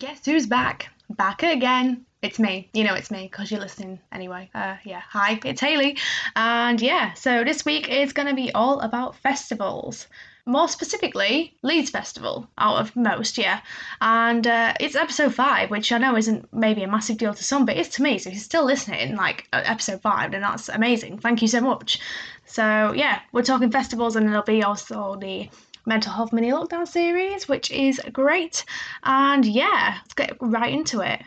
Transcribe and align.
Guess 0.00 0.24
who's 0.24 0.46
back? 0.46 0.88
Back 1.10 1.42
again. 1.42 2.06
It's 2.22 2.38
me. 2.38 2.70
You 2.72 2.84
know 2.84 2.94
it's 2.94 3.10
me 3.10 3.28
because 3.30 3.50
you're 3.50 3.60
listening 3.60 3.98
anyway. 4.10 4.48
Uh, 4.54 4.76
yeah. 4.82 5.02
Hi, 5.10 5.38
it's 5.44 5.60
Hayley. 5.60 5.98
And 6.34 6.80
yeah, 6.80 7.12
so 7.12 7.44
this 7.44 7.66
week 7.66 7.90
is 7.90 8.14
going 8.14 8.28
to 8.28 8.34
be 8.34 8.50
all 8.50 8.80
about 8.80 9.16
festivals. 9.16 10.06
More 10.46 10.68
specifically, 10.68 11.54
Leeds 11.60 11.90
Festival 11.90 12.48
out 12.56 12.78
of 12.78 12.96
most, 12.96 13.36
yeah. 13.36 13.60
And 14.00 14.46
uh, 14.46 14.72
it's 14.80 14.96
episode 14.96 15.34
five, 15.34 15.70
which 15.70 15.92
I 15.92 15.98
know 15.98 16.16
isn't 16.16 16.50
maybe 16.50 16.82
a 16.82 16.88
massive 16.88 17.18
deal 17.18 17.34
to 17.34 17.44
some, 17.44 17.66
but 17.66 17.76
it's 17.76 17.96
to 17.96 18.02
me. 18.02 18.16
So 18.16 18.30
if 18.30 18.36
you're 18.36 18.42
still 18.42 18.64
listening, 18.64 19.16
like 19.16 19.48
uh, 19.52 19.60
episode 19.66 20.00
five, 20.00 20.30
then 20.30 20.40
that's 20.40 20.70
amazing. 20.70 21.18
Thank 21.18 21.42
you 21.42 21.48
so 21.48 21.60
much. 21.60 22.00
So 22.46 22.94
yeah, 22.96 23.20
we're 23.32 23.42
talking 23.42 23.70
festivals, 23.70 24.16
and 24.16 24.26
there'll 24.26 24.44
be 24.44 24.62
also 24.62 25.16
the 25.16 25.50
mental 25.90 26.12
health 26.12 26.32
mini 26.32 26.52
lockdown 26.52 26.86
series, 26.86 27.48
which 27.48 27.72
is 27.72 28.00
great. 28.12 28.64
And 29.02 29.44
yeah, 29.44 29.98
let's 30.00 30.14
get 30.14 30.36
right 30.40 30.72
into 30.72 31.00
it. 31.00 31.20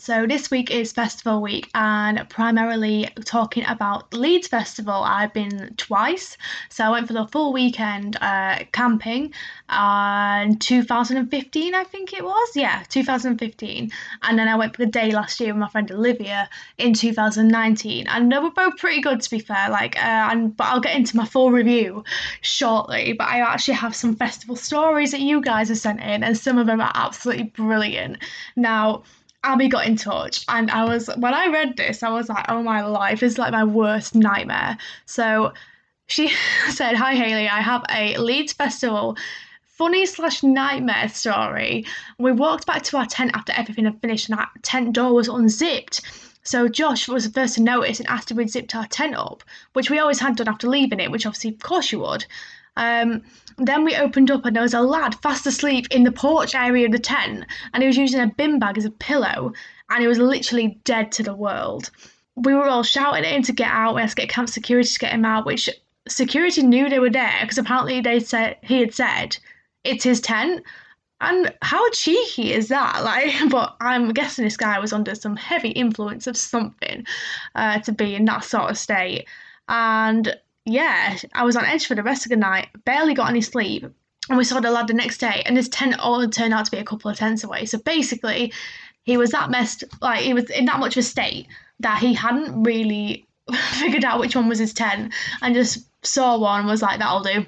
So 0.00 0.26
this 0.26 0.50
week 0.50 0.70
is 0.70 0.92
festival 0.92 1.42
week 1.42 1.68
and 1.74 2.26
primarily 2.30 3.10
talking 3.26 3.66
about 3.66 4.14
Leeds 4.14 4.48
Festival. 4.48 4.94
I've 4.94 5.34
been 5.34 5.74
twice. 5.76 6.38
So 6.70 6.84
I 6.84 6.88
went 6.88 7.06
for 7.06 7.12
the 7.12 7.26
full 7.26 7.52
weekend 7.52 8.16
uh, 8.18 8.60
camping 8.72 9.34
uh, 9.68 10.44
in 10.46 10.56
2015, 10.56 11.74
I 11.74 11.84
think 11.84 12.14
it 12.14 12.24
was. 12.24 12.56
Yeah, 12.56 12.82
2015. 12.88 13.90
And 14.22 14.38
then 14.38 14.48
I 14.48 14.56
went 14.56 14.74
for 14.74 14.86
the 14.86 14.90
day 14.90 15.10
last 15.10 15.38
year 15.38 15.52
with 15.52 15.60
my 15.60 15.68
friend 15.68 15.92
Olivia 15.92 16.48
in 16.78 16.94
2019. 16.94 18.06
And 18.06 18.32
they 18.32 18.38
were 18.38 18.52
both 18.52 18.78
pretty 18.78 19.02
good 19.02 19.20
to 19.20 19.30
be 19.30 19.38
fair. 19.38 19.68
Like, 19.68 19.96
uh, 19.98 20.28
and 20.30 20.56
but 20.56 20.68
I'll 20.68 20.80
get 20.80 20.96
into 20.96 21.14
my 21.14 21.26
full 21.26 21.52
review 21.52 22.04
shortly. 22.40 23.12
But 23.12 23.28
I 23.28 23.40
actually 23.40 23.74
have 23.74 23.94
some 23.94 24.16
festival 24.16 24.56
stories 24.56 25.10
that 25.10 25.20
you 25.20 25.42
guys 25.42 25.68
have 25.68 25.76
sent 25.76 26.00
in, 26.00 26.24
and 26.24 26.38
some 26.38 26.56
of 26.56 26.66
them 26.66 26.80
are 26.80 26.92
absolutely 26.94 27.44
brilliant. 27.44 28.16
Now 28.56 29.02
Abby 29.42 29.68
got 29.68 29.86
in 29.86 29.96
touch, 29.96 30.44
and 30.48 30.70
I 30.70 30.84
was 30.84 31.08
when 31.16 31.34
I 31.34 31.46
read 31.46 31.76
this, 31.76 32.02
I 32.02 32.10
was 32.10 32.28
like, 32.28 32.44
"Oh 32.48 32.62
my 32.62 32.84
life 32.84 33.22
is 33.22 33.38
like 33.38 33.52
my 33.52 33.64
worst 33.64 34.14
nightmare." 34.14 34.76
So 35.06 35.52
she 36.06 36.32
said, 36.68 36.96
"Hi 36.96 37.14
Hayley, 37.14 37.48
I 37.48 37.60
have 37.60 37.84
a 37.90 38.16
Leeds 38.18 38.52
Festival." 38.52 39.16
Funny 39.64 40.04
slash 40.04 40.42
nightmare 40.42 41.08
story. 41.08 41.86
We 42.18 42.32
walked 42.32 42.66
back 42.66 42.82
to 42.82 42.98
our 42.98 43.06
tent 43.06 43.30
after 43.32 43.52
everything 43.52 43.86
had 43.86 43.98
finished, 44.02 44.28
and 44.28 44.38
our 44.38 44.50
tent 44.62 44.92
door 44.92 45.14
was 45.14 45.26
unzipped. 45.28 46.02
So 46.42 46.68
Josh 46.68 47.08
was 47.08 47.24
the 47.24 47.32
first 47.32 47.54
to 47.54 47.62
notice 47.62 47.98
and 47.98 48.08
asked 48.08 48.30
if 48.30 48.36
we'd 48.36 48.50
zipped 48.50 48.74
our 48.74 48.86
tent 48.86 49.14
up, 49.14 49.42
which 49.72 49.88
we 49.88 49.98
always 49.98 50.20
had 50.20 50.36
done 50.36 50.48
after 50.48 50.68
leaving 50.68 51.00
it, 51.00 51.10
which 51.10 51.24
obviously, 51.24 51.50
of 51.50 51.60
course, 51.60 51.92
you 51.92 52.00
would. 52.00 52.26
Um, 52.76 53.22
then 53.58 53.84
we 53.84 53.96
opened 53.96 54.30
up 54.30 54.44
and 54.44 54.56
there 54.56 54.62
was 54.62 54.74
a 54.74 54.80
lad 54.80 55.14
fast 55.16 55.46
asleep 55.46 55.86
in 55.90 56.04
the 56.04 56.12
porch 56.12 56.54
area 56.54 56.86
of 56.86 56.92
the 56.92 56.98
tent 56.98 57.44
and 57.74 57.82
he 57.82 57.86
was 57.86 57.96
using 57.96 58.20
a 58.20 58.32
bin 58.36 58.58
bag 58.58 58.78
as 58.78 58.84
a 58.84 58.90
pillow 58.90 59.52
and 59.90 60.00
he 60.00 60.08
was 60.08 60.18
literally 60.18 60.78
dead 60.84 61.12
to 61.12 61.22
the 61.22 61.34
world. 61.34 61.90
We 62.36 62.54
were 62.54 62.68
all 62.68 62.82
shouting 62.82 63.24
at 63.24 63.32
him 63.32 63.42
to 63.42 63.52
get 63.52 63.70
out. 63.70 63.94
We 63.94 64.00
had 64.00 64.10
to 64.10 64.16
get 64.16 64.28
camp 64.28 64.48
security 64.48 64.88
to 64.88 64.98
get 64.98 65.12
him 65.12 65.24
out, 65.24 65.46
which 65.46 65.68
security 66.08 66.62
knew 66.62 66.88
they 66.88 66.98
were 66.98 67.10
there 67.10 67.38
because 67.42 67.58
apparently 67.58 68.00
they 68.00 68.20
said 68.20 68.56
he 68.62 68.80
had 68.80 68.94
said 68.94 69.36
it's 69.84 70.04
his 70.04 70.20
tent. 70.20 70.62
And 71.22 71.52
how 71.60 71.90
cheeky 71.90 72.52
is 72.52 72.68
that? 72.68 73.02
Like, 73.04 73.50
but 73.50 73.76
I'm 73.80 74.12
guessing 74.12 74.44
this 74.44 74.56
guy 74.56 74.78
was 74.78 74.92
under 74.92 75.14
some 75.14 75.36
heavy 75.36 75.70
influence 75.70 76.26
of 76.26 76.36
something 76.36 77.04
uh, 77.54 77.80
to 77.80 77.92
be 77.92 78.14
in 78.14 78.24
that 78.26 78.44
sort 78.44 78.70
of 78.70 78.78
state. 78.78 79.26
And 79.68 80.34
yeah, 80.64 81.16
I 81.32 81.44
was 81.44 81.56
on 81.56 81.64
edge 81.64 81.86
for 81.86 81.94
the 81.94 82.02
rest 82.02 82.26
of 82.26 82.30
the 82.30 82.36
night, 82.36 82.68
barely 82.84 83.14
got 83.14 83.30
any 83.30 83.40
sleep. 83.40 83.84
And 84.28 84.38
we 84.38 84.44
saw 84.44 84.60
the 84.60 84.70
lad 84.70 84.86
the 84.86 84.94
next 84.94 85.18
day, 85.18 85.42
and 85.44 85.56
his 85.56 85.68
tent 85.68 85.98
all 85.98 86.26
turned 86.28 86.54
out 86.54 86.66
to 86.66 86.70
be 86.70 86.78
a 86.78 86.84
couple 86.84 87.10
of 87.10 87.16
tents 87.16 87.42
away. 87.42 87.66
So 87.66 87.78
basically, 87.78 88.52
he 89.02 89.16
was 89.16 89.30
that 89.30 89.50
messed, 89.50 89.84
like, 90.00 90.20
he 90.20 90.34
was 90.34 90.50
in 90.50 90.66
that 90.66 90.78
much 90.78 90.96
of 90.96 91.00
a 91.00 91.02
state 91.02 91.48
that 91.80 91.98
he 91.98 92.14
hadn't 92.14 92.62
really 92.62 93.26
figured 93.78 94.04
out 94.04 94.20
which 94.20 94.36
one 94.36 94.48
was 94.48 94.58
his 94.58 94.74
tent 94.74 95.12
and 95.42 95.54
just 95.54 95.86
saw 96.04 96.38
one 96.38 96.60
and 96.60 96.68
was 96.68 96.82
like, 96.82 96.98
that'll 96.98 97.22
do. 97.22 97.46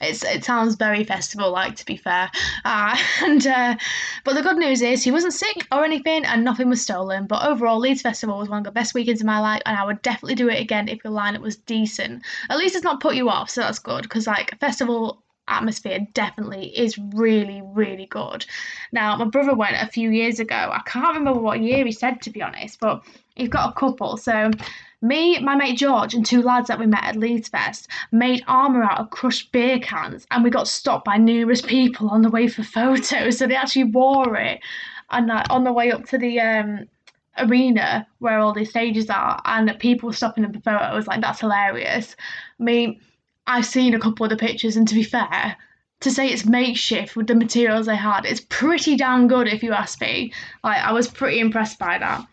It's 0.00 0.24
it 0.24 0.44
sounds 0.44 0.76
very 0.76 1.04
festival 1.04 1.50
like 1.50 1.76
to 1.76 1.86
be 1.86 1.96
fair, 1.96 2.30
uh, 2.64 2.96
and 3.22 3.46
uh, 3.46 3.76
but 4.24 4.34
the 4.34 4.42
good 4.42 4.56
news 4.56 4.82
is 4.82 5.02
he 5.02 5.10
wasn't 5.10 5.32
sick 5.32 5.66
or 5.72 5.84
anything, 5.84 6.24
and 6.24 6.44
nothing 6.44 6.68
was 6.68 6.82
stolen. 6.82 7.26
But 7.26 7.44
overall, 7.46 7.78
Leeds 7.78 8.02
Festival 8.02 8.38
was 8.38 8.48
one 8.48 8.58
of 8.58 8.64
the 8.64 8.70
best 8.70 8.94
weekends 8.94 9.20
of 9.20 9.26
my 9.26 9.40
life, 9.40 9.62
and 9.66 9.76
I 9.76 9.84
would 9.84 10.02
definitely 10.02 10.36
do 10.36 10.48
it 10.48 10.60
again 10.60 10.88
if 10.88 11.02
the 11.02 11.10
lineup 11.10 11.40
was 11.40 11.56
decent. 11.56 12.22
At 12.48 12.58
least 12.58 12.74
it's 12.74 12.84
not 12.84 13.00
put 13.00 13.16
you 13.16 13.28
off, 13.28 13.50
so 13.50 13.62
that's 13.62 13.78
good. 13.78 14.02
Because 14.02 14.26
like 14.26 14.58
festival 14.60 15.22
atmosphere 15.48 16.06
definitely 16.12 16.66
is 16.78 16.98
really 16.98 17.62
really 17.64 18.06
good. 18.06 18.44
Now 18.92 19.16
my 19.16 19.24
brother 19.24 19.54
went 19.54 19.76
a 19.80 19.86
few 19.86 20.10
years 20.10 20.40
ago. 20.40 20.54
I 20.54 20.82
can't 20.84 21.16
remember 21.16 21.40
what 21.40 21.60
year 21.60 21.84
he 21.84 21.92
said 21.92 22.22
to 22.22 22.30
be 22.30 22.42
honest, 22.42 22.80
but 22.80 23.04
he's 23.34 23.48
got 23.48 23.70
a 23.70 23.72
couple. 23.72 24.16
So 24.16 24.50
me, 25.00 25.38
my 25.38 25.54
mate 25.54 25.78
George, 25.78 26.14
and 26.14 26.26
two 26.26 26.42
lads 26.42 26.68
that 26.68 26.78
we 26.78 26.86
met 26.86 27.04
at 27.04 27.16
Leeds 27.16 27.48
Fest 27.48 27.88
made 28.10 28.42
armour 28.48 28.82
out 28.82 28.98
of 28.98 29.10
crushed 29.10 29.52
beer 29.52 29.78
cans, 29.78 30.26
and 30.30 30.42
we 30.42 30.50
got 30.50 30.68
stopped 30.68 31.04
by 31.04 31.16
numerous 31.16 31.60
people 31.62 32.08
on 32.10 32.22
the 32.22 32.30
way 32.30 32.48
for 32.48 32.62
photos. 32.62 33.38
So 33.38 33.46
they 33.46 33.54
actually 33.54 33.84
wore 33.84 34.36
it, 34.36 34.60
and 35.10 35.30
uh, 35.30 35.44
on 35.50 35.64
the 35.64 35.72
way 35.72 35.92
up 35.92 36.06
to 36.06 36.18
the 36.18 36.40
um, 36.40 36.88
arena 37.38 38.06
where 38.18 38.40
all 38.40 38.52
these 38.52 38.70
stages 38.70 39.08
are, 39.08 39.40
and 39.44 39.78
people 39.78 40.08
were 40.08 40.12
stopping 40.12 40.42
them 40.42 40.52
for 40.52 40.60
photos. 40.60 41.06
Like 41.06 41.20
that's 41.20 41.40
hilarious. 41.40 42.16
I 42.58 42.62
mean, 42.62 43.00
I've 43.46 43.66
seen 43.66 43.94
a 43.94 44.00
couple 44.00 44.24
of 44.24 44.30
the 44.30 44.36
pictures, 44.36 44.76
and 44.76 44.88
to 44.88 44.94
be 44.94 45.04
fair, 45.04 45.56
to 46.00 46.10
say 46.10 46.28
it's 46.28 46.44
makeshift 46.44 47.16
with 47.16 47.26
the 47.26 47.34
materials 47.34 47.86
they 47.86 47.96
had, 47.96 48.24
it's 48.24 48.42
pretty 48.48 48.96
damn 48.96 49.28
good 49.28 49.48
if 49.48 49.62
you 49.62 49.72
ask 49.72 50.00
me. 50.00 50.32
Like 50.62 50.82
I 50.82 50.92
was 50.92 51.08
pretty 51.08 51.40
impressed 51.40 51.78
by 51.78 51.98
that. 51.98 52.26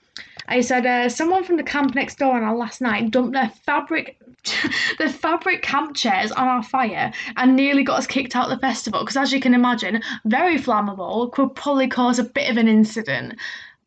I 0.48 0.62
said, 0.62 0.86
uh, 0.86 1.10
someone 1.10 1.44
from 1.44 1.58
the 1.58 1.64
camp 1.64 1.96
next 1.96 2.20
door 2.20 2.36
on 2.36 2.44
our 2.44 2.56
last 2.56 2.82
night 2.82 3.12
dumped 3.12 3.34
their 3.34 3.50
fabric, 3.50 4.20
their 5.00 5.10
fabric 5.10 5.62
camp 5.62 5.96
chairs 5.96 6.32
on 6.32 6.48
our 6.48 6.64
fire 6.64 7.12
and 7.36 7.56
nearly 7.56 7.84
got 7.84 8.00
us 8.00 8.08
kicked 8.08 8.36
out 8.36 8.52
of 8.52 8.58
the 8.58 8.62
festival. 8.62 9.02
Because 9.02 9.18
as 9.18 9.34
you 9.34 9.40
can 9.40 9.54
imagine, 9.54 10.02
very 10.26 10.58
flammable, 10.58 11.32
could 11.32 11.56
probably 11.56 11.88
cause 11.88 12.20
a 12.20 12.24
bit 12.24 12.50
of 12.50 12.58
an 12.58 12.68
incident. 12.68 13.36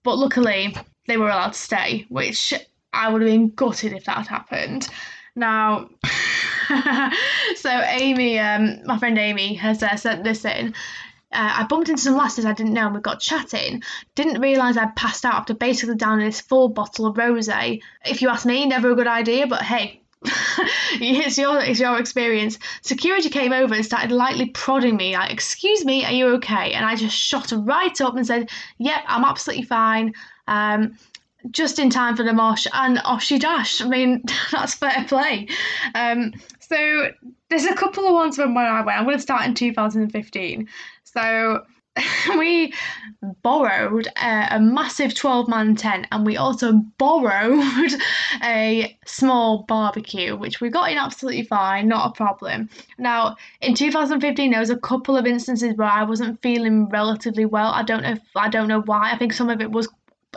But 0.02 0.18
luckily, 0.18 0.74
they 1.06 1.16
were 1.16 1.28
allowed 1.28 1.52
to 1.52 1.58
stay, 1.58 2.06
which 2.08 2.52
I 2.92 3.08
would 3.08 3.22
have 3.22 3.30
been 3.30 3.50
gutted 3.50 3.92
if 3.92 4.04
that 4.04 4.18
had 4.18 4.26
happened. 4.26 4.88
Now, 5.36 5.88
so 7.56 7.70
Amy, 7.70 8.38
um, 8.38 8.84
my 8.84 8.98
friend 8.98 9.16
Amy, 9.16 9.54
has 9.54 9.82
uh, 9.82 9.94
sent 9.96 10.24
this 10.24 10.44
in 10.44 10.74
uh, 11.30 11.56
I 11.58 11.64
bumped 11.64 11.88
into 11.88 12.02
some 12.02 12.16
lasses 12.16 12.46
I 12.46 12.52
didn't 12.54 12.72
know 12.72 12.86
and 12.86 12.94
we 12.94 13.00
got 13.00 13.20
chatting. 13.20 13.82
Didn't 14.14 14.40
realise 14.40 14.76
I'd 14.76 14.96
passed 14.96 15.24
out 15.24 15.34
after 15.34 15.54
basically 15.54 15.96
downing 15.96 16.26
this 16.26 16.40
full 16.40 16.68
bottle 16.68 17.06
of 17.06 17.16
rosé. 17.16 17.82
If 18.04 18.22
you 18.22 18.28
ask 18.30 18.46
me, 18.46 18.64
never 18.66 18.90
a 18.90 18.94
good 18.94 19.06
idea, 19.06 19.46
but 19.46 19.62
hey, 19.62 20.00
it's 20.24 21.38
your 21.38 21.60
it's 21.60 21.78
your 21.78 21.98
experience. 21.98 22.58
Security 22.82 23.28
came 23.28 23.52
over 23.52 23.74
and 23.74 23.84
started 23.84 24.10
lightly 24.10 24.46
prodding 24.46 24.96
me, 24.96 25.16
like, 25.16 25.30
"Excuse 25.30 25.84
me, 25.84 26.04
are 26.04 26.12
you 26.12 26.26
okay?" 26.34 26.72
And 26.72 26.84
I 26.84 26.96
just 26.96 27.16
shot 27.16 27.52
right 27.54 28.00
up 28.00 28.16
and 28.16 28.26
said, 28.26 28.50
"Yep, 28.78 29.00
I'm 29.06 29.24
absolutely 29.24 29.64
fine." 29.64 30.14
Um, 30.48 30.96
just 31.52 31.78
in 31.78 31.88
time 31.88 32.16
for 32.16 32.24
the 32.24 32.32
mosh, 32.32 32.66
and 32.72 33.00
off 33.04 33.22
she 33.22 33.38
dashed. 33.38 33.80
I 33.82 33.88
mean, 33.88 34.24
that's 34.50 34.74
fair 34.74 35.04
play. 35.06 35.48
Um, 35.94 36.32
so 36.58 37.10
there's 37.48 37.64
a 37.64 37.74
couple 37.74 38.06
of 38.06 38.12
ones 38.12 38.36
from 38.36 38.54
when 38.54 38.66
I 38.66 38.82
went. 38.82 38.98
I'm 38.98 39.04
going 39.04 39.16
to 39.16 39.22
start 39.22 39.46
in 39.46 39.54
2015. 39.54 40.68
So 41.12 41.64
we 42.38 42.72
borrowed 43.42 44.06
a, 44.16 44.56
a 44.56 44.60
massive 44.60 45.14
12 45.14 45.48
man 45.48 45.74
tent 45.74 46.06
and 46.12 46.24
we 46.24 46.36
also 46.36 46.72
borrowed 46.98 47.92
a 48.42 48.96
small 49.06 49.64
barbecue, 49.66 50.36
which 50.36 50.60
we 50.60 50.70
got 50.70 50.90
in 50.90 50.98
absolutely 50.98 51.44
fine, 51.44 51.88
not 51.88 52.10
a 52.10 52.12
problem. 52.12 52.68
Now, 52.98 53.36
in 53.60 53.74
2015, 53.74 54.50
there 54.50 54.60
was 54.60 54.70
a 54.70 54.76
couple 54.76 55.16
of 55.16 55.26
instances 55.26 55.74
where 55.76 55.88
I 55.88 56.04
wasn't 56.04 56.40
feeling 56.42 56.88
relatively 56.88 57.44
well. 57.44 57.72
I 57.72 57.82
don't 57.82 58.02
know 58.02 58.12
if 58.12 58.22
I 58.36 58.48
don't 58.48 58.68
know 58.68 58.82
why. 58.82 59.12
I 59.12 59.18
think 59.18 59.32
some 59.32 59.50
of 59.50 59.60
it 59.60 59.70
was 59.70 59.88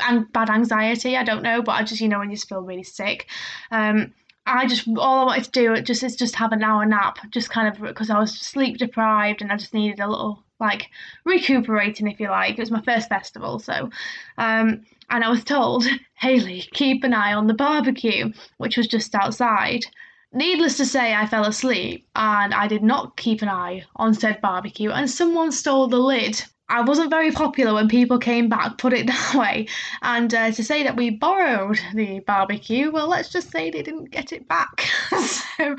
and 0.01 0.31
bad 0.31 0.50
anxiety. 0.50 1.17
I 1.17 1.24
don't 1.24 1.44
know, 1.44 1.62
but 1.62 1.74
I 1.74 1.83
just 1.83 2.01
you 2.01 2.07
know 2.07 2.19
when 2.19 2.29
you 2.29 2.35
just 2.38 2.50
feel 2.50 2.62
really 2.62 2.83
sick. 2.83 3.27
Um, 3.71 4.13
I 4.45 4.65
just 4.65 4.88
all 4.97 5.19
I 5.19 5.25
wanted 5.25 5.44
to 5.45 5.51
do 5.51 5.74
it 5.74 5.83
just 5.83 6.03
is 6.03 6.15
just 6.15 6.35
have 6.35 6.51
an 6.51 6.63
hour 6.63 6.85
nap, 6.85 7.19
just 7.29 7.50
kind 7.50 7.67
of 7.67 7.81
because 7.81 8.09
I 8.09 8.19
was 8.19 8.38
sleep 8.39 8.77
deprived 8.77 9.41
and 9.41 9.51
I 9.51 9.57
just 9.57 9.74
needed 9.74 10.00
a 10.00 10.09
little 10.09 10.44
like 10.61 10.87
recuperating, 11.25 12.07
if 12.07 12.19
you 12.19 12.29
like. 12.29 12.57
It 12.57 12.59
was 12.61 12.71
my 12.71 12.81
first 12.81 13.09
festival, 13.09 13.59
so 13.59 13.89
um, 14.37 14.85
and 15.11 15.23
I 15.25 15.29
was 15.29 15.43
told, 15.43 15.85
Hayley, 16.15 16.61
keep 16.73 17.03
an 17.03 17.13
eye 17.13 17.33
on 17.33 17.47
the 17.47 17.53
barbecue, 17.53 18.31
which 18.57 18.77
was 18.77 18.87
just 18.87 19.13
outside. 19.13 19.85
Needless 20.33 20.77
to 20.77 20.85
say, 20.85 21.13
I 21.13 21.27
fell 21.27 21.45
asleep 21.45 22.07
and 22.15 22.53
I 22.53 22.67
did 22.67 22.81
not 22.81 23.17
keep 23.17 23.41
an 23.41 23.49
eye 23.49 23.83
on 23.97 24.13
said 24.13 24.39
barbecue, 24.39 24.89
and 24.89 25.09
someone 25.09 25.51
stole 25.51 25.87
the 25.87 25.99
lid. 25.99 26.41
I 26.69 26.79
wasn't 26.79 27.09
very 27.09 27.31
popular 27.31 27.73
when 27.73 27.89
people 27.89 28.17
came 28.17 28.47
back, 28.47 28.77
put 28.77 28.93
it 28.93 29.07
that 29.07 29.35
way. 29.35 29.67
And 30.01 30.33
uh, 30.33 30.51
to 30.51 30.63
say 30.63 30.83
that 30.83 30.95
we 30.95 31.09
borrowed 31.09 31.81
the 31.93 32.21
barbecue, 32.21 32.91
well, 32.91 33.09
let's 33.09 33.29
just 33.29 33.51
say 33.51 33.69
they 33.69 33.81
didn't 33.81 34.11
get 34.11 34.31
it 34.31 34.47
back. 34.47 34.87
so, 35.09 35.75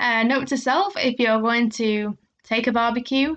uh, 0.00 0.22
note 0.22 0.48
to 0.48 0.56
self 0.56 0.94
if 0.96 1.20
you're 1.20 1.42
going 1.42 1.68
to 1.70 2.16
take 2.44 2.66
a 2.66 2.72
barbecue, 2.72 3.36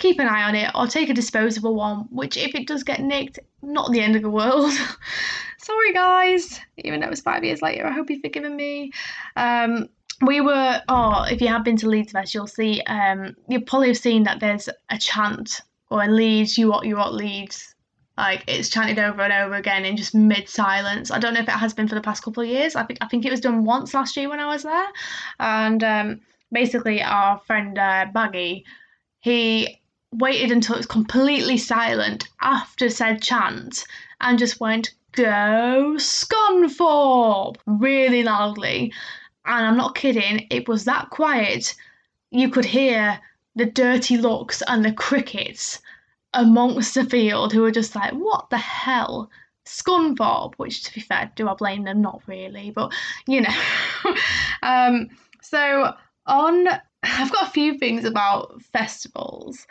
keep 0.00 0.18
an 0.18 0.26
eye 0.26 0.42
on 0.42 0.56
it 0.56 0.70
or 0.74 0.86
take 0.86 1.08
a 1.08 1.14
disposable 1.14 1.74
one, 1.74 2.08
which, 2.10 2.36
if 2.36 2.54
it 2.54 2.66
does 2.66 2.82
get 2.82 3.00
nicked, 3.00 3.38
not 3.62 3.92
the 3.92 4.00
end 4.00 4.16
of 4.16 4.22
the 4.22 4.30
world. 4.30 4.72
Sorry, 5.58 5.92
guys. 5.92 6.58
Even 6.78 7.00
though 7.00 7.06
it 7.06 7.10
was 7.10 7.20
five 7.20 7.44
years 7.44 7.62
later, 7.62 7.86
I 7.86 7.92
hope 7.92 8.10
you've 8.10 8.22
forgiven 8.22 8.56
me. 8.56 8.92
Um, 9.36 9.88
we 10.22 10.40
were, 10.40 10.82
oh, 10.88 11.24
if 11.30 11.40
you 11.40 11.48
have 11.48 11.64
been 11.64 11.76
to 11.76 11.88
Leeds 11.88 12.12
Fest, 12.12 12.34
you'll 12.34 12.46
see, 12.46 12.80
um, 12.82 13.36
you'll 13.48 13.62
probably 13.62 13.88
have 13.88 13.98
seen 13.98 14.24
that 14.24 14.40
there's 14.40 14.68
a 14.88 14.98
chant 14.98 15.60
or 15.90 16.02
in 16.02 16.16
Leeds, 16.16 16.56
you 16.56 16.68
what 16.68 16.86
you 16.86 16.96
what 16.96 17.14
Leeds. 17.14 17.74
Like 18.16 18.44
it's 18.46 18.68
chanted 18.68 18.98
over 18.98 19.22
and 19.22 19.32
over 19.32 19.54
again 19.54 19.84
in 19.84 19.96
just 19.96 20.14
mid 20.14 20.48
silence. 20.48 21.10
I 21.10 21.18
don't 21.18 21.32
know 21.32 21.40
if 21.40 21.48
it 21.48 21.52
has 21.52 21.72
been 21.72 21.88
for 21.88 21.94
the 21.94 22.02
past 22.02 22.22
couple 22.22 22.42
of 22.42 22.48
years. 22.48 22.76
I 22.76 22.84
think 22.84 22.98
I 23.00 23.06
think 23.06 23.24
it 23.24 23.30
was 23.30 23.40
done 23.40 23.64
once 23.64 23.94
last 23.94 24.16
year 24.16 24.28
when 24.28 24.40
I 24.40 24.46
was 24.46 24.62
there, 24.62 24.88
and 25.38 25.82
um, 25.82 26.20
basically 26.52 27.02
our 27.02 27.38
friend 27.38 27.78
uh, 27.78 28.06
Baggy, 28.12 28.66
he 29.20 29.79
waited 30.12 30.50
until 30.50 30.74
it 30.74 30.78
was 30.78 30.86
completely 30.86 31.56
silent 31.56 32.28
after 32.40 32.90
said 32.90 33.22
chant 33.22 33.84
and 34.20 34.38
just 34.38 34.60
went 34.60 34.90
go 35.12 35.94
Scunthorpe 35.96 37.56
really 37.66 38.22
loudly. 38.22 38.92
And 39.44 39.66
I'm 39.66 39.76
not 39.76 39.94
kidding, 39.94 40.46
it 40.50 40.68
was 40.68 40.84
that 40.84 41.10
quiet 41.10 41.74
you 42.30 42.50
could 42.50 42.64
hear 42.64 43.20
the 43.56 43.66
dirty 43.66 44.16
looks 44.16 44.62
and 44.66 44.84
the 44.84 44.92
crickets 44.92 45.80
amongst 46.32 46.94
the 46.94 47.04
field 47.04 47.52
who 47.52 47.62
were 47.62 47.72
just 47.72 47.96
like, 47.96 48.12
what 48.12 48.50
the 48.50 48.58
hell? 48.58 49.30
Scunthorpe, 49.66 50.54
which 50.56 50.84
to 50.84 50.94
be 50.94 51.00
fair, 51.00 51.30
do 51.34 51.48
I 51.48 51.54
blame 51.54 51.84
them? 51.84 52.00
Not 52.00 52.22
really, 52.26 52.70
but 52.70 52.92
you 53.26 53.42
know. 53.42 53.54
um, 54.62 55.08
so 55.42 55.92
on, 56.26 56.68
I've 57.02 57.32
got 57.32 57.48
a 57.48 57.50
few 57.50 57.78
things 57.78 58.04
about 58.04 58.62
festivals. 58.62 59.66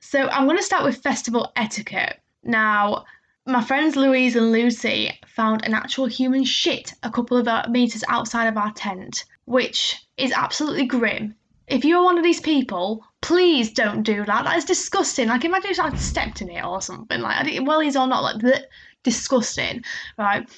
So 0.00 0.28
I'm 0.28 0.46
going 0.46 0.56
to 0.56 0.62
start 0.62 0.84
with 0.84 1.02
festival 1.02 1.52
etiquette. 1.56 2.20
Now, 2.44 3.04
my 3.46 3.62
friends 3.62 3.96
Louise 3.96 4.36
and 4.36 4.52
Lucy 4.52 5.18
found 5.26 5.64
an 5.64 5.74
actual 5.74 6.06
human 6.06 6.44
shit 6.44 6.92
a 7.02 7.10
couple 7.10 7.36
of 7.36 7.48
uh, 7.48 7.66
meters 7.68 8.04
outside 8.08 8.46
of 8.46 8.56
our 8.56 8.72
tent, 8.72 9.24
which 9.44 10.06
is 10.16 10.32
absolutely 10.32 10.86
grim 10.86 11.34
if 11.68 11.84
you're 11.84 12.04
one 12.04 12.18
of 12.18 12.24
these 12.24 12.40
people, 12.40 13.04
please 13.20 13.72
don't 13.72 14.02
do 14.02 14.24
that. 14.24 14.44
That 14.44 14.56
is 14.56 14.64
disgusting. 14.64 15.28
Like 15.28 15.44
imagine 15.44 15.70
if 15.72 15.80
I'd 15.80 15.98
stepped 15.98 16.40
in 16.40 16.50
it 16.50 16.64
or 16.64 16.80
something. 16.80 17.20
Like 17.20 17.38
I 17.38 17.42
didn't, 17.42 17.66
wellies 17.66 18.00
or 18.00 18.06
not, 18.06 18.22
like 18.22 18.36
bleh, 18.36 18.62
disgusting, 19.02 19.82
right? 20.16 20.48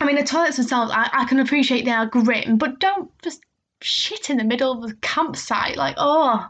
I 0.00 0.04
mean 0.04 0.16
the 0.16 0.24
toilets 0.24 0.56
themselves, 0.56 0.92
I, 0.94 1.08
I 1.12 1.24
can 1.24 1.40
appreciate 1.40 1.84
they 1.84 1.90
are 1.90 2.06
grim, 2.06 2.58
but 2.58 2.78
don't 2.78 3.10
just 3.22 3.40
shit 3.80 4.30
in 4.30 4.36
the 4.36 4.44
middle 4.44 4.72
of 4.72 4.88
the 4.88 4.96
campsite. 4.96 5.76
Like 5.76 5.94
oh, 5.98 6.46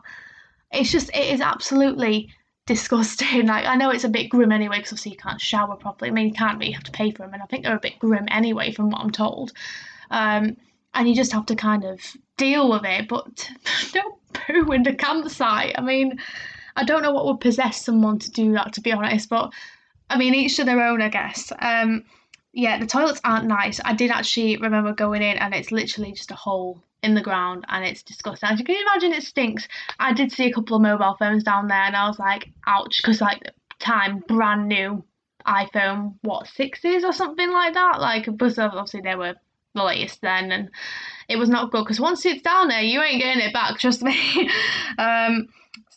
it's 0.72 0.90
just 0.90 1.10
it 1.14 1.32
is 1.32 1.40
absolutely 1.40 2.30
disgusting. 2.66 3.46
Like 3.46 3.64
I 3.64 3.76
know 3.76 3.90
it's 3.90 4.04
a 4.04 4.08
bit 4.08 4.28
grim 4.28 4.52
anyway 4.52 4.76
because 4.76 4.92
obviously 4.92 5.12
you 5.12 5.18
can't 5.18 5.40
shower 5.40 5.76
properly. 5.76 6.10
I 6.10 6.14
mean 6.14 6.28
you 6.28 6.34
can't, 6.34 6.62
you 6.62 6.74
have 6.74 6.84
to 6.84 6.92
pay 6.92 7.10
for 7.10 7.22
them, 7.22 7.34
and 7.34 7.42
I 7.42 7.46
think 7.46 7.64
they're 7.64 7.76
a 7.76 7.80
bit 7.80 7.98
grim 7.98 8.26
anyway 8.30 8.72
from 8.72 8.90
what 8.90 9.00
I'm 9.00 9.10
told. 9.10 9.52
Um, 10.10 10.56
and 10.94 11.08
you 11.08 11.14
just 11.14 11.32
have 11.32 11.46
to 11.46 11.56
kind 11.56 11.84
of 11.84 12.00
deal 12.36 12.70
with 12.70 12.84
it. 12.84 13.08
But 13.08 13.50
don't 13.92 14.32
poo 14.32 14.72
in 14.72 14.82
the 14.82 14.94
campsite. 14.94 15.74
I 15.78 15.80
mean, 15.80 16.18
I 16.76 16.84
don't 16.84 17.02
know 17.02 17.12
what 17.12 17.26
would 17.26 17.40
possess 17.40 17.84
someone 17.84 18.18
to 18.20 18.30
do 18.30 18.52
that, 18.52 18.74
to 18.74 18.80
be 18.80 18.92
honest. 18.92 19.28
But 19.28 19.52
I 20.10 20.18
mean, 20.18 20.34
each 20.34 20.56
to 20.56 20.64
their 20.64 20.82
own, 20.82 21.02
I 21.02 21.08
guess. 21.08 21.52
Um, 21.58 22.04
yeah, 22.52 22.78
the 22.78 22.86
toilets 22.86 23.20
aren't 23.24 23.46
nice. 23.46 23.80
I 23.84 23.94
did 23.94 24.10
actually 24.10 24.56
remember 24.56 24.92
going 24.92 25.22
in, 25.22 25.38
and 25.38 25.54
it's 25.54 25.70
literally 25.70 26.12
just 26.12 26.30
a 26.30 26.34
hole 26.34 26.82
in 27.02 27.14
the 27.14 27.20
ground, 27.20 27.64
and 27.68 27.84
it's 27.84 28.02
disgusting. 28.02 28.48
As 28.48 28.58
you 28.58 28.64
can 28.64 28.76
imagine, 28.76 29.12
it 29.12 29.22
stinks. 29.22 29.68
I 29.98 30.12
did 30.12 30.32
see 30.32 30.46
a 30.46 30.52
couple 30.52 30.76
of 30.76 30.82
mobile 30.82 31.16
phones 31.18 31.44
down 31.44 31.68
there, 31.68 31.82
and 31.82 31.96
I 31.96 32.08
was 32.08 32.18
like, 32.18 32.50
ouch, 32.66 33.00
because 33.02 33.20
like 33.20 33.50
time 33.78 34.22
brand 34.26 34.68
new 34.68 35.04
iPhone, 35.46 36.14
what 36.22 36.46
sixes 36.46 37.04
or 37.04 37.12
something 37.12 37.50
like 37.50 37.74
that. 37.74 38.00
Like, 38.00 38.28
but 38.36 38.58
obviously 38.58 39.00
they 39.00 39.14
were 39.14 39.34
the 39.74 39.84
latest 39.84 40.20
then, 40.20 40.50
and 40.52 40.70
it 41.28 41.36
was 41.36 41.48
not 41.48 41.70
good 41.70 41.84
because 41.84 42.00
once 42.00 42.24
it's 42.26 42.42
down 42.42 42.68
there, 42.68 42.82
you 42.82 43.02
ain't 43.02 43.22
getting 43.22 43.42
it 43.42 43.52
back. 43.52 43.78
Trust 43.80 44.02
me. 44.02 44.50
um, 44.98 45.48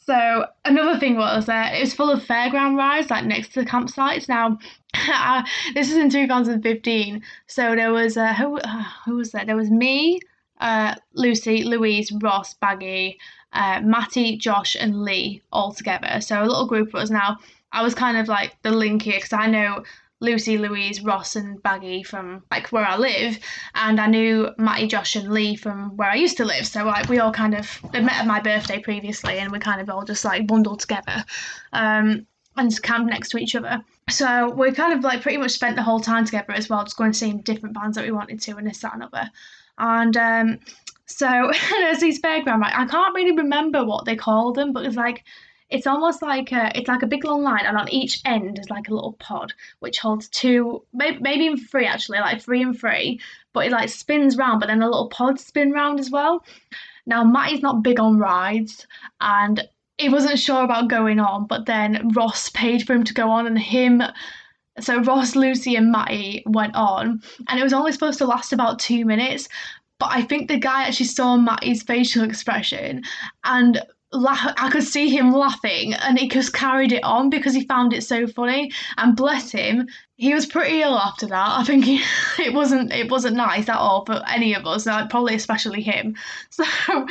so 0.05 0.45
another 0.65 0.99
thing 0.99 1.15
was 1.15 1.45
that 1.45 1.75
it 1.75 1.81
was 1.81 1.93
full 1.93 2.09
of 2.09 2.23
fairground 2.23 2.75
rides 2.75 3.09
like 3.09 3.25
next 3.25 3.53
to 3.53 3.61
the 3.61 3.69
campsites. 3.69 4.27
Now, 4.27 4.57
this 5.73 5.91
is 5.91 5.97
in 5.97 6.09
2015, 6.09 7.21
so 7.47 7.75
there 7.75 7.93
was 7.93 8.17
uh, 8.17 8.33
who 8.33 8.57
uh, 8.57 8.83
who 9.05 9.15
was 9.15 9.31
there? 9.31 9.45
There 9.45 9.55
was 9.55 9.69
me, 9.69 10.19
uh, 10.61 10.95
Lucy, 11.13 11.63
Louise, 11.63 12.11
Ross, 12.11 12.53
Baggy, 12.53 13.19
uh, 13.53 13.81
Matty, 13.83 14.37
Josh, 14.37 14.77
and 14.79 15.03
Lee 15.03 15.41
all 15.51 15.73
together. 15.73 16.21
So 16.21 16.41
a 16.41 16.45
little 16.45 16.67
group 16.67 16.89
of 16.89 16.95
us. 16.95 17.09
Now 17.09 17.39
I 17.73 17.83
was 17.83 17.93
kind 17.93 18.17
of 18.17 18.27
like 18.27 18.55
the 18.61 18.71
link 18.71 19.01
here 19.01 19.17
because 19.17 19.33
I 19.33 19.47
know 19.47 19.83
Lucy, 20.21 20.59
Louise, 20.59 21.01
Ross, 21.01 21.35
and 21.35 21.61
Baggy 21.63 22.03
from 22.03 22.43
like 22.51 22.71
where 22.71 22.85
I 22.85 22.95
live, 22.95 23.39
and 23.73 23.99
I 23.99 24.05
knew 24.05 24.51
Matty, 24.57 24.87
Josh, 24.87 25.15
and 25.15 25.31
Lee 25.31 25.55
from 25.55 25.97
where 25.97 26.11
I 26.11 26.15
used 26.15 26.37
to 26.37 26.45
live. 26.45 26.67
So 26.67 26.85
like 26.85 27.09
we 27.09 27.19
all 27.19 27.31
kind 27.31 27.55
of 27.55 27.67
they 27.91 28.01
met 28.01 28.17
at 28.17 28.27
my 28.27 28.39
birthday 28.39 28.79
previously, 28.79 29.39
and 29.39 29.51
we 29.51 29.59
kind 29.59 29.81
of 29.81 29.89
all 29.89 30.05
just 30.05 30.23
like 30.23 30.45
bundled 30.45 30.79
together, 30.79 31.25
um, 31.73 32.27
and 32.55 32.81
camped 32.83 33.09
next 33.09 33.29
to 33.29 33.37
each 33.37 33.55
other. 33.55 33.81
So 34.09 34.53
we 34.53 34.71
kind 34.73 34.93
of 34.93 35.03
like 35.03 35.21
pretty 35.21 35.37
much 35.39 35.51
spent 35.51 35.75
the 35.75 35.83
whole 35.83 35.99
time 35.99 36.25
together 36.25 36.53
as 36.53 36.69
well, 36.69 36.83
just 36.83 36.97
going 36.97 37.13
to 37.13 37.17
see 37.17 37.33
different 37.33 37.73
bands 37.73 37.97
that 37.97 38.05
we 38.05 38.11
wanted 38.11 38.39
to, 38.41 38.57
and 38.57 38.67
this, 38.67 38.79
that, 38.79 38.93
and 38.93 39.03
other. 39.03 39.27
And 39.81 40.15
um, 40.15 40.59
so 41.07 41.51
there's 41.71 41.99
these 41.99 42.21
fairground, 42.21 42.61
like 42.61 42.75
I 42.75 42.85
can't 42.85 43.15
really 43.15 43.35
remember 43.35 43.83
what 43.83 44.05
they 44.05 44.15
call 44.15 44.53
them, 44.53 44.71
but 44.71 44.85
it's 44.85 44.95
like 44.95 45.23
it's 45.69 45.87
almost 45.87 46.21
like 46.21 46.51
a, 46.51 46.71
it's 46.77 46.87
like 46.87 47.01
a 47.01 47.07
big 47.07 47.23
long 47.25 47.43
line, 47.43 47.65
and 47.65 47.77
on 47.77 47.89
each 47.89 48.21
end 48.25 48.59
is 48.59 48.69
like 48.69 48.89
a 48.89 48.93
little 48.93 49.13
pod 49.13 49.53
which 49.79 49.99
holds 49.99 50.29
two, 50.29 50.83
maybe, 50.93 51.17
maybe 51.21 51.55
three 51.61 51.85
actually, 51.85 52.19
like 52.19 52.41
three 52.41 52.61
and 52.61 52.79
three. 52.79 53.19
But 53.53 53.65
it 53.65 53.71
like 53.71 53.89
spins 53.89 54.37
round, 54.37 54.59
but 54.59 54.67
then 54.67 54.79
the 54.79 54.85
little 54.85 55.09
pods 55.09 55.45
spin 55.45 55.71
round 55.71 55.99
as 55.99 56.11
well. 56.11 56.45
Now 57.05 57.23
Matty's 57.23 57.63
not 57.63 57.83
big 57.83 57.99
on 57.99 58.19
rides, 58.19 58.85
and 59.19 59.67
he 59.97 60.09
wasn't 60.09 60.39
sure 60.39 60.63
about 60.63 60.89
going 60.89 61.19
on, 61.19 61.47
but 61.47 61.65
then 61.65 62.09
Ross 62.13 62.49
paid 62.49 62.85
for 62.85 62.93
him 62.93 63.03
to 63.05 63.13
go 63.13 63.31
on, 63.31 63.47
and 63.47 63.57
him. 63.57 64.03
So 64.79 65.01
Ross, 65.01 65.35
Lucy, 65.35 65.75
and 65.75 65.91
Matty 65.91 66.43
went 66.45 66.75
on, 66.75 67.21
and 67.47 67.59
it 67.59 67.63
was 67.63 67.73
only 67.73 67.91
supposed 67.91 68.17
to 68.19 68.25
last 68.25 68.53
about 68.53 68.79
two 68.79 69.05
minutes. 69.05 69.47
But 69.99 70.09
I 70.11 70.21
think 70.23 70.47
the 70.47 70.57
guy 70.57 70.83
actually 70.83 71.05
saw 71.07 71.37
Matty's 71.37 71.83
facial 71.83 72.23
expression 72.23 73.03
and 73.43 73.81
laugh, 74.11 74.53
I 74.57 74.69
could 74.69 74.83
see 74.83 75.09
him 75.09 75.31
laughing 75.31 75.93
and 75.93 76.17
he 76.19 76.27
just 76.27 76.53
carried 76.53 76.91
it 76.91 77.03
on 77.03 77.29
because 77.29 77.53
he 77.53 77.65
found 77.65 77.93
it 77.93 78.03
so 78.03 78.27
funny. 78.27 78.71
And 78.97 79.15
bless 79.15 79.51
him, 79.51 79.87
he 80.17 80.33
was 80.33 80.45
pretty 80.45 80.81
ill 80.81 80.97
after 80.97 81.27
that. 81.27 81.59
I 81.59 81.63
think 81.63 81.85
he, 81.85 82.03
it 82.39 82.53
wasn't 82.53 82.91
it 82.91 83.09
wasn't 83.09 83.37
nice 83.37 83.69
at 83.69 83.77
all 83.77 84.05
for 84.05 84.21
any 84.27 84.53
of 84.53 84.65
us, 84.65 84.85
like, 84.85 85.09
probably 85.09 85.35
especially 85.35 85.81
him. 85.81 86.15
So 86.49 87.07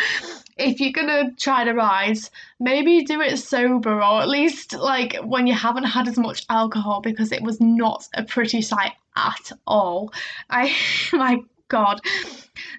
if 0.59 0.79
you're 0.79 0.93
gonna 0.93 1.33
try 1.39 1.65
to 1.65 1.73
rise, 1.73 2.31
maybe 2.59 3.03
do 3.03 3.21
it 3.21 3.39
sober 3.39 4.03
or 4.03 4.21
at 4.21 4.29
least 4.29 4.75
like 4.75 5.17
when 5.25 5.47
you 5.47 5.55
haven't 5.55 5.85
had 5.85 6.07
as 6.07 6.19
much 6.19 6.45
alcohol 6.51 7.01
because 7.01 7.33
it 7.33 7.43
was 7.43 7.61
not 7.61 8.07
a 8.15 8.23
pretty 8.23 8.61
sight 8.61 8.93
at 9.17 9.53
all. 9.67 10.13
I 10.51 10.75
my 11.13 11.39
god. 11.69 12.03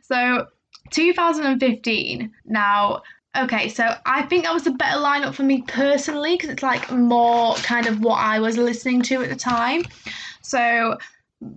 So 0.03 0.47
2015 0.91 2.31
now 2.45 3.01
Okay, 3.35 3.69
so 3.69 3.95
I 4.05 4.23
think 4.23 4.43
that 4.43 4.53
was 4.53 4.67
a 4.67 4.71
better 4.71 4.99
lineup 4.99 5.33
for 5.33 5.43
me 5.43 5.61
personally 5.61 6.33
because 6.33 6.49
it's 6.49 6.63
like 6.63 6.91
more 6.91 7.55
kind 7.55 7.87
of 7.87 8.01
what 8.01 8.17
I 8.17 8.39
was 8.39 8.57
listening 8.57 9.01
to 9.03 9.23
at 9.23 9.29
the 9.29 9.37
time. 9.37 9.83
So 10.41 10.97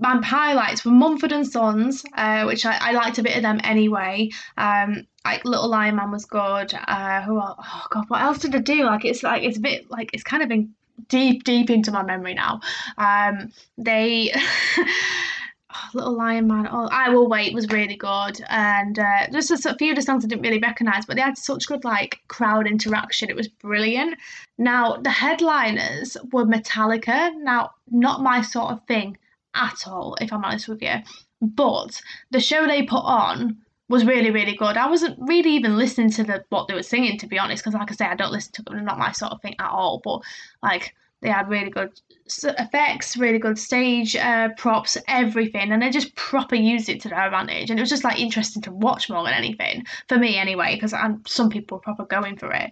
my 0.01 0.25
highlights 0.25 0.85
were 0.85 0.93
Mumford 0.93 1.33
and 1.33 1.47
Sons, 1.47 2.05
uh, 2.17 2.45
which 2.45 2.65
I, 2.65 2.79
I 2.81 2.93
liked 2.93 3.19
a 3.19 3.25
bit 3.25 3.37
of 3.37 3.43
them 3.43 3.61
anyway. 3.65 4.31
Um, 4.57 5.07
like 5.25 5.45
Little 5.45 5.69
Lion 5.69 5.97
Man 5.97 6.13
was 6.13 6.27
good. 6.27 6.73
Uh, 6.87 7.23
who 7.23 7.41
else? 7.41 7.59
Oh 7.61 7.87
god, 7.91 8.05
what 8.07 8.23
else 8.23 8.39
did 8.39 8.55
I 8.55 8.61
do? 8.61 8.85
Like 8.85 9.05
it's 9.05 9.25
like 9.25 9.43
it's 9.43 9.59
a 9.59 9.61
bit 9.61 9.91
like 9.91 10.11
it's 10.13 10.23
kind 10.23 10.45
of 10.45 10.53
in 10.53 10.75
deep 11.09 11.43
deep 11.43 11.71
into 11.71 11.91
my 11.91 12.05
memory 12.05 12.35
now. 12.35 12.61
Um, 12.99 13.51
they. 13.79 14.33
oh, 15.75 15.89
Little 15.95 16.17
Lion 16.17 16.47
Man. 16.47 16.69
Oh, 16.71 16.89
I 16.91 17.09
Will 17.11 17.29
Wait 17.29 17.55
was 17.55 17.69
really 17.69 17.97
good, 17.97 18.41
and 18.49 18.99
uh, 18.99 19.29
just 19.33 19.51
a, 19.51 19.75
few 19.77 19.91
of 19.91 19.97
the 19.97 20.03
songs 20.03 20.25
I 20.25 20.29
didn't 20.29 20.43
really 20.43 20.59
recognise, 20.59 21.07
but 21.07 21.17
they 21.17 21.23
had 21.23 21.39
such 21.39 21.67
good 21.67 21.85
like 21.85 22.21
crowd 22.29 22.67
interaction. 22.67 23.31
It 23.31 23.37
was 23.37 23.49
brilliant. 23.49 24.17
Now 24.59 24.97
the 24.97 25.11
headliners 25.11 26.17
were 26.33 26.45
Metallica. 26.45 27.35
Now 27.39 27.73
not 27.91 28.23
my 28.23 28.41
sort 28.41 28.73
of 28.73 28.85
thing 28.87 29.19
at 29.55 29.87
all, 29.87 30.17
if 30.21 30.33
I'm 30.33 30.45
honest 30.45 30.69
with 30.69 30.83
you. 30.83 30.95
But 31.41 32.01
the 32.31 32.41
show 32.41 32.67
they 32.67 32.83
put 32.83 33.05
on 33.05 33.59
was 33.89 34.07
really 34.07 34.31
really 34.31 34.55
good. 34.55 34.77
I 34.77 34.89
wasn't 34.89 35.19
really 35.21 35.51
even 35.51 35.77
listening 35.77 36.11
to 36.13 36.25
the 36.25 36.45
what 36.49 36.69
they 36.69 36.75
were 36.75 36.83
singing 36.83 37.19
to 37.19 37.27
be 37.27 37.39
honest, 37.39 37.63
because 37.63 37.79
like 37.79 37.91
I 37.91 37.95
say, 37.95 38.07
I 38.07 38.15
don't 38.15 38.33
listen 38.33 38.53
to 38.55 38.63
them. 38.63 38.85
Not 38.85 38.99
my 38.99 39.13
sort 39.13 39.33
of 39.33 39.43
thing 39.43 39.57
at 39.59 39.71
all. 39.71 40.01
But 40.03 40.21
like 40.63 40.95
they 41.21 41.31
had 41.31 41.49
really 41.49 41.71
good 41.71 41.91
effects, 42.45 43.17
really 43.17 43.39
good 43.39 43.59
stage 43.59 44.15
uh, 44.17 44.51
props, 44.57 44.97
everything, 45.09 45.73
and 45.73 45.81
they 45.81 45.91
just 45.91 46.15
proper 46.17 46.55
used 46.55 46.89
it 46.89 47.01
to 47.01 47.09
their 47.09 47.25
advantage. 47.25 47.71
And 47.71 47.79
it 47.79 47.83
was 47.83 47.91
just 47.91 48.05
like 48.05 48.21
interesting 48.21 48.63
to 48.63 48.73
watch 48.73 49.09
more 49.09 49.25
than 49.25 49.33
anything 49.33 49.85
for 50.09 50.19
me 50.19 50.37
anyway, 50.37 50.75
because 50.75 50.95
some 51.27 51.49
people 51.49 51.79
were 51.79 51.83
proper 51.83 52.05
going 52.05 52.37
for 52.37 52.53
it. 52.53 52.71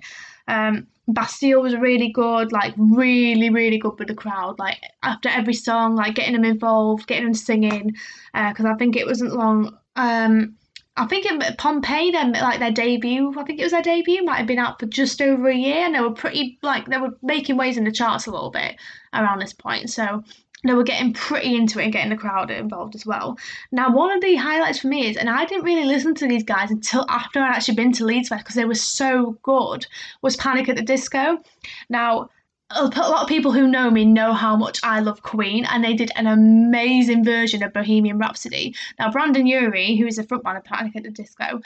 Um, 0.48 0.86
Bastille 1.08 1.62
was 1.62 1.76
really 1.76 2.10
good, 2.10 2.52
like 2.52 2.74
really, 2.76 3.50
really 3.50 3.78
good 3.78 3.98
with 3.98 4.08
the 4.08 4.14
crowd. 4.14 4.58
Like 4.58 4.78
after 5.02 5.28
every 5.28 5.54
song, 5.54 5.96
like 5.96 6.14
getting 6.14 6.34
them 6.34 6.44
involved, 6.44 7.06
getting 7.06 7.24
them 7.24 7.34
singing, 7.34 7.94
because 8.32 8.64
uh, 8.66 8.70
I 8.70 8.74
think 8.74 8.96
it 8.96 9.06
wasn't 9.06 9.34
long. 9.34 9.76
Um, 9.96 10.56
I 10.96 11.06
think 11.06 11.24
it, 11.24 11.58
Pompeii, 11.58 12.10
them 12.10 12.32
like 12.32 12.58
their 12.58 12.70
debut. 12.70 13.34
I 13.38 13.44
think 13.44 13.58
it 13.58 13.64
was 13.64 13.72
their 13.72 13.82
debut. 13.82 14.22
Might 14.24 14.36
have 14.36 14.46
been 14.46 14.58
out 14.58 14.78
for 14.78 14.86
just 14.86 15.22
over 15.22 15.48
a 15.48 15.56
year, 15.56 15.86
and 15.86 15.94
they 15.94 16.00
were 16.00 16.10
pretty 16.10 16.58
like 16.62 16.86
they 16.86 16.98
were 16.98 17.16
making 17.22 17.56
waves 17.56 17.78
in 17.78 17.84
the 17.84 17.92
charts 17.92 18.26
a 18.26 18.30
little 18.30 18.50
bit 18.50 18.76
around 19.14 19.38
this 19.38 19.54
point. 19.54 19.88
So 19.88 20.22
they 20.64 20.74
were 20.74 20.84
getting 20.84 21.12
pretty 21.12 21.56
into 21.56 21.80
it 21.80 21.84
and 21.84 21.92
getting 21.92 22.10
the 22.10 22.16
crowd 22.16 22.50
involved 22.50 22.94
as 22.94 23.06
well. 23.06 23.38
Now, 23.72 23.90
one 23.90 24.12
of 24.12 24.20
the 24.20 24.36
highlights 24.36 24.80
for 24.80 24.88
me 24.88 25.08
is, 25.08 25.16
and 25.16 25.28
I 25.28 25.44
didn't 25.44 25.64
really 25.64 25.84
listen 25.84 26.14
to 26.16 26.28
these 26.28 26.44
guys 26.44 26.70
until 26.70 27.04
after 27.08 27.40
I'd 27.40 27.56
actually 27.56 27.76
been 27.76 27.92
to 27.92 28.04
Leeds 28.04 28.28
Fest 28.28 28.44
because 28.44 28.54
they 28.54 28.64
were 28.64 28.74
so 28.74 29.38
good, 29.42 29.86
was 30.20 30.36
Panic 30.36 30.68
at 30.68 30.76
the 30.76 30.82
Disco. 30.82 31.42
Now, 31.88 32.30
a 32.76 32.84
lot 32.84 33.22
of 33.22 33.28
people 33.28 33.52
who 33.52 33.66
know 33.66 33.90
me 33.90 34.04
know 34.04 34.32
how 34.32 34.56
much 34.56 34.80
I 34.82 35.00
love 35.00 35.22
Queen, 35.22 35.64
and 35.64 35.82
they 35.82 35.94
did 35.94 36.10
an 36.16 36.26
amazing 36.26 37.24
version 37.24 37.62
of 37.62 37.72
Bohemian 37.72 38.18
Rhapsody. 38.18 38.74
Now, 38.98 39.10
Brendon 39.10 39.46
Urie, 39.46 39.96
who 39.96 40.06
is 40.06 40.16
the 40.16 40.24
frontman 40.24 40.56
of 40.56 40.64
Panic 40.64 40.96
at 40.96 41.02
the 41.02 41.10
Disco, 41.10 41.60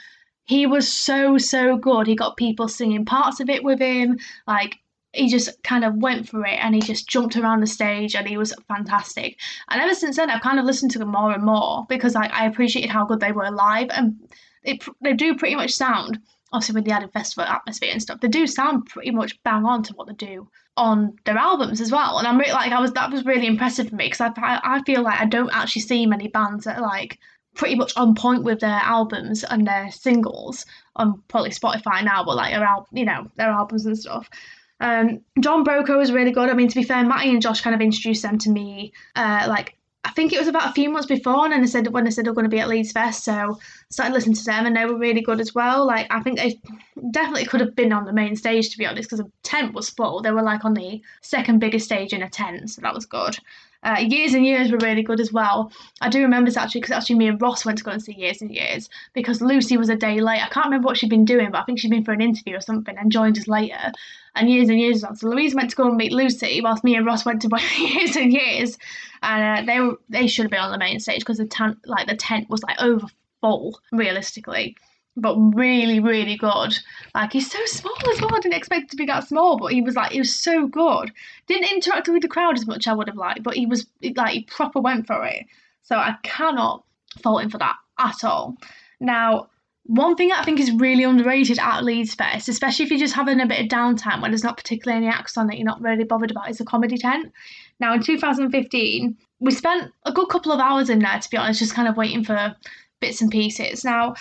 he 0.44 0.66
was 0.66 0.90
so, 0.92 1.38
so 1.38 1.76
good. 1.76 2.06
He 2.06 2.14
got 2.14 2.36
people 2.36 2.68
singing 2.68 3.04
parts 3.04 3.40
of 3.40 3.50
it 3.50 3.64
with 3.64 3.80
him. 3.80 4.18
Like, 4.46 4.78
he 5.12 5.28
just 5.28 5.62
kind 5.62 5.84
of 5.84 5.96
went 5.96 6.28
for 6.28 6.44
it 6.44 6.58
and 6.62 6.74
he 6.74 6.80
just 6.80 7.08
jumped 7.08 7.36
around 7.36 7.60
the 7.60 7.66
stage 7.66 8.14
and 8.14 8.28
he 8.28 8.36
was 8.36 8.54
fantastic. 8.68 9.38
And 9.68 9.80
ever 9.80 9.94
since 9.94 10.16
then, 10.16 10.30
I've 10.30 10.42
kind 10.42 10.58
of 10.58 10.66
listened 10.66 10.90
to 10.92 10.98
them 10.98 11.10
more 11.10 11.32
and 11.32 11.42
more 11.42 11.86
because 11.88 12.14
like, 12.14 12.30
I 12.32 12.46
appreciated 12.46 12.90
how 12.90 13.06
good 13.06 13.20
they 13.20 13.32
were 13.32 13.50
live 13.50 13.88
and 13.90 14.16
it, 14.62 14.84
they 15.00 15.14
do 15.14 15.34
pretty 15.36 15.56
much 15.56 15.72
sound 15.72 16.20
obviously 16.52 16.74
with 16.74 16.84
the 16.84 16.92
added 16.92 17.12
festival 17.12 17.44
atmosphere 17.44 17.90
and 17.92 18.02
stuff, 18.02 18.20
they 18.20 18.28
do 18.28 18.46
sound 18.46 18.86
pretty 18.86 19.10
much 19.10 19.42
bang 19.42 19.64
on 19.64 19.82
to 19.84 19.94
what 19.94 20.06
they 20.06 20.14
do 20.14 20.48
on 20.76 21.16
their 21.24 21.38
albums 21.38 21.80
as 21.80 21.90
well. 21.90 22.18
And 22.18 22.26
I'm 22.26 22.38
really 22.38 22.52
like 22.52 22.72
I 22.72 22.80
was 22.80 22.92
that 22.92 23.10
was 23.10 23.24
really 23.24 23.46
impressive 23.46 23.88
for 23.88 23.96
me 23.96 24.06
because 24.06 24.20
I 24.20 24.60
I 24.62 24.82
feel 24.82 25.02
like 25.02 25.20
I 25.20 25.26
don't 25.26 25.50
actually 25.52 25.82
see 25.82 26.06
many 26.06 26.28
bands 26.28 26.64
that 26.64 26.78
are 26.78 26.82
like 26.82 27.18
pretty 27.54 27.74
much 27.74 27.96
on 27.96 28.14
point 28.14 28.44
with 28.44 28.60
their 28.60 28.70
albums 28.70 29.42
and 29.44 29.66
their 29.66 29.90
singles 29.90 30.66
on 30.94 31.22
probably 31.28 31.50
Spotify 31.50 32.04
now, 32.04 32.24
but 32.24 32.36
like 32.36 32.52
their 32.52 32.68
you 32.92 33.04
know 33.04 33.30
their 33.36 33.50
albums 33.50 33.86
and 33.86 33.98
stuff. 33.98 34.28
Um, 34.78 35.22
Don 35.40 35.64
Broco 35.64 35.96
was 35.96 36.12
really 36.12 36.32
good. 36.32 36.50
I 36.50 36.54
mean, 36.54 36.68
to 36.68 36.74
be 36.74 36.82
fair, 36.82 37.02
Matty 37.02 37.30
and 37.30 37.40
Josh 37.40 37.62
kind 37.62 37.74
of 37.74 37.80
introduced 37.80 38.22
them 38.22 38.36
to 38.38 38.50
me 38.50 38.92
uh, 39.14 39.46
like 39.48 39.76
I 40.06 40.10
think 40.10 40.32
it 40.32 40.38
was 40.38 40.46
about 40.46 40.70
a 40.70 40.72
few 40.72 40.88
months 40.88 41.08
before, 41.08 41.44
and 41.44 41.62
they 41.62 41.66
said 41.66 41.88
when 41.88 42.04
they 42.04 42.12
said 42.12 42.24
they 42.24 42.30
were 42.30 42.34
going 42.34 42.44
to 42.44 42.56
be 42.56 42.60
at 42.60 42.68
Leeds 42.68 42.92
Fest, 42.92 43.24
so 43.24 43.58
started 43.90 44.14
listening 44.14 44.36
to 44.36 44.44
them, 44.44 44.64
and 44.64 44.76
they 44.76 44.84
were 44.84 44.96
really 44.96 45.20
good 45.20 45.40
as 45.40 45.52
well. 45.52 45.84
Like 45.84 46.06
I 46.10 46.20
think 46.20 46.38
they 46.38 46.60
definitely 47.10 47.46
could 47.46 47.60
have 47.60 47.74
been 47.74 47.92
on 47.92 48.04
the 48.04 48.12
main 48.12 48.36
stage 48.36 48.70
to 48.70 48.78
be 48.78 48.86
honest, 48.86 49.10
because 49.10 49.24
the 49.24 49.30
tent 49.42 49.74
was 49.74 49.90
full. 49.90 50.22
They 50.22 50.30
were 50.30 50.42
like 50.42 50.64
on 50.64 50.74
the 50.74 51.02
second 51.22 51.58
biggest 51.58 51.86
stage 51.86 52.12
in 52.12 52.22
a 52.22 52.30
tent, 52.30 52.70
so 52.70 52.82
that 52.82 52.94
was 52.94 53.04
good. 53.04 53.36
Uh, 53.86 54.00
years 54.00 54.34
and 54.34 54.44
years 54.44 54.72
were 54.72 54.78
really 54.78 55.02
good 55.02 55.20
as 55.20 55.32
well. 55.32 55.70
I 56.00 56.08
do 56.08 56.20
remember 56.20 56.50
this 56.50 56.56
actually 56.56 56.80
because 56.80 56.96
actually 56.96 57.16
me 57.16 57.28
and 57.28 57.40
Ross 57.40 57.64
went 57.64 57.78
to 57.78 57.84
go 57.84 57.92
and 57.92 58.02
see 58.02 58.14
Years 58.14 58.42
and 58.42 58.52
Years 58.52 58.90
because 59.12 59.40
Lucy 59.40 59.76
was 59.76 59.88
a 59.88 59.94
day 59.94 60.20
late. 60.20 60.42
I 60.42 60.48
can't 60.48 60.66
remember 60.66 60.86
what 60.86 60.96
she'd 60.96 61.08
been 61.08 61.24
doing, 61.24 61.52
but 61.52 61.58
I 61.58 61.62
think 61.62 61.78
she'd 61.78 61.92
been 61.92 62.04
for 62.04 62.12
an 62.12 62.20
interview 62.20 62.56
or 62.56 62.60
something 62.60 62.98
and 62.98 63.12
joined 63.12 63.38
us 63.38 63.46
later. 63.46 63.92
And 64.34 64.50
Years 64.50 64.68
and 64.68 64.80
Years 64.80 65.04
on. 65.04 65.14
So 65.14 65.28
Louise 65.28 65.54
went 65.54 65.70
to 65.70 65.76
go 65.76 65.86
and 65.86 65.96
meet 65.96 66.10
Lucy 66.10 66.60
whilst 66.60 66.82
me 66.82 66.96
and 66.96 67.06
Ross 67.06 67.24
went 67.24 67.42
to 67.42 67.48
Years 67.78 68.16
and 68.16 68.32
Years. 68.32 68.76
And 69.22 69.68
uh, 69.68 69.72
they 69.72 69.78
were 69.78 69.98
they 70.08 70.26
should 70.26 70.46
have 70.46 70.50
been 70.50 70.60
on 70.60 70.72
the 70.72 70.78
main 70.78 70.98
stage 70.98 71.20
because 71.20 71.38
the 71.38 71.46
tent 71.46 71.78
like 71.86 72.08
the 72.08 72.16
tent 72.16 72.50
was 72.50 72.64
like 72.64 72.82
over 72.82 73.06
full 73.40 73.78
realistically 73.92 74.76
but 75.16 75.36
really, 75.36 75.98
really 75.98 76.36
good. 76.36 76.78
Like 77.14 77.32
he's 77.32 77.50
so 77.50 77.64
small 77.66 77.96
as 78.10 78.20
well. 78.20 78.34
I 78.34 78.40
didn't 78.40 78.56
expect 78.56 78.84
it 78.84 78.90
to 78.90 78.96
be 78.96 79.06
that 79.06 79.26
small, 79.26 79.58
but 79.58 79.72
he 79.72 79.80
was 79.80 79.96
like 79.96 80.12
he 80.12 80.18
was 80.18 80.34
so 80.34 80.66
good. 80.66 81.12
Didn't 81.46 81.72
interact 81.72 82.08
with 82.08 82.22
the 82.22 82.28
crowd 82.28 82.56
as 82.56 82.66
much 82.66 82.86
I 82.86 82.92
would 82.92 83.08
have 83.08 83.16
liked, 83.16 83.42
but 83.42 83.54
he 83.54 83.66
was 83.66 83.86
like 84.14 84.32
he 84.32 84.42
proper 84.42 84.80
went 84.80 85.06
for 85.06 85.24
it. 85.24 85.46
So 85.82 85.96
I 85.96 86.16
cannot 86.22 86.84
fault 87.22 87.42
him 87.42 87.50
for 87.50 87.58
that 87.58 87.76
at 87.98 88.24
all. 88.24 88.56
Now, 89.00 89.48
one 89.84 90.16
thing 90.16 90.32
I 90.32 90.42
think 90.42 90.58
is 90.58 90.72
really 90.72 91.04
underrated 91.04 91.58
at 91.60 91.84
Leeds 91.84 92.14
Fest, 92.14 92.48
especially 92.48 92.84
if 92.84 92.90
you're 92.90 92.98
just 92.98 93.14
having 93.14 93.40
a 93.40 93.46
bit 93.46 93.60
of 93.60 93.68
downtime 93.68 94.20
when 94.20 94.32
there's 94.32 94.42
not 94.42 94.56
particularly 94.56 95.04
any 95.04 95.14
acts 95.14 95.36
on 95.36 95.46
that 95.46 95.56
you're 95.56 95.64
not 95.64 95.80
really 95.80 96.04
bothered 96.04 96.32
about, 96.32 96.50
is 96.50 96.58
the 96.58 96.64
comedy 96.64 96.98
tent. 96.98 97.32
Now, 97.78 97.94
in 97.94 98.02
2015, 98.02 99.16
we 99.38 99.50
spent 99.52 99.92
a 100.04 100.12
good 100.12 100.28
couple 100.28 100.50
of 100.50 100.60
hours 100.60 100.90
in 100.90 100.98
there, 100.98 101.18
to 101.18 101.30
be 101.30 101.36
honest, 101.36 101.60
just 101.60 101.74
kind 101.74 101.86
of 101.86 101.96
waiting 101.96 102.24
for 102.24 102.56
bits 103.00 103.20
and 103.20 103.30
pieces. 103.30 103.84
Now, 103.84 104.14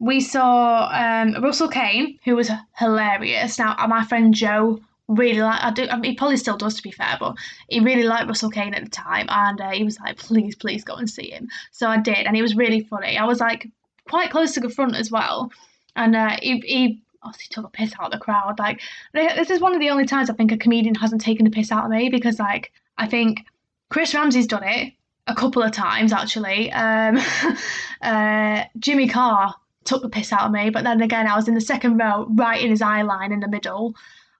we 0.00 0.20
saw 0.20 0.88
um, 0.90 1.42
Russell 1.42 1.68
Kane, 1.68 2.18
who 2.24 2.34
was 2.34 2.50
hilarious. 2.76 3.58
Now, 3.58 3.76
my 3.86 4.04
friend 4.04 4.34
Joe 4.34 4.80
really 5.08 5.40
like 5.40 5.62
I 5.62 5.72
do 5.72 5.88
I 5.90 5.96
mean, 5.96 6.12
he 6.12 6.16
probably 6.16 6.36
still 6.36 6.56
does 6.56 6.76
to 6.76 6.82
be 6.84 6.92
fair 6.92 7.16
but 7.18 7.34
he 7.68 7.80
really 7.80 8.04
liked 8.04 8.28
Russell 8.28 8.48
Kane 8.48 8.74
at 8.74 8.84
the 8.84 8.90
time 8.90 9.26
and 9.28 9.60
uh, 9.60 9.70
he 9.70 9.82
was 9.82 9.98
like 9.98 10.18
please 10.18 10.54
please 10.54 10.84
go 10.84 10.94
and 10.94 11.10
see 11.10 11.30
him. 11.30 11.48
So 11.72 11.88
I 11.88 11.98
did 11.98 12.26
and 12.26 12.36
he 12.36 12.42
was 12.42 12.54
really 12.54 12.80
funny. 12.80 13.18
I 13.18 13.24
was 13.24 13.40
like 13.40 13.68
quite 14.08 14.30
close 14.30 14.52
to 14.52 14.60
the 14.60 14.70
front 14.70 14.94
as 14.94 15.10
well 15.10 15.50
and 15.96 16.14
uh, 16.14 16.36
he, 16.40 16.60
he 16.60 17.02
obviously 17.24 17.48
took 17.50 17.64
a 17.66 17.70
piss 17.70 17.92
out 17.98 18.06
of 18.06 18.12
the 18.12 18.24
crowd 18.24 18.58
like 18.58 18.80
this 19.12 19.50
is 19.50 19.60
one 19.60 19.74
of 19.74 19.80
the 19.80 19.90
only 19.90 20.06
times 20.06 20.30
I 20.30 20.34
think 20.34 20.52
a 20.52 20.56
comedian 20.56 20.94
hasn't 20.94 21.20
taken 21.22 21.46
a 21.46 21.50
piss 21.50 21.72
out 21.72 21.84
of 21.84 21.90
me 21.90 22.08
because 22.08 22.38
like 22.38 22.72
I 22.96 23.08
think 23.08 23.44
Chris 23.88 24.14
Ramsey's 24.14 24.46
done 24.46 24.62
it 24.64 24.92
a 25.26 25.34
couple 25.34 25.62
of 25.62 25.72
times 25.72 26.12
actually. 26.12 26.70
Um, 26.70 27.18
uh, 28.00 28.62
Jimmy 28.78 29.08
Carr 29.08 29.56
took 29.84 30.02
the 30.02 30.08
piss 30.08 30.32
out 30.32 30.42
of 30.42 30.52
me. 30.52 30.70
But 30.70 30.84
then 30.84 31.00
again, 31.00 31.26
I 31.26 31.36
was 31.36 31.48
in 31.48 31.54
the 31.54 31.60
second 31.60 31.98
row, 31.98 32.26
right 32.30 32.62
in 32.62 32.70
his 32.70 32.82
eye 32.82 33.02
line 33.02 33.32
in 33.32 33.40
the 33.40 33.48
middle. 33.48 33.94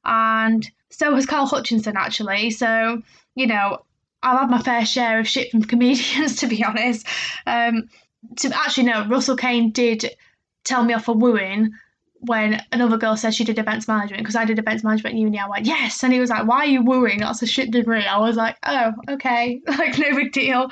And 0.05 0.69
so 0.91 1.15
has 1.15 1.27
Carl 1.27 1.47
Hutchinson, 1.47 1.97
actually. 1.97 2.51
So, 2.51 3.03
you 3.35 3.47
know, 3.47 3.85
I've 4.23 4.41
had 4.41 4.51
my 4.51 4.61
fair 4.61 4.85
share 4.85 5.21
of 5.21 5.29
shit 5.29 5.51
from 5.51 5.63
comedians, 5.65 6.37
to 6.37 6.47
be 6.47 6.65
honest. 6.65 7.07
Um, 7.47 7.89
to 8.37 8.51
actually, 8.55 8.85
no, 8.85 9.07
Russell 9.07 9.37
Kane 9.37 9.71
did 9.71 10.05
tell 10.65 10.85
me 10.85 10.95
off 10.95 11.05
for 11.05 11.15
wooing 11.15 11.73
when 12.21 12.63
another 12.71 12.99
girl 12.99 13.17
said 13.17 13.35
she 13.35 13.45
did 13.45 13.59
events 13.59 13.89
management 13.89 14.23
because 14.23 14.37
I 14.37 14.45
did 14.45 14.59
events 14.59 14.85
management 14.85 15.15
at 15.15 15.21
uni. 15.21 15.39
I 15.39 15.49
went, 15.49 15.67
yes. 15.67 16.03
And 16.05 16.13
he 16.13 16.21
was 16.21 16.29
like, 16.29 16.47
why 16.47 16.59
are 16.59 16.67
you 16.67 16.83
wooing? 16.85 17.21
That's 17.21 17.41
a 17.41 17.47
shit 17.47 17.71
degree. 17.71 18.05
I 18.05 18.19
was 18.19 18.37
like, 18.37 18.57
oh, 18.67 18.93
okay. 19.09 19.63
like, 19.67 19.99
no 19.99 20.15
big 20.15 20.33
deal. 20.33 20.69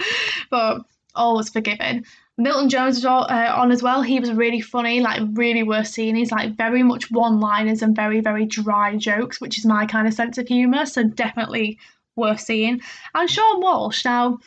But 0.51 0.83
all 1.15 1.37
was 1.37 1.49
forgiven. 1.49 2.05
Milton 2.39 2.69
Jones 2.69 2.97
was 2.97 3.05
all, 3.05 3.25
uh, 3.25 3.53
on 3.55 3.73
as 3.73 3.83
well. 3.83 4.01
He 4.01 4.21
was 4.21 4.33
really 4.33 4.61
funny, 4.61 5.01
like 5.01 5.21
really 5.33 5.65
worth 5.65 5.89
seeing. 5.89 6.15
He's 6.15 6.31
like 6.31 6.57
very 6.57 6.85
much 6.85 7.11
one-liners 7.11 7.83
and 7.83 7.97
very 7.97 8.21
very 8.21 8.47
dry 8.47 8.97
jokes, 8.97 9.41
which 9.41 9.59
is 9.59 9.67
my 9.67 9.87
kind 9.87 10.07
of 10.07 10.15
sense 10.15 10.39
of 10.39 10.47
humour. 10.47 10.87
So 10.87 11.03
definitely 11.03 11.79
worth 12.15 12.41
seeing. 12.41 12.81
And 13.15 13.29
Seann 13.29 13.61
Walsh. 13.61 14.05
Now, 14.05 14.39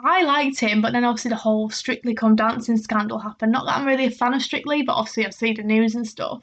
I 0.00 0.22
liked 0.22 0.60
him, 0.60 0.80
but 0.80 0.92
then 0.92 1.04
obviously 1.04 1.30
the 1.30 1.36
whole 1.36 1.70
Strictly 1.70 2.14
Come 2.14 2.36
Dancing 2.36 2.76
scandal 2.76 3.18
happened. 3.18 3.50
Not 3.50 3.66
that 3.66 3.78
I'm 3.78 3.86
really 3.86 4.04
a 4.04 4.10
fan 4.10 4.34
of 4.34 4.42
Strictly, 4.42 4.82
but 4.82 4.92
obviously 4.92 5.26
I've 5.26 5.34
seen 5.34 5.56
the 5.56 5.62
news 5.62 5.94
and 5.94 6.06
stuff. 6.06 6.42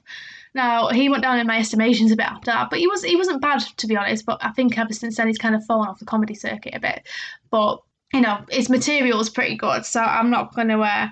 Now 0.54 0.90
he 0.90 1.08
went 1.10 1.24
down 1.24 1.40
in 1.40 1.48
my 1.48 1.60
estimations 1.60 2.12
a 2.12 2.16
bit 2.16 2.26
after 2.26 2.52
that, 2.52 2.70
but 2.70 2.80
he 2.80 2.88
was 2.88 3.04
he 3.04 3.16
wasn't 3.16 3.42
bad 3.42 3.62
to 3.78 3.88
be 3.88 3.96
honest. 3.96 4.26
But 4.26 4.44
I 4.44 4.52
think 4.52 4.78
ever 4.78 4.94
since 4.94 5.18
then 5.18 5.28
he's 5.28 5.38
kind 5.38 5.56
of 5.56 5.66
fallen 5.66 5.88
off 5.88 6.00
the 6.00 6.06
comedy 6.06 6.34
circuit 6.34 6.76
a 6.76 6.80
bit. 6.80 7.08
But 7.50 7.82
you 8.16 8.22
know, 8.22 8.46
his 8.50 8.70
material 8.70 9.20
is 9.20 9.30
pretty 9.30 9.58
good, 9.58 9.86
so 9.86 10.00
I'm 10.00 10.30
not 10.30 10.56
gonna 10.56 10.80
uh, 10.80 10.86
I'm 10.86 11.12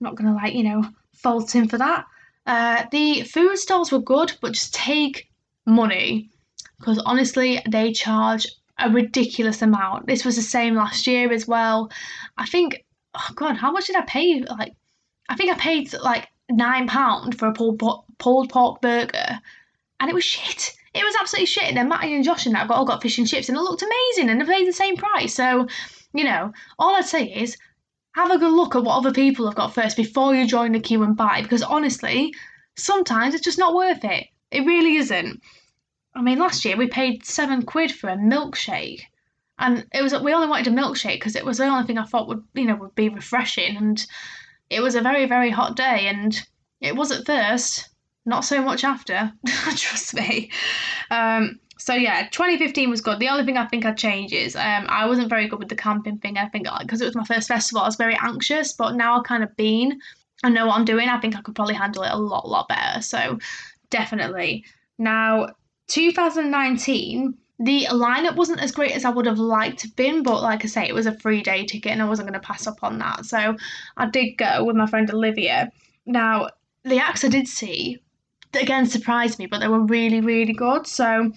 not 0.00 0.14
gonna 0.14 0.34
like 0.34 0.52
you 0.52 0.62
know 0.62 0.84
fault 1.14 1.54
him 1.54 1.68
for 1.68 1.78
that. 1.78 2.04
Uh, 2.46 2.84
the 2.92 3.22
food 3.22 3.56
stalls 3.56 3.90
were 3.90 3.98
good, 3.98 4.32
but 4.42 4.52
just 4.52 4.74
take 4.74 5.30
money 5.66 6.28
because 6.78 6.98
honestly, 6.98 7.62
they 7.66 7.92
charge 7.92 8.46
a 8.78 8.90
ridiculous 8.90 9.62
amount. 9.62 10.06
This 10.06 10.24
was 10.24 10.36
the 10.36 10.42
same 10.42 10.74
last 10.74 11.06
year 11.06 11.32
as 11.32 11.48
well. 11.48 11.90
I 12.36 12.44
think, 12.44 12.84
oh 13.14 13.32
god, 13.34 13.56
how 13.56 13.72
much 13.72 13.86
did 13.86 13.96
I 13.96 14.02
pay? 14.02 14.42
Like, 14.42 14.74
I 15.30 15.34
think 15.34 15.50
I 15.50 15.58
paid 15.58 15.94
like 15.94 16.28
nine 16.50 16.88
pound 16.88 17.38
for 17.38 17.48
a 17.48 17.54
pulled, 17.54 17.78
pork 18.18 18.82
burger, 18.82 19.40
and 19.98 20.10
it 20.10 20.14
was 20.14 20.24
shit. 20.24 20.74
It 20.94 21.04
was 21.04 21.14
absolutely 21.20 21.46
shit. 21.46 21.64
And 21.64 21.76
then 21.76 21.88
Matty 21.88 22.14
and 22.14 22.24
Josh 22.24 22.44
and 22.44 22.54
that 22.54 22.68
got 22.68 22.76
all 22.76 22.84
got 22.84 23.00
fish 23.00 23.16
and 23.16 23.26
chips, 23.26 23.48
and 23.48 23.56
it 23.56 23.62
looked 23.62 23.82
amazing, 23.82 24.28
and 24.28 24.38
they 24.38 24.44
paid 24.44 24.68
the 24.68 24.72
same 24.72 24.96
price. 24.98 25.34
So 25.34 25.66
you 26.12 26.24
know, 26.24 26.52
all 26.78 26.96
I'd 26.96 27.04
say 27.04 27.24
is 27.24 27.56
have 28.12 28.30
a 28.30 28.38
good 28.38 28.52
look 28.52 28.74
at 28.74 28.82
what 28.82 28.96
other 28.96 29.12
people 29.12 29.46
have 29.46 29.54
got 29.54 29.74
first 29.74 29.96
before 29.96 30.34
you 30.34 30.46
join 30.46 30.72
the 30.72 30.80
queue 30.80 31.02
and 31.02 31.16
buy 31.16 31.42
because 31.42 31.62
honestly, 31.62 32.34
sometimes 32.76 33.34
it's 33.34 33.44
just 33.44 33.58
not 33.58 33.74
worth 33.74 34.04
it. 34.04 34.26
It 34.50 34.66
really 34.66 34.96
isn't. 34.96 35.42
I 36.14 36.22
mean, 36.22 36.38
last 36.38 36.64
year 36.64 36.76
we 36.76 36.88
paid 36.88 37.24
seven 37.24 37.62
quid 37.62 37.92
for 37.92 38.08
a 38.08 38.16
milkshake, 38.16 39.02
and 39.58 39.86
it 39.92 40.02
was 40.02 40.12
we 40.20 40.32
only 40.32 40.48
wanted 40.48 40.66
a 40.72 40.76
milkshake 40.76 41.16
because 41.16 41.36
it 41.36 41.44
was 41.44 41.58
the 41.58 41.66
only 41.66 41.86
thing 41.86 41.98
I 41.98 42.04
thought 42.04 42.28
would 42.28 42.42
you 42.54 42.64
know 42.64 42.76
would 42.76 42.94
be 42.94 43.08
refreshing, 43.08 43.76
and 43.76 44.04
it 44.70 44.80
was 44.80 44.94
a 44.94 45.00
very 45.02 45.26
very 45.26 45.50
hot 45.50 45.76
day, 45.76 46.08
and 46.08 46.40
it 46.80 46.96
was 46.96 47.12
at 47.12 47.26
first, 47.26 47.88
not 48.24 48.44
so 48.44 48.62
much 48.62 48.84
after. 48.84 49.32
Trust 49.46 50.14
me. 50.14 50.50
Um, 51.10 51.60
so 51.88 51.94
yeah, 51.94 52.28
2015 52.32 52.90
was 52.90 53.00
good. 53.00 53.18
The 53.18 53.30
only 53.30 53.46
thing 53.46 53.56
I 53.56 53.64
think 53.64 53.86
I'd 53.86 53.96
change 53.96 54.34
is 54.34 54.54
um, 54.54 54.84
I 54.90 55.06
wasn't 55.06 55.30
very 55.30 55.48
good 55.48 55.58
with 55.58 55.70
the 55.70 55.74
camping 55.74 56.18
thing. 56.18 56.36
I 56.36 56.46
think 56.46 56.66
because 56.82 57.00
it 57.00 57.06
was 57.06 57.14
my 57.14 57.24
first 57.24 57.48
festival, 57.48 57.80
I 57.80 57.86
was 57.86 57.96
very 57.96 58.14
anxious. 58.20 58.74
But 58.74 58.94
now 58.94 59.16
I've 59.16 59.24
kind 59.24 59.42
of 59.42 59.56
been, 59.56 59.98
I 60.44 60.50
know 60.50 60.66
what 60.66 60.76
I'm 60.76 60.84
doing. 60.84 61.08
I 61.08 61.18
think 61.18 61.34
I 61.34 61.40
could 61.40 61.54
probably 61.54 61.76
handle 61.76 62.02
it 62.02 62.12
a 62.12 62.18
lot, 62.18 62.46
lot 62.46 62.68
better. 62.68 63.00
So 63.00 63.38
definitely. 63.88 64.66
Now 64.98 65.48
2019, 65.86 67.32
the 67.58 67.86
lineup 67.90 68.36
wasn't 68.36 68.60
as 68.60 68.70
great 68.70 68.92
as 68.92 69.06
I 69.06 69.10
would 69.10 69.24
have 69.24 69.38
liked 69.38 69.78
to 69.78 69.86
have 69.86 69.96
been, 69.96 70.22
but 70.22 70.42
like 70.42 70.66
I 70.66 70.68
say, 70.68 70.86
it 70.86 70.94
was 70.94 71.06
a 71.06 71.18
free 71.18 71.40
day 71.42 71.64
ticket 71.64 71.92
and 71.92 72.02
I 72.02 72.04
wasn't 72.04 72.28
going 72.28 72.38
to 72.38 72.46
pass 72.46 72.66
up 72.66 72.82
on 72.82 72.98
that. 72.98 73.24
So 73.24 73.56
I 73.96 74.10
did 74.10 74.36
go 74.36 74.62
with 74.62 74.76
my 74.76 74.86
friend 74.86 75.10
Olivia. 75.10 75.72
Now, 76.04 76.50
the 76.84 76.98
acts 76.98 77.24
I 77.24 77.28
did 77.28 77.48
see, 77.48 77.96
again, 78.52 78.84
surprised 78.84 79.38
me, 79.38 79.46
but 79.46 79.60
they 79.60 79.68
were 79.68 79.86
really, 79.86 80.20
really 80.20 80.52
good. 80.52 80.86
So 80.86 81.32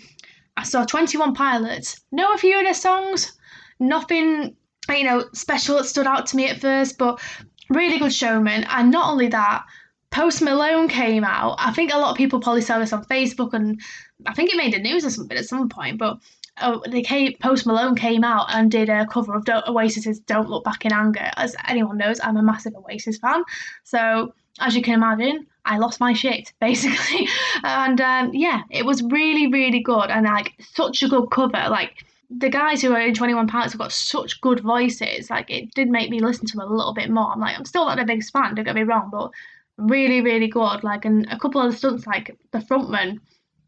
I 0.58 0.64
saw 0.64 0.86
21 0.86 1.34
Pilots, 1.34 2.02
know 2.12 2.34
a 2.34 2.38
few 2.38 2.58
of 2.58 2.66
their 2.66 2.74
songs, 2.74 3.32
nothing, 3.80 4.56
you 4.90 5.04
know, 5.04 5.26
special 5.34 5.78
that 5.78 5.86
stood 5.86 6.08
out 6.08 6.28
to 6.28 6.36
me 6.36 6.48
at 6.50 6.62
first, 6.62 6.98
but 6.98 7.22
really 7.70 8.00
good 8.00 8.14
showman. 8.14 8.66
And 8.70 8.92
not 8.92 9.10
only 9.10 9.28
that, 9.28 9.66
Post 10.12 10.42
Malone 10.42 10.90
came 10.90 11.24
out. 11.24 11.56
I 11.58 11.72
think 11.72 11.94
a 11.94 11.98
lot 11.98 12.12
of 12.12 12.18
people 12.18 12.42
probably 12.42 12.62
saw 12.62 12.80
this 12.80 12.94
on 12.94 13.06
Facebook, 13.06 13.54
and 13.54 13.82
I 14.28 14.34
think 14.34 14.52
it 14.52 14.58
made 14.58 14.74
the 14.74 14.80
news 14.80 15.06
or 15.06 15.10
something 15.10 15.38
at 15.38 15.46
some 15.46 15.70
point. 15.70 15.98
But 15.98 16.18
oh, 16.62 16.84
they 16.88 17.02
came, 17.02 17.34
Post 17.40 17.66
Malone 17.66 17.96
came 17.96 18.24
out 18.26 18.54
and 18.54 18.70
did 18.70 18.90
a 18.90 19.08
cover 19.08 19.34
of 19.36 19.46
Oasis's 19.48 20.20
"Don't 20.20 20.50
Look 20.50 20.66
Back 20.66 20.86
in 20.86 20.92
Anger." 20.92 21.32
As 21.38 21.56
anyone 21.66 21.98
knows, 21.98 22.20
I'm 22.22 22.36
a 22.36 22.44
massive 22.44 22.76
Oasis 22.76 23.20
fan, 23.20 23.44
so 23.86 24.34
as 24.60 24.76
you 24.76 24.82
can 24.82 24.96
imagine, 24.96 25.48
I 25.66 25.78
lost 25.78 26.00
my 26.00 26.14
shit 26.14 26.54
basically. 26.60 27.28
and 27.64 28.00
um, 28.02 28.34
yeah, 28.34 28.64
it 28.70 28.86
was 28.86 29.04
really, 29.04 29.48
really 29.48 29.82
good, 29.82 30.10
and 30.10 30.26
like 30.26 30.54
such 30.60 31.04
a 31.04 31.08
good 31.08 31.28
cover. 31.32 31.70
Like 31.70 32.04
the 32.30 32.50
guys 32.50 32.82
who 32.82 32.94
are 32.94 33.02
in 33.02 33.14
21 33.14 33.48
Pilots 33.48 33.74
have 33.74 33.80
got 33.80 33.92
such 33.92 34.40
good 34.42 34.62
voices. 34.62 35.30
Like 35.30 35.50
it 35.50 35.74
did 35.74 35.90
make 35.90 36.10
me 36.10 36.20
listen 36.20 36.46
to 36.48 36.58
them 36.58 36.68
a 36.68 36.74
little 36.74 36.94
bit 36.94 37.10
more. 37.10 37.32
I'm 37.32 37.40
like, 37.40 37.58
I'm 37.58 37.66
still 37.66 37.86
not 37.86 37.96
their 37.98 38.06
biggest 38.06 38.32
fan. 38.32 38.56
Don't 38.56 38.66
get 38.66 38.76
me 38.76 38.84
wrong, 38.84 39.10
but 39.12 39.32
really, 39.78 40.22
really 40.22 40.48
good. 40.48 40.84
Like, 40.84 41.06
and 41.06 41.28
a 41.30 41.38
couple 41.38 41.62
of 41.62 41.72
the 41.72 41.78
stunts, 41.78 42.08
like 42.08 42.38
the 42.52 42.60
frontman, 42.60 43.20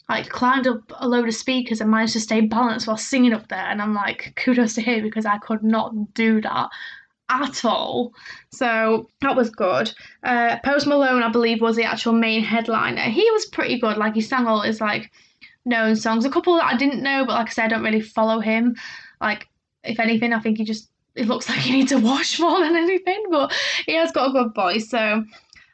like 0.10 0.30
climbed 0.30 0.68
up 0.68 0.92
a 1.00 1.08
load 1.08 1.28
of 1.28 1.36
speakers 1.36 1.82
and 1.82 1.92
managed 1.92 2.14
to 2.14 2.20
stay 2.20 2.42
balanced 2.42 2.88
while 2.88 2.98
singing 2.98 3.34
up 3.34 3.50
there. 3.50 3.66
And 3.66 3.82
I'm 3.82 3.94
like, 3.94 4.34
kudos 4.36 4.76
to 4.76 4.82
him 4.82 5.04
because 5.04 5.26
I 5.26 5.38
could 5.40 5.64
not 5.64 6.14
do 6.14 6.42
that 6.42 6.70
at 7.30 7.65
all. 7.65 8.13
So 8.51 9.10
that 9.22 9.36
was 9.36 9.50
good. 9.50 9.94
Uh, 10.24 10.58
Post 10.63 10.88
Malone, 10.88 11.24
I 11.24 11.30
believe, 11.30 11.62
was 11.62 11.75
the 11.75 11.84
actual 11.84 12.13
main 12.13 12.44
headliner. 12.44 13.03
He 13.03 13.30
was 13.32 13.46
pretty 13.48 13.80
good. 13.80 13.98
Like 13.98 14.13
he 14.13 14.22
sang 14.22 14.48
all 14.48 14.62
his 14.62 14.82
like 14.82 15.12
known 15.65 15.96
songs. 15.96 16.25
A 16.25 16.30
couple 16.30 16.56
that 16.56 16.65
I 16.65 16.77
didn't 16.77 17.03
know, 17.03 17.25
but 17.25 17.34
like 17.34 17.48
I 17.48 17.51
said, 17.51 17.65
I 17.65 17.68
don't 17.70 17.84
really 17.84 18.01
follow 18.01 18.39
him. 18.39 18.75
Like 19.22 19.48
if 19.84 20.00
anything, 20.00 20.34
I 20.34 20.39
think 20.39 20.58
he 20.58 20.63
just 20.63 20.89
it 21.15 21.27
looks 21.27 21.48
like 21.48 21.60
he 21.60 21.72
needs 21.72 21.92
a 21.92 22.00
wash 22.00 22.39
more 22.39 22.60
than 22.60 22.75
anything. 22.75 23.25
But 23.30 23.53
he 23.86 23.94
has 23.94 24.12
got 24.12 24.30
a 24.30 24.34
good 24.34 24.53
voice. 24.53 24.89
So 24.89 25.24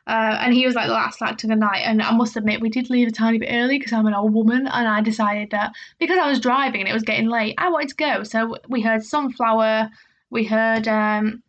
uh, 0.10 0.38
and 0.42 0.56
he 0.56 0.66
was 0.66 0.74
like 0.74 0.88
the 0.88 0.94
last 0.94 1.22
act 1.22 1.44
of 1.44 1.52
the 1.52 1.56
night. 1.56 1.84
And 1.86 2.02
I 2.02 2.12
must 2.12 2.36
admit, 2.36 2.62
we 2.62 2.70
did 2.70 2.90
leave 2.90 3.08
a 3.08 3.12
tiny 3.12 3.38
bit 3.38 3.52
early 3.52 3.78
because 3.78 3.94
I'm 3.94 4.08
an 4.08 4.16
old 4.16 4.34
woman, 4.34 4.66
and 4.66 4.88
I 4.88 5.02
decided 5.02 5.52
that 5.52 5.72
because 6.00 6.18
I 6.18 6.28
was 6.28 6.40
driving 6.40 6.82
and 6.82 6.90
it 6.90 6.94
was 6.94 7.04
getting 7.04 7.30
late, 7.30 7.54
I 7.60 7.70
wanted 7.70 7.90
to 7.90 7.96
go. 7.96 8.24
So 8.24 8.58
we 8.68 8.82
heard 8.82 9.04
Sunflower, 9.04 9.88
we 10.30 10.46
heard 10.46 10.88
um, 10.88 11.44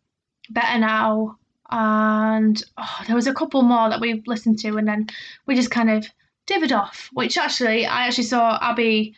Better 0.49 0.79
Now, 0.79 1.37
and 1.69 2.61
oh, 2.77 2.99
there 3.07 3.15
was 3.15 3.27
a 3.27 3.33
couple 3.33 3.61
more 3.61 3.89
that 3.89 4.01
we 4.01 4.23
listened 4.25 4.59
to, 4.59 4.77
and 4.77 4.87
then 4.87 5.07
we 5.45 5.55
just 5.55 5.71
kind 5.71 5.89
of 5.89 6.07
divvied 6.47 6.77
off. 6.77 7.09
Which 7.13 7.37
actually, 7.37 7.85
I 7.85 8.07
actually 8.07 8.25
saw 8.25 8.57
Abby, 8.61 9.15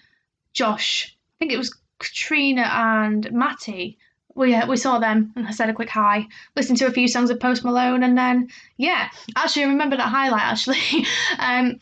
Josh, 0.53 1.15
I 1.15 1.33
think 1.39 1.51
it 1.51 1.57
was 1.57 1.75
Katrina 1.99 2.69
and 2.73 3.31
Matty 3.31 3.97
we 4.35 4.55
uh, 4.55 4.67
we 4.67 4.77
saw 4.77 4.99
them 4.99 5.31
and 5.35 5.47
I 5.47 5.51
said 5.51 5.69
a 5.69 5.73
quick 5.73 5.89
hi, 5.89 6.27
listened 6.55 6.77
to 6.79 6.87
a 6.87 6.91
few 6.91 7.07
songs 7.07 7.29
of 7.29 7.39
Post 7.39 7.63
Malone, 7.63 8.03
and 8.03 8.17
then 8.17 8.49
yeah, 8.77 9.09
actually 9.35 9.65
I 9.65 9.67
remember 9.67 9.97
that 9.97 10.09
highlight 10.09 10.43
actually. 10.43 11.05
um, 11.39 11.79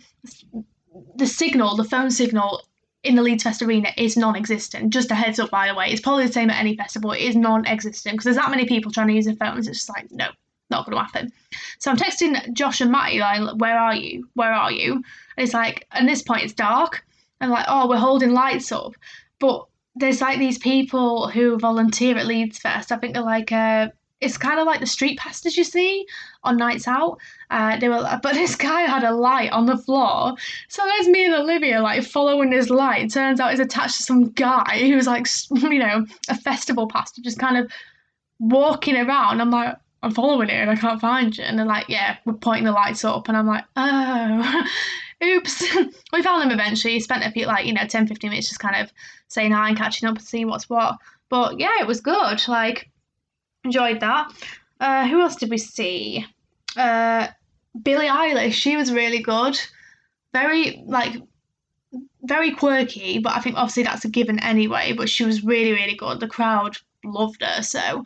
the 1.15 1.25
signal, 1.25 1.75
the 1.75 1.83
phone 1.83 2.11
signal 2.11 2.61
in 3.03 3.15
the 3.15 3.21
Leeds 3.21 3.43
Fest 3.43 3.61
Arena 3.61 3.89
is 3.97 4.15
non-existent. 4.15 4.91
Just 4.91 5.11
a 5.11 5.15
heads 5.15 5.39
up, 5.39 5.49
by 5.49 5.67
the 5.67 5.75
way, 5.75 5.89
it's 5.89 6.01
probably 6.01 6.27
the 6.27 6.33
same 6.33 6.49
at 6.49 6.59
any 6.59 6.75
festival. 6.75 7.11
It 7.11 7.21
is 7.21 7.35
non-existent 7.35 8.13
because 8.13 8.25
there's 8.25 8.37
that 8.37 8.51
many 8.51 8.65
people 8.65 8.91
trying 8.91 9.07
to 9.07 9.13
use 9.13 9.25
their 9.25 9.35
phones. 9.35 9.67
It's 9.67 9.79
just 9.79 9.89
like 9.89 10.11
no, 10.11 10.27
not 10.69 10.85
going 10.85 10.97
to 10.97 11.03
happen. 11.03 11.31
So 11.79 11.91
I'm 11.91 11.97
texting 11.97 12.53
Josh 12.53 12.81
and 12.81 12.91
Matty 12.91 13.19
like, 13.19 13.55
"Where 13.55 13.77
are 13.77 13.95
you? 13.95 14.27
Where 14.35 14.53
are 14.53 14.71
you?" 14.71 14.93
And 14.93 15.03
it's 15.43 15.53
like, 15.53 15.87
at 15.91 16.05
this 16.05 16.21
point, 16.21 16.43
it's 16.43 16.53
dark. 16.53 17.03
I'm 17.39 17.49
like, 17.49 17.65
"Oh, 17.67 17.87
we're 17.87 17.97
holding 17.97 18.33
lights 18.33 18.71
up," 18.71 18.93
but 19.39 19.65
there's 19.95 20.21
like 20.21 20.39
these 20.39 20.57
people 20.57 21.27
who 21.27 21.57
volunteer 21.57 22.17
at 22.17 22.27
Leeds 22.27 22.59
Fest. 22.59 22.91
I 22.91 22.97
think 22.97 23.13
they're 23.13 23.23
like 23.23 23.51
uh, 23.51 23.89
it's 24.21 24.37
kind 24.37 24.59
of 24.59 24.65
like 24.67 24.79
the 24.79 24.85
street 24.85 25.17
pastors 25.17 25.57
you 25.57 25.63
see 25.63 26.05
on 26.43 26.57
nights 26.57 26.87
out. 26.87 27.17
Uh, 27.49 27.77
they 27.77 27.89
were, 27.89 28.19
but 28.23 28.33
this 28.33 28.55
guy 28.55 28.81
had 28.81 29.03
a 29.03 29.11
light 29.11 29.51
on 29.51 29.65
the 29.65 29.77
floor, 29.77 30.35
so 30.69 30.83
there's 30.83 31.07
me 31.07 31.25
and 31.25 31.33
Olivia 31.33 31.81
like 31.81 32.03
following 32.03 32.51
his 32.51 32.69
light. 32.69 33.11
Turns 33.11 33.39
out 33.39 33.51
he's 33.51 33.59
attached 33.59 33.97
to 33.97 34.03
some 34.03 34.29
guy 34.29 34.79
who's 34.79 35.07
like, 35.07 35.27
you 35.51 35.79
know, 35.79 36.05
a 36.29 36.37
festival 36.37 36.87
pastor, 36.87 37.21
just 37.21 37.39
kind 37.39 37.57
of 37.57 37.71
walking 38.39 38.95
around. 38.95 39.41
I'm 39.41 39.51
like, 39.51 39.75
I'm 40.03 40.11
following 40.11 40.49
it 40.49 40.53
and 40.53 40.69
I 40.69 40.75
can't 40.75 41.01
find 41.01 41.37
you. 41.37 41.43
And 41.43 41.59
they're 41.59 41.65
like, 41.65 41.89
yeah, 41.89 42.17
we're 42.25 42.33
pointing 42.33 42.65
the 42.65 42.71
lights 42.71 43.03
up, 43.03 43.27
and 43.27 43.35
I'm 43.35 43.47
like, 43.47 43.65
oh, 43.75 44.63
oops. 45.23 45.63
we 46.13 46.21
found 46.21 46.41
them 46.41 46.51
eventually. 46.51 46.99
Spent 46.99 47.25
a 47.25 47.31
few 47.31 47.45
like 47.45 47.65
you 47.65 47.73
know 47.73 47.85
10, 47.87 48.07
15 48.07 48.29
minutes 48.29 48.49
just 48.49 48.59
kind 48.59 48.75
of 48.75 48.91
saying 49.27 49.51
hi 49.51 49.69
and 49.69 49.77
catching 49.77 50.07
up 50.07 50.17
and 50.17 50.25
seeing 50.25 50.47
what's 50.47 50.69
what. 50.69 50.97
But 51.29 51.59
yeah, 51.59 51.79
it 51.79 51.87
was 51.87 52.01
good. 52.01 52.47
Like, 52.47 52.90
enjoyed 53.63 53.99
that. 53.99 54.31
Uh, 54.79 55.07
who 55.07 55.21
else 55.21 55.35
did 55.35 55.49
we 55.49 55.57
see? 55.57 56.25
Uh, 56.75 57.27
Billie 57.81 58.07
Eilish. 58.07 58.53
She 58.53 58.75
was 58.75 58.91
really 58.91 59.19
good. 59.19 59.59
Very 60.33 60.83
like 60.87 61.15
very 62.23 62.51
quirky, 62.51 63.19
but 63.19 63.35
I 63.35 63.41
think 63.41 63.57
obviously 63.57 63.83
that's 63.83 64.05
a 64.05 64.09
given 64.09 64.39
anyway. 64.39 64.93
But 64.93 65.09
she 65.09 65.25
was 65.25 65.43
really 65.43 65.71
really 65.71 65.95
good. 65.95 66.19
The 66.19 66.27
crowd 66.27 66.77
loved 67.03 67.43
her. 67.43 67.61
So 67.61 68.03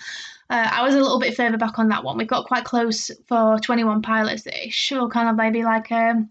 uh, 0.49 0.69
I 0.71 0.83
was 0.83 0.95
a 0.95 0.99
little 0.99 1.19
bit 1.19 1.35
further 1.35 1.57
back 1.57 1.79
on 1.79 1.89
that 1.89 2.03
one. 2.03 2.17
We 2.17 2.25
got 2.25 2.45
quite 2.45 2.65
close 2.65 3.09
for 3.27 3.59
21 3.59 4.01
Pilots 4.01 4.45
ish, 4.47 4.91
or 4.91 5.09
kind 5.09 5.29
of 5.29 5.35
maybe 5.35 5.63
like 5.63 5.91
a 5.91 6.11
um, 6.11 6.29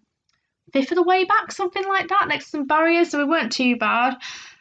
fifth 0.72 0.92
of 0.92 0.96
the 0.96 1.02
way 1.02 1.24
back, 1.24 1.52
something 1.52 1.84
like 1.86 2.08
that, 2.08 2.26
next 2.28 2.46
to 2.46 2.50
some 2.50 2.66
barriers. 2.66 3.10
So 3.10 3.18
we 3.18 3.24
weren't 3.24 3.52
too 3.52 3.76
bad 3.76 4.16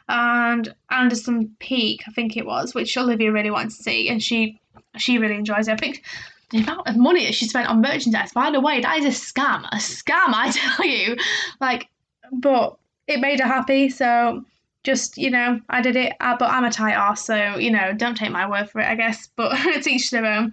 and 0.08 0.74
Anderson 0.90 1.56
.Paak, 1.60 2.00
I 2.06 2.12
think 2.12 2.36
it 2.36 2.46
was, 2.46 2.74
which 2.74 2.96
Olivia 2.96 3.32
really 3.32 3.50
wanted 3.50 3.70
to 3.70 3.82
see, 3.82 4.08
and 4.08 4.22
she 4.22 4.60
she 4.96 5.18
really 5.18 5.36
enjoys 5.36 5.68
it. 5.68 5.72
I 5.72 5.76
think 5.76 6.04
the 6.50 6.58
amount 6.58 6.88
of 6.88 6.96
money 6.96 7.24
that 7.24 7.34
she 7.34 7.46
spent 7.46 7.68
on 7.68 7.80
merchandise, 7.80 8.32
by 8.32 8.50
the 8.50 8.60
way, 8.60 8.80
that 8.80 8.98
is 8.98 9.04
a 9.04 9.08
scam, 9.08 9.66
a 9.72 9.76
scam, 9.76 10.34
I 10.34 10.50
tell 10.54 10.86
you. 10.86 11.16
Like, 11.60 11.88
but 12.32 12.76
it 13.06 13.20
made 13.20 13.40
her 13.40 13.46
happy, 13.46 13.88
so 13.88 14.44
just 14.82 15.16
you 15.16 15.30
know, 15.30 15.60
I 15.70 15.80
did 15.80 15.96
it. 15.96 16.12
Uh, 16.20 16.36
but 16.38 16.50
I'm 16.50 16.64
a 16.64 16.70
tight 16.70 16.94
ass, 16.94 17.24
so 17.24 17.56
you 17.56 17.70
know, 17.70 17.92
don't 17.94 18.16
take 18.16 18.30
my 18.30 18.48
word 18.48 18.70
for 18.70 18.80
it, 18.80 18.86
I 18.86 18.94
guess. 18.94 19.28
But 19.36 19.52
it's 19.66 19.86
each 19.86 20.10
their 20.10 20.26
own. 20.26 20.52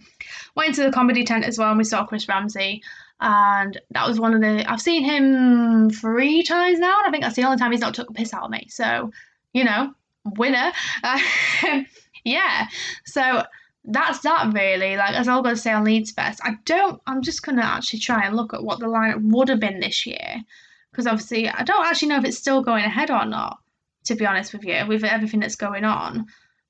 Went 0.56 0.70
into 0.70 0.84
the 0.84 0.92
comedy 0.92 1.24
tent 1.24 1.46
as 1.46 1.58
well, 1.58 1.70
and 1.70 1.78
we 1.78 1.84
saw 1.84 2.06
Chris 2.06 2.28
Ramsey 2.28 2.82
and 3.22 3.80
that 3.92 4.08
was 4.08 4.20
one 4.20 4.34
of 4.34 4.42
the 4.42 4.70
I've 4.70 4.82
seen 4.82 5.04
him 5.04 5.92
three 5.92 6.42
times 6.42 6.80
now, 6.80 6.98
and 6.98 7.08
I 7.08 7.12
think 7.12 7.24
that's 7.24 7.36
the 7.36 7.44
only 7.44 7.58
time 7.58 7.72
he's 7.72 7.80
not 7.80 7.94
took 7.94 8.10
a 8.10 8.14
piss 8.14 8.34
out 8.34 8.44
of 8.44 8.50
me. 8.50 8.68
So 8.70 9.12
you 9.54 9.64
know, 9.64 9.94
winner. 10.26 10.72
Uh, 11.04 11.20
yeah. 12.24 12.68
So 13.06 13.44
that's 13.86 14.20
that 14.20 14.54
really. 14.54 14.98
Like 14.98 15.16
as 15.16 15.28
I'll 15.28 15.42
go 15.42 15.54
say 15.54 15.72
on 15.72 15.84
Leeds 15.84 16.12
Fest, 16.12 16.40
I 16.44 16.56
don't. 16.66 17.02
I'm 17.08 17.22
just 17.22 17.44
gonna 17.44 17.64
actually 17.64 18.00
try 18.00 18.26
and 18.26 18.36
look 18.36 18.54
at 18.54 18.64
what 18.64 18.80
the 18.80 18.88
lineup 18.88 19.22
would 19.32 19.50
have 19.50 19.60
been 19.60 19.80
this 19.80 20.06
year, 20.06 20.44
because 20.92 21.08
obviously 21.08 21.50
I 21.50 21.64
don't 21.64 21.86
actually 21.86 22.10
know 22.10 22.18
if 22.18 22.26
it's 22.26 22.38
still 22.38 22.62
going 22.62 22.86
ahead 22.86 23.12
or 23.12 23.26
not. 23.26 23.58
To 24.06 24.16
be 24.16 24.26
honest 24.26 24.52
with 24.52 24.66
you, 24.66 24.84
with 24.88 25.04
everything 25.04 25.42
that's 25.42 25.56
going 25.56 25.86
on, 25.86 26.26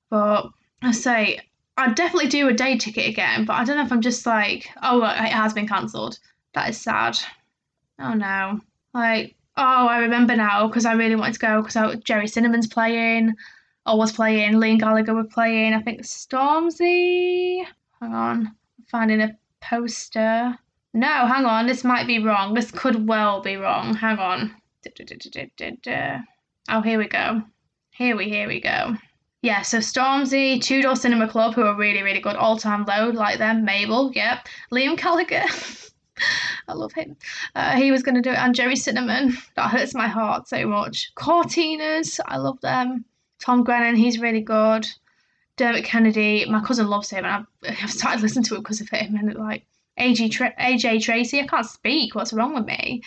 but 0.09 0.49
I 0.81 0.91
say 0.91 1.39
I'd 1.77 1.95
definitely 1.95 2.27
do 2.27 2.49
a 2.49 2.53
day 2.53 2.77
ticket 2.77 3.07
again. 3.07 3.45
But 3.45 3.53
I 3.53 3.63
don't 3.63 3.77
know 3.77 3.85
if 3.85 3.91
I'm 3.91 4.01
just 4.01 4.25
like, 4.25 4.69
oh, 4.83 5.01
it 5.03 5.31
has 5.31 5.53
been 5.53 5.67
cancelled. 5.67 6.19
That 6.53 6.69
is 6.69 6.79
sad. 6.79 7.17
Oh 7.99 8.13
no. 8.13 8.59
Like 8.93 9.35
Oh, 9.57 9.87
I 9.87 9.99
remember 9.99 10.35
now 10.35 10.67
because 10.67 10.85
I 10.85 10.93
really 10.93 11.15
wanted 11.15 11.33
to 11.33 11.39
go 11.39 11.61
because 11.61 11.99
Gerry 12.03 12.27
Cinnamon's 12.27 12.67
playing, 12.67 13.35
or 13.85 13.97
was 13.97 14.11
playing. 14.11 14.53
Liam 14.53 14.79
Gallagher 14.79 15.13
were 15.13 15.23
playing. 15.23 15.73
I 15.73 15.81
think 15.81 16.01
Stormzy. 16.01 17.65
Hang 18.01 18.13
on. 18.13 18.55
finding 18.89 19.21
a 19.21 19.37
poster. 19.61 20.57
No, 20.93 21.25
hang 21.25 21.45
on, 21.45 21.67
this 21.67 21.83
might 21.83 22.05
be 22.07 22.19
wrong. 22.19 22.53
This 22.53 22.71
could 22.71 23.07
well 23.07 23.41
be 23.41 23.55
wrong. 23.55 23.93
Hang 23.93 24.19
on. 24.19 24.53
Oh, 26.69 26.81
here 26.81 26.97
we 26.97 27.07
go. 27.07 27.43
Here 27.91 28.17
we 28.17 28.29
here 28.29 28.47
we 28.47 28.59
go. 28.59 28.97
Yeah, 29.41 29.61
so 29.61 29.79
Stormzy, 29.79 30.61
Two 30.61 30.81
Door 30.81 30.97
Cinema 30.97 31.27
Club, 31.27 31.55
who 31.55 31.63
are 31.63 31.75
really, 31.75 32.03
really 32.03 32.19
good, 32.19 32.35
all 32.35 32.57
time 32.57 32.85
low, 32.85 33.09
like 33.09 33.39
them, 33.39 33.63
Mabel, 33.65 34.11
yep. 34.13 34.47
Liam 34.71 34.97
Gallagher. 34.97 35.45
I 36.67 36.73
love 36.73 36.93
him. 36.93 37.15
Uh, 37.55 37.75
he 37.75 37.91
was 37.91 38.03
going 38.03 38.15
to 38.15 38.21
do 38.21 38.31
it, 38.31 38.37
and 38.37 38.55
Gerry 38.55 38.75
Cinnamon. 38.75 39.37
That 39.55 39.71
hurts 39.71 39.93
my 39.93 40.07
heart 40.07 40.47
so 40.47 40.65
much. 40.65 41.11
Courteeners, 41.15 42.19
I 42.25 42.37
love 42.37 42.59
them. 42.61 43.05
Tom 43.39 43.63
Grennan, 43.63 43.95
he's 43.95 44.19
really 44.19 44.41
good. 44.41 44.87
Dermot 45.57 45.83
Kennedy, 45.83 46.45
my 46.45 46.61
cousin 46.61 46.87
loves 46.87 47.09
him, 47.09 47.25
and 47.25 47.45
I've, 47.63 47.83
I've 47.83 47.91
started 47.91 48.21
listening 48.21 48.45
to 48.45 48.55
him 48.55 48.61
because 48.61 48.81
of 48.81 48.89
him. 48.89 49.15
And 49.15 49.35
like 49.35 49.65
AJ, 49.99 50.31
Tra- 50.31 50.55
AJ 50.59 51.03
Tracey, 51.03 51.39
I 51.41 51.47
can't 51.47 51.65
speak. 51.65 52.15
What's 52.15 52.33
wrong 52.33 52.55
with 52.55 52.65
me? 52.65 53.03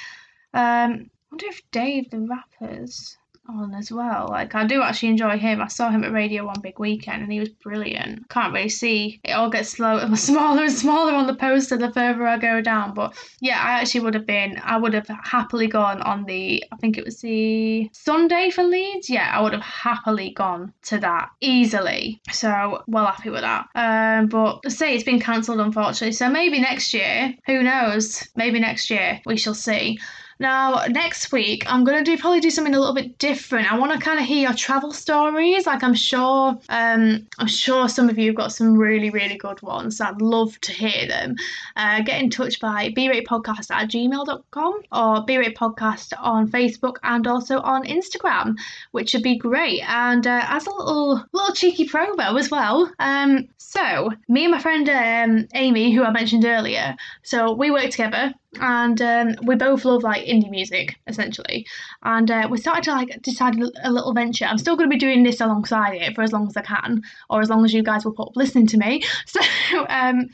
Um, 0.52 1.10
I 1.10 1.30
wonder 1.30 1.46
if 1.46 1.62
Dave 1.70 2.10
the 2.10 2.20
Rappers 2.20 3.16
on 3.48 3.74
as 3.74 3.90
well. 3.92 4.28
Like 4.30 4.54
I 4.54 4.66
do 4.66 4.83
actually 4.83 5.11
enjoy 5.11 5.38
him. 5.38 5.61
I 5.61 5.68
saw 5.68 5.90
him 5.90 6.04
at 6.04 6.12
Radio 6.12 6.46
One 6.46 6.61
Big 6.61 6.78
Weekend 6.78 7.22
and 7.22 7.33
he 7.33 7.40
was 7.40 7.48
brilliant. 7.48 8.28
Can't 8.28 8.54
really 8.54 8.68
see. 8.68 9.20
It 9.24 9.33
all 9.33 9.50
gets 9.50 9.70
slow 9.70 10.14
smaller 10.14 10.64
and 10.64 10.72
smaller 10.72 11.12
on 11.12 11.26
the 11.26 11.35
poster 11.35 11.76
the 11.76 11.92
further 11.92 12.26
I 12.26 12.38
go 12.38 12.61
down. 12.61 12.94
But 12.94 13.14
yeah, 13.40 13.61
I 13.61 13.80
actually 13.80 14.00
would 14.00 14.14
have 14.14 14.26
been 14.26 14.61
I 14.62 14.76
would 14.76 14.94
have 14.94 15.09
happily 15.09 15.66
gone 15.66 16.00
on 16.02 16.24
the 16.24 16.64
I 16.72 16.76
think 16.76 16.98
it 16.98 17.04
was 17.04 17.20
the 17.20 17.88
Sunday 17.92 18.50
for 18.50 18.64
Leeds. 18.64 19.11
Yeah, 19.11 19.30
I 19.33 19.40
would 19.42 19.52
have 19.52 19.62
happily 19.62 20.30
gone 20.30 20.72
to 20.85 20.98
that 20.98 21.30
easily. 21.40 22.20
So 22.33 22.83
well 22.87 23.07
happy 23.07 23.30
with 23.30 23.42
that. 23.42 23.68
Um 23.74 24.28
but 24.28 24.70
say 24.70 24.94
it's 24.94 25.04
been 25.04 25.20
cancelled 25.20 25.61
unfortunately. 25.61 26.12
So 26.12 26.28
maybe 26.28 26.61
next 26.61 26.94
year, 26.94 27.35
who 27.46 27.62
knows? 27.62 28.26
Maybe 28.37 28.61
next 28.61 28.90
year 28.90 29.20
we 29.26 29.37
shall 29.37 29.54
see. 29.54 29.98
Now, 30.38 30.84
next 30.88 31.32
week, 31.32 31.64
I'm 31.66 31.84
going 31.84 31.98
to 31.98 32.04
do 32.04 32.18
probably 32.18 32.40
do 32.40 32.50
something 32.50 32.74
a 32.74 32.78
little 32.78 32.94
bit 32.94 33.18
different. 33.18 33.72
I 33.72 33.78
want 33.78 33.92
to 33.92 33.98
kind 33.98 34.18
of 34.18 34.26
hear 34.26 34.48
your 34.48 34.54
travel 34.54 34.92
stories. 34.92 35.66
Like, 35.66 35.82
I'm 35.82 35.94
sure, 35.94 36.58
um, 36.68 37.26
I'm 37.38 37.46
sure 37.46 37.88
some 37.88 38.08
of 38.08 38.18
you 38.18 38.26
have 38.26 38.36
got 38.36 38.52
some 38.52 38.76
really, 38.76 39.10
really 39.10 39.36
good 39.36 39.62
ones. 39.62 40.00
I'd 40.00 40.20
love 40.20 40.60
to 40.62 40.72
hear 40.72 41.06
them. 41.06 41.36
Uh, 41.76 42.02
get 42.02 42.20
in 42.20 42.30
touch 42.30 42.60
by 42.60 42.90
bratepodcast 42.90 43.70
at 43.70 43.90
gmail.com 43.90 44.74
or 44.92 45.26
brate 45.26 45.54
podcast 45.54 46.12
on 46.18 46.50
Facebook 46.50 46.96
and 47.02 47.26
also 47.26 47.60
on 47.60 47.84
Instagram, 47.84 48.56
which 48.90 49.14
would 49.14 49.22
be 49.22 49.36
great. 49.36 49.82
And 49.88 50.26
uh, 50.26 50.44
as 50.48 50.66
a 50.66 50.70
little, 50.70 51.24
little 51.32 51.54
cheeky 51.54 51.86
promo 51.86 52.38
as 52.38 52.50
well. 52.50 52.92
Um, 52.98 53.48
so, 53.56 54.10
me 54.28 54.44
and 54.44 54.52
my 54.52 54.60
friend 54.60 54.88
um, 54.88 55.48
Amy, 55.54 55.92
who 55.92 56.04
I 56.04 56.10
mentioned 56.10 56.44
earlier, 56.44 56.96
so 57.22 57.52
we 57.52 57.70
work 57.70 57.90
together 57.90 58.32
and 58.60 59.00
um, 59.02 59.34
we 59.44 59.54
both 59.54 59.84
love 59.84 60.02
like 60.02 60.24
indie 60.26 60.50
music 60.50 60.96
essentially 61.06 61.66
and 62.02 62.30
uh, 62.30 62.46
we 62.50 62.58
started 62.58 62.84
to 62.84 62.92
like 62.92 63.20
decide 63.22 63.54
a 63.82 63.90
little 63.90 64.12
venture 64.12 64.44
i'm 64.44 64.58
still 64.58 64.76
going 64.76 64.88
to 64.88 64.94
be 64.94 64.98
doing 64.98 65.22
this 65.22 65.40
alongside 65.40 65.94
it 65.94 66.14
for 66.14 66.22
as 66.22 66.32
long 66.32 66.46
as 66.46 66.56
i 66.56 66.62
can 66.62 67.02
or 67.30 67.40
as 67.40 67.50
long 67.50 67.64
as 67.64 67.72
you 67.72 67.82
guys 67.82 68.04
will 68.04 68.12
put 68.12 68.28
up 68.28 68.36
listening 68.36 68.66
to 68.66 68.76
me 68.76 69.02
so 69.26 69.40
um, 69.88 70.28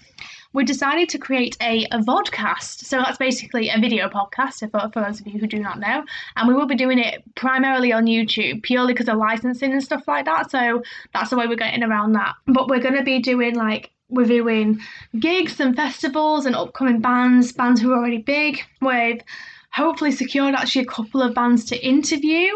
we 0.52 0.64
decided 0.64 1.08
to 1.10 1.18
create 1.18 1.56
a, 1.62 1.84
a 1.92 1.98
vodcast. 1.98 2.84
So 2.84 2.98
that's 2.98 3.18
basically 3.18 3.68
a 3.68 3.78
video 3.78 4.08
podcast 4.08 4.68
for, 4.70 4.90
for 4.92 5.02
those 5.02 5.20
of 5.20 5.26
you 5.26 5.38
who 5.38 5.46
do 5.46 5.58
not 5.58 5.78
know. 5.78 6.04
And 6.36 6.48
we 6.48 6.54
will 6.54 6.66
be 6.66 6.74
doing 6.74 6.98
it 6.98 7.22
primarily 7.36 7.92
on 7.92 8.06
YouTube, 8.06 8.62
purely 8.62 8.92
because 8.92 9.08
of 9.08 9.16
licensing 9.16 9.72
and 9.72 9.82
stuff 9.82 10.02
like 10.08 10.24
that. 10.24 10.50
So 10.50 10.82
that's 11.14 11.30
the 11.30 11.36
way 11.36 11.46
we're 11.46 11.56
getting 11.56 11.84
around 11.84 12.12
that. 12.14 12.34
But 12.46 12.68
we're 12.68 12.80
going 12.80 12.96
to 12.96 13.04
be 13.04 13.20
doing 13.20 13.54
like 13.54 13.90
reviewing 14.10 14.80
gigs 15.18 15.60
and 15.60 15.76
festivals 15.76 16.46
and 16.46 16.56
upcoming 16.56 17.00
bands, 17.00 17.52
bands 17.52 17.80
who 17.80 17.92
are 17.92 17.98
already 17.98 18.18
big. 18.18 18.60
We've 18.80 19.22
hopefully 19.72 20.10
secured 20.10 20.54
actually 20.54 20.82
a 20.82 20.86
couple 20.86 21.22
of 21.22 21.34
bands 21.34 21.64
to 21.66 21.86
interview, 21.86 22.48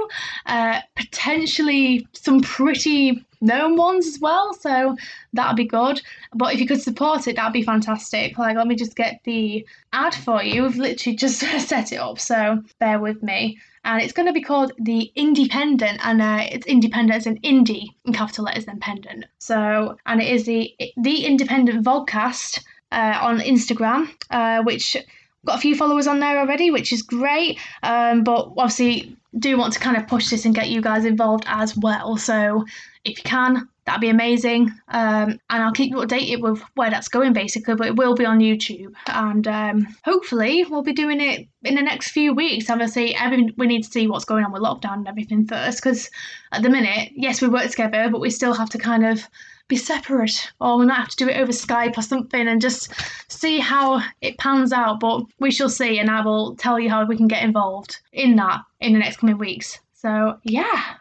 uh, 0.46 0.80
potentially 0.96 2.06
some 2.12 2.40
pretty 2.40 3.24
known 3.44 3.76
ones 3.76 4.06
as 4.06 4.18
well. 4.18 4.54
So 4.54 4.96
that'd 5.32 5.56
be 5.56 5.64
good. 5.64 6.00
But 6.34 6.54
if 6.54 6.60
you 6.60 6.66
could 6.66 6.82
support 6.82 7.28
it, 7.28 7.36
that'd 7.36 7.52
be 7.52 7.62
fantastic. 7.62 8.38
Like, 8.38 8.56
let 8.56 8.66
me 8.66 8.74
just 8.74 8.96
get 8.96 9.20
the 9.24 9.66
ad 9.92 10.14
for 10.14 10.42
you. 10.42 10.62
We've 10.62 10.76
literally 10.76 11.16
just 11.16 11.38
set 11.68 11.92
it 11.92 11.96
up, 11.96 12.18
so 12.18 12.62
bear 12.78 12.98
with 12.98 13.22
me 13.22 13.58
and 13.84 14.02
it's 14.02 14.12
going 14.12 14.26
to 14.26 14.32
be 14.32 14.40
called 14.40 14.72
the 14.78 15.12
Independent, 15.14 16.00
and 16.02 16.22
uh, 16.22 16.46
it's 16.50 16.66
independent 16.66 17.16
as 17.16 17.26
an 17.26 17.38
indie 17.40 17.88
in 18.04 18.14
capital 18.14 18.44
letters, 18.44 18.64
then 18.64 18.80
pendant. 18.80 19.26
So, 19.38 19.96
and 20.06 20.20
it 20.22 20.28
is 20.28 20.46
the 20.46 20.74
the 20.96 21.26
Independent 21.26 21.84
Vodcast 21.84 22.64
uh, 22.92 23.18
on 23.20 23.40
Instagram, 23.40 24.08
uh, 24.30 24.62
which 24.62 24.96
got 25.44 25.58
a 25.58 25.60
few 25.60 25.74
followers 25.74 26.06
on 26.06 26.20
there 26.20 26.38
already, 26.38 26.70
which 26.70 26.92
is 26.92 27.02
great. 27.02 27.58
Um, 27.82 28.24
but 28.24 28.52
obviously, 28.56 29.16
do 29.38 29.56
want 29.58 29.72
to 29.72 29.80
kind 29.80 29.96
of 29.96 30.06
push 30.06 30.28
this 30.30 30.44
and 30.44 30.54
get 30.54 30.68
you 30.68 30.80
guys 30.80 31.04
involved 31.04 31.44
as 31.46 31.76
well. 31.76 32.16
So, 32.16 32.64
if 33.04 33.18
you 33.18 33.24
can, 33.24 33.68
that'd 33.84 34.00
be 34.00 34.08
amazing. 34.08 34.70
Um, 34.88 35.38
and 35.50 35.62
I'll 35.62 35.72
keep 35.72 35.90
you 35.90 35.96
updated 35.96 36.40
with 36.40 36.62
where 36.74 36.90
that's 36.90 37.08
going 37.08 37.32
basically, 37.32 37.74
but 37.74 37.86
it 37.86 37.96
will 37.96 38.14
be 38.14 38.24
on 38.24 38.38
YouTube. 38.38 38.94
And 39.06 39.46
um, 39.46 39.96
hopefully, 40.04 40.64
we'll 40.64 40.82
be 40.82 40.92
doing 40.92 41.20
it 41.20 41.46
in 41.62 41.74
the 41.74 41.82
next 41.82 42.10
few 42.10 42.32
weeks. 42.32 42.70
Obviously, 42.70 43.14
every, 43.14 43.52
we 43.56 43.66
need 43.66 43.82
to 43.82 43.90
see 43.90 44.06
what's 44.06 44.24
going 44.24 44.44
on 44.44 44.52
with 44.52 44.62
lockdown 44.62 44.94
and 44.94 45.08
everything 45.08 45.46
first, 45.46 45.82
because 45.82 46.10
at 46.52 46.62
the 46.62 46.70
minute, 46.70 47.10
yes, 47.14 47.42
we 47.42 47.48
work 47.48 47.70
together, 47.70 48.08
but 48.10 48.20
we 48.20 48.30
still 48.30 48.54
have 48.54 48.70
to 48.70 48.78
kind 48.78 49.04
of 49.04 49.28
be 49.68 49.76
separate 49.76 50.52
or 50.60 50.78
we 50.78 50.86
might 50.86 50.96
have 50.96 51.08
to 51.08 51.16
do 51.16 51.28
it 51.28 51.38
over 51.38 51.52
Skype 51.52 51.96
or 51.96 52.02
something 52.02 52.48
and 52.48 52.60
just 52.60 52.92
see 53.28 53.58
how 53.58 54.02
it 54.20 54.38
pans 54.38 54.72
out. 54.72 55.00
But 55.00 55.24
we 55.38 55.50
shall 55.50 55.68
see, 55.68 55.98
and 55.98 56.10
I 56.10 56.24
will 56.24 56.54
tell 56.56 56.78
you 56.78 56.90
how 56.90 57.04
we 57.06 57.16
can 57.16 57.28
get 57.28 57.42
involved 57.42 58.00
in 58.12 58.36
that 58.36 58.60
in 58.80 58.92
the 58.92 58.98
next 58.98 59.18
coming 59.18 59.38
weeks. 59.38 59.80
So, 59.94 60.38
yeah, 60.42 60.96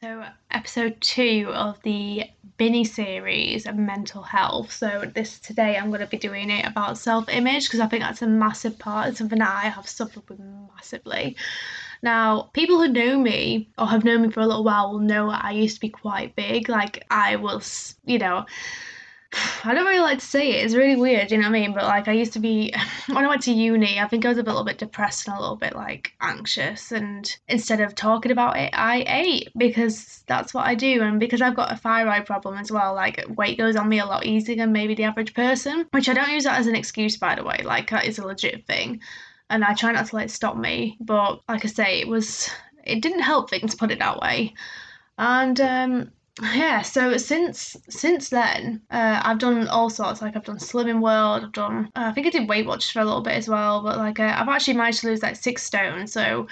So, 0.00 0.24
episode 0.50 0.98
two 1.02 1.50
of 1.52 1.78
the 1.82 2.24
Binny 2.56 2.84
series 2.84 3.64
of 3.66 3.76
mental 3.76 4.22
health. 4.22 4.72
So 4.72 5.10
this 5.14 5.38
today 5.38 5.78
I'm 5.78 5.88
going 5.88 6.00
to 6.00 6.06
be 6.06 6.18
doing 6.18 6.50
it 6.50 6.66
about 6.66 6.98
self-image 6.98 7.64
because 7.64 7.80
I 7.80 7.86
think 7.86 8.02
that's 8.02 8.20
a 8.20 8.26
massive 8.26 8.78
part. 8.78 9.08
It's 9.08 9.18
something 9.18 9.38
that 9.38 9.64
I 9.64 9.68
have 9.68 9.88
suffered 9.88 10.28
with 10.28 10.40
massively. 10.74 11.36
Now, 12.02 12.50
people 12.54 12.80
who 12.80 12.88
know 12.88 13.18
me 13.18 13.68
or 13.76 13.86
have 13.86 14.04
known 14.04 14.22
me 14.22 14.30
for 14.30 14.40
a 14.40 14.46
little 14.46 14.64
while 14.64 14.92
will 14.92 15.00
know 15.00 15.30
I 15.30 15.50
used 15.50 15.76
to 15.76 15.80
be 15.80 15.90
quite 15.90 16.34
big. 16.34 16.68
Like 16.68 17.04
I 17.10 17.36
was, 17.36 17.96
you 18.04 18.18
know, 18.18 18.46
I 19.64 19.74
don't 19.74 19.86
really 19.86 20.00
like 20.00 20.18
to 20.18 20.24
say 20.24 20.50
it. 20.50 20.64
It's 20.64 20.74
really 20.74 20.96
weird, 20.96 21.30
you 21.30 21.38
know 21.38 21.48
what 21.48 21.56
I 21.56 21.60
mean? 21.60 21.74
But 21.74 21.84
like, 21.84 22.08
I 22.08 22.12
used 22.12 22.32
to 22.34 22.40
be 22.40 22.74
when 23.06 23.24
I 23.24 23.28
went 23.28 23.42
to 23.42 23.52
uni. 23.52 24.00
I 24.00 24.08
think 24.08 24.24
I 24.24 24.28
was 24.28 24.38
a 24.38 24.42
little 24.42 24.64
bit 24.64 24.78
depressed 24.78 25.28
and 25.28 25.36
a 25.36 25.40
little 25.40 25.56
bit 25.56 25.74
like 25.74 26.12
anxious. 26.20 26.90
And 26.90 27.36
instead 27.48 27.80
of 27.80 27.94
talking 27.94 28.32
about 28.32 28.56
it, 28.56 28.70
I 28.72 29.04
ate 29.06 29.50
because 29.56 30.24
that's 30.26 30.52
what 30.54 30.66
I 30.66 30.74
do. 30.74 31.02
And 31.02 31.20
because 31.20 31.42
I've 31.42 31.56
got 31.56 31.72
a 31.72 31.76
thyroid 31.76 32.26
problem 32.26 32.56
as 32.58 32.72
well, 32.72 32.94
like 32.94 33.24
weight 33.28 33.58
goes 33.58 33.76
on 33.76 33.88
me 33.88 34.00
a 34.00 34.06
lot 34.06 34.26
easier 34.26 34.56
than 34.56 34.72
maybe 34.72 34.94
the 34.94 35.04
average 35.04 35.34
person. 35.34 35.86
Which 35.90 36.08
I 36.08 36.14
don't 36.14 36.32
use 36.32 36.44
that 36.44 36.58
as 36.58 36.66
an 36.66 36.76
excuse, 36.76 37.16
by 37.16 37.34
the 37.34 37.44
way. 37.44 37.60
Like 37.64 37.90
that 37.90 38.06
is 38.06 38.18
a 38.18 38.26
legit 38.26 38.66
thing, 38.66 39.00
and 39.50 39.64
I 39.64 39.74
try 39.74 39.92
not 39.92 40.06
to 40.06 40.16
let 40.16 40.26
it 40.26 40.30
stop 40.30 40.56
me. 40.56 40.96
But 41.00 41.40
like 41.48 41.64
I 41.64 41.68
say, 41.68 42.00
it 42.00 42.08
was 42.08 42.48
it 42.84 43.02
didn't 43.02 43.20
help 43.20 43.50
things. 43.50 43.74
Put 43.74 43.90
it 43.90 43.98
that 43.98 44.20
way. 44.20 44.54
And 45.18 45.60
um, 45.60 46.12
yeah 46.54 46.80
so 46.80 47.16
since 47.16 47.76
since 47.88 48.30
then 48.30 48.80
uh, 48.90 49.20
i've 49.24 49.38
done 49.38 49.66
all 49.68 49.90
sorts 49.90 50.22
like 50.22 50.36
i've 50.36 50.44
done 50.44 50.58
slimming 50.58 51.00
world 51.00 51.44
i've 51.44 51.52
done 51.52 51.90
uh, 51.96 52.04
i 52.06 52.12
think 52.12 52.26
i 52.26 52.30
did 52.30 52.48
weight 52.48 52.66
watch 52.66 52.92
for 52.92 53.00
a 53.00 53.04
little 53.04 53.20
bit 53.20 53.34
as 53.34 53.48
well 53.48 53.82
but 53.82 53.98
like 53.98 54.18
uh, 54.18 54.34
i've 54.36 54.48
actually 54.48 54.74
managed 54.74 55.00
to 55.00 55.06
lose 55.08 55.22
like 55.22 55.36
six 55.36 55.62
stone 55.62 56.06
so 56.06 56.46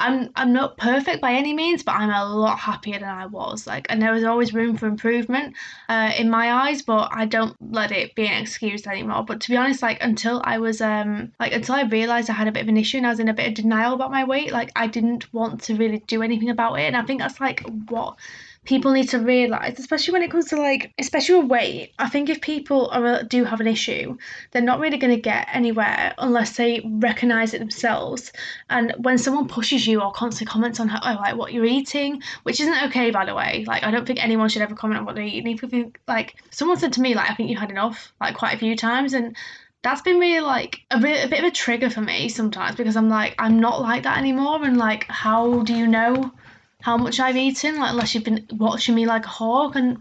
I'm 0.00 0.30
I'm 0.34 0.52
not 0.52 0.78
perfect 0.78 1.20
by 1.20 1.32
any 1.32 1.52
means, 1.52 1.82
but 1.82 1.92
I'm 1.92 2.10
a 2.10 2.24
lot 2.34 2.58
happier 2.58 2.98
than 2.98 3.08
I 3.08 3.26
was. 3.26 3.66
Like, 3.66 3.86
and 3.90 4.00
there 4.00 4.12
was 4.12 4.24
always 4.24 4.54
room 4.54 4.76
for 4.76 4.86
improvement 4.86 5.54
uh, 5.88 6.12
in 6.18 6.30
my 6.30 6.52
eyes, 6.52 6.82
but 6.82 7.10
I 7.12 7.26
don't 7.26 7.54
let 7.72 7.92
it 7.92 8.14
be 8.14 8.26
an 8.26 8.42
excuse 8.42 8.86
anymore. 8.86 9.24
But 9.24 9.40
to 9.42 9.50
be 9.50 9.56
honest, 9.56 9.82
like 9.82 9.98
until 10.02 10.40
I 10.44 10.58
was 10.58 10.80
um 10.80 11.32
like 11.38 11.52
until 11.52 11.74
I 11.74 11.82
realized 11.82 12.30
I 12.30 12.32
had 12.32 12.48
a 12.48 12.52
bit 12.52 12.62
of 12.62 12.68
an 12.68 12.76
issue 12.76 12.96
and 12.96 13.06
I 13.06 13.10
was 13.10 13.20
in 13.20 13.28
a 13.28 13.34
bit 13.34 13.48
of 13.48 13.54
denial 13.54 13.94
about 13.94 14.10
my 14.10 14.24
weight, 14.24 14.52
like 14.52 14.72
I 14.74 14.86
didn't 14.86 15.32
want 15.32 15.62
to 15.64 15.74
really 15.76 15.98
do 16.06 16.22
anything 16.22 16.50
about 16.50 16.74
it. 16.80 16.82
And 16.84 16.96
I 16.96 17.02
think 17.02 17.20
that's 17.20 17.40
like 17.40 17.62
what 17.88 18.16
people 18.64 18.92
need 18.92 19.08
to 19.08 19.18
realize, 19.18 19.78
especially 19.78 20.12
when 20.12 20.22
it 20.22 20.30
comes 20.30 20.46
to 20.46 20.56
like, 20.56 20.92
especially 20.98 21.40
with 21.40 21.50
weight. 21.50 21.92
I 21.98 22.08
think 22.08 22.28
if 22.28 22.40
people 22.40 22.88
are 22.90 23.22
do 23.22 23.44
have 23.44 23.60
an 23.60 23.66
issue, 23.66 24.16
they're 24.50 24.62
not 24.62 24.80
really 24.80 24.98
going 24.98 25.14
to 25.14 25.20
get 25.20 25.48
anywhere 25.52 26.14
unless 26.18 26.56
they 26.56 26.82
recognize 26.84 27.54
it 27.54 27.58
themselves. 27.58 28.32
And 28.68 28.94
when 28.98 29.18
someone 29.18 29.48
pushes 29.48 29.86
you 29.86 30.02
or 30.02 30.12
constantly 30.12 30.50
comments 30.50 30.78
on 30.78 30.88
how, 30.88 31.00
oh, 31.02 31.20
like 31.20 31.36
what 31.36 31.52
you're 31.52 31.64
eating, 31.64 32.22
which 32.42 32.60
isn't 32.60 32.84
okay 32.84 33.10
by 33.10 33.24
the 33.24 33.34
way. 33.34 33.64
Like 33.66 33.82
I 33.82 33.90
don't 33.90 34.06
think 34.06 34.22
anyone 34.22 34.48
should 34.48 34.62
ever 34.62 34.74
comment 34.74 35.00
on 35.00 35.06
what 35.06 35.14
they're 35.14 35.24
eating. 35.24 35.52
If 35.52 35.62
you 35.62 35.68
think, 35.68 35.98
like, 36.06 36.36
someone 36.50 36.78
said 36.78 36.92
to 36.94 37.00
me 37.00 37.14
like, 37.14 37.30
I 37.30 37.34
think 37.34 37.50
you 37.50 37.56
had 37.56 37.70
enough, 37.70 38.12
like 38.20 38.36
quite 38.36 38.54
a 38.54 38.58
few 38.58 38.76
times, 38.76 39.14
and 39.14 39.36
that's 39.82 40.02
been 40.02 40.18
really 40.18 40.40
like 40.40 40.80
a, 40.90 41.00
bit, 41.00 41.24
a 41.24 41.28
bit 41.28 41.38
of 41.38 41.46
a 41.46 41.50
trigger 41.50 41.88
for 41.88 42.02
me 42.02 42.28
sometimes 42.28 42.76
because 42.76 42.96
I'm 42.96 43.08
like 43.08 43.34
I'm 43.38 43.60
not 43.60 43.80
like 43.80 44.02
that 44.02 44.18
anymore 44.18 44.62
and 44.62 44.76
like 44.76 45.06
how 45.08 45.62
do 45.62 45.74
you 45.74 45.86
know 45.86 46.32
how 46.80 46.96
much 46.96 47.20
I've 47.20 47.36
eaten, 47.36 47.76
like 47.76 47.90
unless 47.90 48.14
you've 48.14 48.24
been 48.24 48.46
watching 48.52 48.94
me 48.94 49.06
like 49.06 49.24
a 49.24 49.28
hawk 49.28 49.76
and 49.76 49.98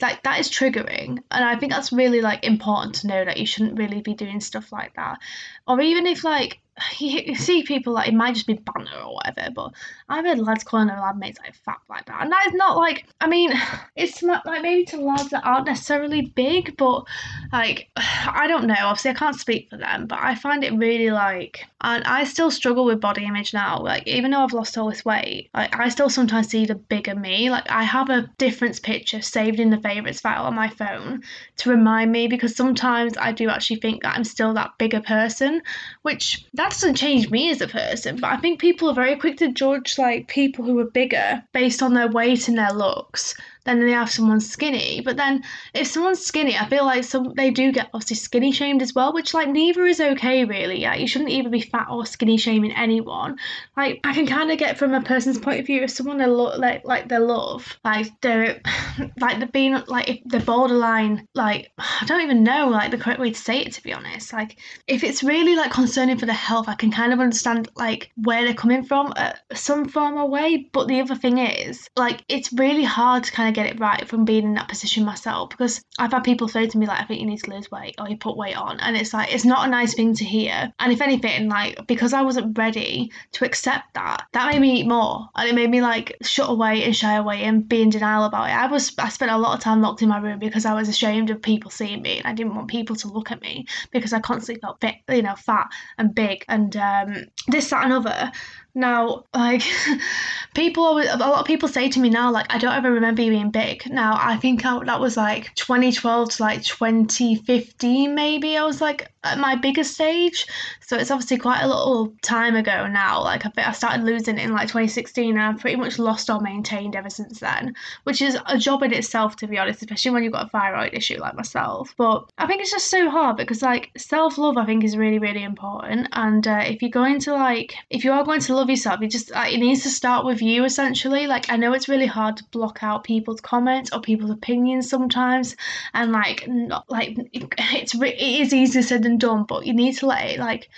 like 0.00 0.22
that 0.22 0.40
is 0.40 0.50
triggering. 0.50 1.22
And 1.30 1.44
i 1.44 1.56
think 1.56 1.72
that's 1.72 1.92
really 1.92 2.20
like 2.20 2.44
important 2.44 2.96
to 2.96 3.06
know 3.06 3.24
that 3.24 3.38
you 3.38 3.46
shouldn't 3.46 3.78
really 3.78 4.00
be 4.00 4.14
doing 4.14 4.40
stuff 4.40 4.72
like 4.72 4.94
that. 4.94 5.18
Or 5.66 5.80
even 5.80 6.06
if 6.06 6.24
like 6.24 6.60
you 6.98 7.34
see 7.34 7.62
people 7.62 7.92
like 7.94 8.08
it 8.08 8.14
might 8.14 8.34
just 8.34 8.46
be 8.46 8.54
banter 8.54 8.98
or 8.98 9.14
whatever, 9.14 9.50
but 9.54 9.72
I've 10.08 10.24
heard 10.24 10.38
lads 10.38 10.64
calling 10.64 10.88
their 10.88 11.00
lab 11.00 11.16
mates 11.16 11.38
like 11.42 11.54
fat 11.54 11.78
like 11.88 12.04
that, 12.06 12.20
and 12.20 12.30
that 12.30 12.46
is 12.48 12.52
not 12.54 12.76
like 12.76 13.06
I 13.20 13.26
mean, 13.26 13.52
it's 13.96 14.22
not 14.22 14.44
like 14.44 14.62
maybe 14.62 14.84
to 14.86 15.00
lads 15.00 15.30
that 15.30 15.44
aren't 15.44 15.66
necessarily 15.66 16.22
big, 16.22 16.76
but 16.76 17.04
like 17.52 17.88
I 17.96 18.46
don't 18.46 18.66
know. 18.66 18.74
Obviously, 18.78 19.12
I 19.12 19.14
can't 19.14 19.38
speak 19.38 19.70
for 19.70 19.78
them, 19.78 20.06
but 20.06 20.18
I 20.20 20.34
find 20.34 20.62
it 20.62 20.74
really 20.74 21.10
like, 21.10 21.64
and 21.80 22.04
I 22.04 22.24
still 22.24 22.50
struggle 22.50 22.84
with 22.84 23.00
body 23.00 23.24
image 23.24 23.54
now. 23.54 23.78
Like 23.80 24.06
even 24.06 24.30
though 24.30 24.44
I've 24.44 24.52
lost 24.52 24.76
all 24.76 24.90
this 24.90 25.04
weight, 25.04 25.48
like 25.54 25.78
I 25.78 25.88
still 25.88 26.10
sometimes 26.10 26.48
see 26.48 26.66
the 26.66 26.74
bigger 26.74 27.14
me. 27.14 27.50
Like 27.50 27.70
I 27.70 27.84
have 27.84 28.10
a 28.10 28.30
difference 28.36 28.78
picture 28.78 29.22
saved 29.22 29.58
in 29.58 29.70
the 29.70 29.80
favorites 29.80 30.20
file 30.20 30.44
on 30.44 30.54
my 30.54 30.68
phone 30.68 31.22
to 31.58 31.70
remind 31.70 32.12
me 32.12 32.28
because 32.28 32.54
sometimes 32.54 33.16
I 33.16 33.32
do 33.32 33.48
actually 33.48 33.76
think 33.76 34.02
that 34.02 34.16
I'm 34.16 34.24
still 34.24 34.52
that 34.54 34.76
bigger 34.78 35.00
person, 35.00 35.62
which 36.02 36.46
that 36.54 36.70
doesn't 36.70 36.96
change 36.96 37.30
me 37.30 37.50
as 37.50 37.60
a 37.60 37.68
person, 37.68 38.16
but 38.16 38.30
I 38.30 38.36
think 38.36 38.60
people 38.60 38.90
are 38.90 38.94
very 38.94 39.16
quick 39.16 39.38
to 39.38 39.52
judge 39.52 39.93
like 39.98 40.28
people 40.28 40.64
who 40.64 40.78
are 40.78 40.90
bigger 40.90 41.42
based 41.52 41.82
on 41.82 41.94
their 41.94 42.08
weight 42.08 42.48
and 42.48 42.58
their 42.58 42.72
looks 42.72 43.34
then 43.64 43.80
they 43.80 43.92
have 43.92 44.10
someone 44.10 44.40
skinny. 44.40 45.00
But 45.00 45.16
then 45.16 45.42
if 45.72 45.86
someone's 45.86 46.24
skinny, 46.24 46.56
I 46.56 46.68
feel 46.68 46.84
like 46.84 47.04
some 47.04 47.32
they 47.34 47.50
do 47.50 47.72
get 47.72 47.88
obviously 47.92 48.16
skinny 48.16 48.52
shamed 48.52 48.82
as 48.82 48.94
well, 48.94 49.12
which 49.12 49.34
like 49.34 49.48
neither 49.48 49.86
is 49.86 50.00
okay 50.00 50.44
really. 50.44 50.80
Yeah, 50.80 50.94
you 50.94 51.06
shouldn't 51.06 51.30
either 51.30 51.48
be 51.48 51.60
fat 51.60 51.88
or 51.90 52.06
skinny 52.06 52.36
shaming 52.36 52.72
anyone. 52.72 53.36
Like 53.76 54.00
I 54.04 54.14
can 54.14 54.26
kind 54.26 54.50
of 54.50 54.58
get 54.58 54.78
from 54.78 54.94
a 54.94 55.02
person's 55.02 55.38
point 55.38 55.60
of 55.60 55.66
view 55.66 55.82
if 55.82 55.90
someone 55.90 56.18
they 56.18 56.26
look 56.26 56.58
like 56.58 56.84
like 56.84 57.08
they 57.08 57.18
love 57.18 57.78
like 57.84 58.08
they're 58.20 58.60
like 59.20 59.38
they're 59.38 59.48
being 59.48 59.80
like 59.86 60.22
they're 60.26 60.40
borderline 60.40 61.26
like 61.34 61.70
I 61.78 62.04
don't 62.06 62.22
even 62.22 62.44
know 62.44 62.68
like 62.68 62.90
the 62.90 62.98
correct 62.98 63.20
way 63.20 63.30
to 63.30 63.38
say 63.38 63.60
it 63.60 63.72
to 63.72 63.82
be 63.82 63.92
honest. 63.92 64.32
Like 64.32 64.58
if 64.86 65.02
it's 65.04 65.22
really 65.22 65.56
like 65.56 65.70
concerning 65.72 66.18
for 66.18 66.26
the 66.26 66.32
health, 66.32 66.68
I 66.68 66.74
can 66.74 66.90
kind 66.90 67.12
of 67.12 67.20
understand 67.20 67.68
like 67.76 68.10
where 68.16 68.44
they're 68.44 68.54
coming 68.54 68.84
from 68.84 69.12
at 69.16 69.40
some 69.54 69.88
form 69.88 70.14
or 70.16 70.28
way. 70.28 70.68
But 70.72 70.88
the 70.88 71.00
other 71.00 71.14
thing 71.14 71.38
is 71.38 71.88
like 71.96 72.24
it's 72.28 72.52
really 72.52 72.84
hard 72.84 73.24
to 73.24 73.32
kind 73.32 73.48
of 73.48 73.53
get 73.54 73.66
it 73.66 73.80
right 73.80 74.06
from 74.08 74.24
being 74.24 74.44
in 74.44 74.54
that 74.54 74.68
position 74.68 75.04
myself 75.04 75.50
because 75.50 75.82
I've 75.98 76.12
had 76.12 76.24
people 76.24 76.48
say 76.48 76.66
to 76.66 76.78
me 76.78 76.86
like 76.86 77.00
I 77.00 77.04
think 77.04 77.20
you 77.20 77.26
need 77.26 77.42
to 77.42 77.50
lose 77.50 77.70
weight 77.70 77.94
or 77.98 78.08
you 78.08 78.16
put 78.16 78.36
weight 78.36 78.56
on 78.56 78.80
and 78.80 78.96
it's 78.96 79.14
like 79.14 79.32
it's 79.32 79.44
not 79.44 79.66
a 79.66 79.70
nice 79.70 79.94
thing 79.94 80.14
to 80.14 80.24
hear. 80.24 80.72
And 80.78 80.92
if 80.92 81.00
anything 81.00 81.48
like 81.48 81.86
because 81.86 82.12
I 82.12 82.22
wasn't 82.22 82.56
ready 82.58 83.10
to 83.32 83.44
accept 83.44 83.94
that 83.94 84.26
that 84.32 84.52
made 84.52 84.60
me 84.60 84.80
eat 84.80 84.86
more 84.86 85.28
and 85.34 85.48
it 85.48 85.54
made 85.54 85.70
me 85.70 85.80
like 85.80 86.16
shut 86.22 86.50
away 86.50 86.84
and 86.84 86.94
shy 86.94 87.14
away 87.14 87.42
and 87.42 87.68
be 87.68 87.82
in 87.82 87.90
denial 87.90 88.24
about 88.24 88.48
it. 88.48 88.52
I 88.52 88.66
was 88.66 88.92
I 88.98 89.08
spent 89.08 89.30
a 89.30 89.38
lot 89.38 89.54
of 89.56 89.60
time 89.60 89.80
locked 89.80 90.02
in 90.02 90.08
my 90.08 90.18
room 90.18 90.38
because 90.38 90.66
I 90.66 90.74
was 90.74 90.88
ashamed 90.88 91.30
of 91.30 91.40
people 91.40 91.70
seeing 91.70 92.02
me 92.02 92.18
and 92.18 92.26
I 92.26 92.34
didn't 92.34 92.54
want 92.54 92.68
people 92.68 92.96
to 92.96 93.08
look 93.08 93.30
at 93.30 93.40
me 93.40 93.66
because 93.90 94.12
I 94.12 94.20
constantly 94.20 94.60
felt 94.60 94.80
bit 94.80 94.96
you 95.08 95.22
know 95.22 95.34
fat 95.36 95.68
and 95.98 96.14
big 96.14 96.44
and 96.48 96.76
um, 96.76 97.24
this 97.48 97.70
that 97.70 97.84
and 97.84 97.92
other 97.92 98.32
now, 98.74 99.24
like 99.32 99.62
people 100.54 100.84
always, 100.84 101.08
a 101.08 101.16
lot 101.16 101.40
of 101.40 101.46
people 101.46 101.68
say 101.68 101.88
to 101.88 102.00
me 102.00 102.10
now, 102.10 102.32
like 102.32 102.52
I 102.52 102.58
don't 102.58 102.74
ever 102.74 102.90
remember 102.90 103.22
you 103.22 103.30
being 103.30 103.50
big. 103.50 103.88
Now 103.88 104.18
I 104.20 104.36
think 104.36 104.64
I, 104.66 104.82
that 104.84 105.00
was 105.00 105.16
like 105.16 105.54
2012 105.54 106.30
to 106.30 106.42
like 106.42 106.62
2015, 106.64 108.14
maybe. 108.14 108.56
I 108.56 108.64
was 108.64 108.80
like 108.80 109.12
at 109.22 109.38
my 109.38 109.54
biggest 109.54 109.94
stage, 109.94 110.46
so 110.80 110.96
it's 110.96 111.10
obviously 111.10 111.38
quite 111.38 111.62
a 111.62 111.68
little 111.68 112.12
time 112.22 112.56
ago 112.56 112.88
now. 112.88 113.22
Like 113.22 113.46
I, 113.46 113.50
I 113.56 113.72
started 113.72 114.04
losing 114.04 114.38
in 114.38 114.52
like 114.52 114.68
2016, 114.68 115.30
and 115.30 115.40
I've 115.40 115.60
pretty 115.60 115.76
much 115.76 115.98
lost 116.00 116.28
or 116.28 116.40
maintained 116.40 116.96
ever 116.96 117.10
since 117.10 117.38
then, 117.38 117.74
which 118.02 118.20
is 118.20 118.36
a 118.46 118.58
job 118.58 118.82
in 118.82 118.92
itself, 118.92 119.36
to 119.36 119.46
be 119.46 119.56
honest, 119.56 119.82
especially 119.82 120.10
when 120.10 120.24
you've 120.24 120.32
got 120.32 120.46
a 120.46 120.50
thyroid 120.50 120.94
issue 120.94 121.18
like 121.20 121.36
myself. 121.36 121.94
But 121.96 122.24
I 122.38 122.46
think 122.48 122.60
it's 122.60 122.72
just 122.72 122.90
so 122.90 123.08
hard 123.08 123.36
because 123.36 123.62
like 123.62 123.92
self 123.96 124.36
love, 124.36 124.56
I 124.56 124.66
think 124.66 124.82
is 124.82 124.96
really 124.96 125.20
really 125.20 125.44
important, 125.44 126.08
and 126.12 126.46
uh, 126.46 126.64
if 126.66 126.82
you're 126.82 126.90
going 126.90 127.20
to 127.20 127.34
like 127.34 127.74
if 127.90 128.02
you 128.02 128.10
are 128.10 128.24
going 128.24 128.40
to 128.40 128.54
love 128.54 128.63
yourself. 128.68 129.00
You 129.00 129.08
just 129.08 129.32
uh, 129.32 129.44
it 129.48 129.58
needs 129.58 129.82
to 129.82 129.90
start 129.90 130.24
with 130.24 130.42
you 130.42 130.64
essentially. 130.64 131.26
Like 131.26 131.50
I 131.50 131.56
know 131.56 131.72
it's 131.72 131.88
really 131.88 132.06
hard 132.06 132.36
to 132.38 132.44
block 132.50 132.82
out 132.82 133.04
people's 133.04 133.40
comments 133.40 133.92
or 133.92 134.00
people's 134.00 134.30
opinions 134.30 134.88
sometimes, 134.88 135.56
and 135.92 136.12
like 136.12 136.46
not 136.48 136.90
like 136.90 137.16
it's 137.32 137.94
it 137.94 138.20
is 138.20 138.54
easier 138.54 138.82
said 138.82 139.02
than 139.02 139.18
done. 139.18 139.44
But 139.44 139.66
you 139.66 139.74
need 139.74 139.96
to 139.98 140.06
let 140.06 140.30
it 140.30 140.38
like 140.38 140.68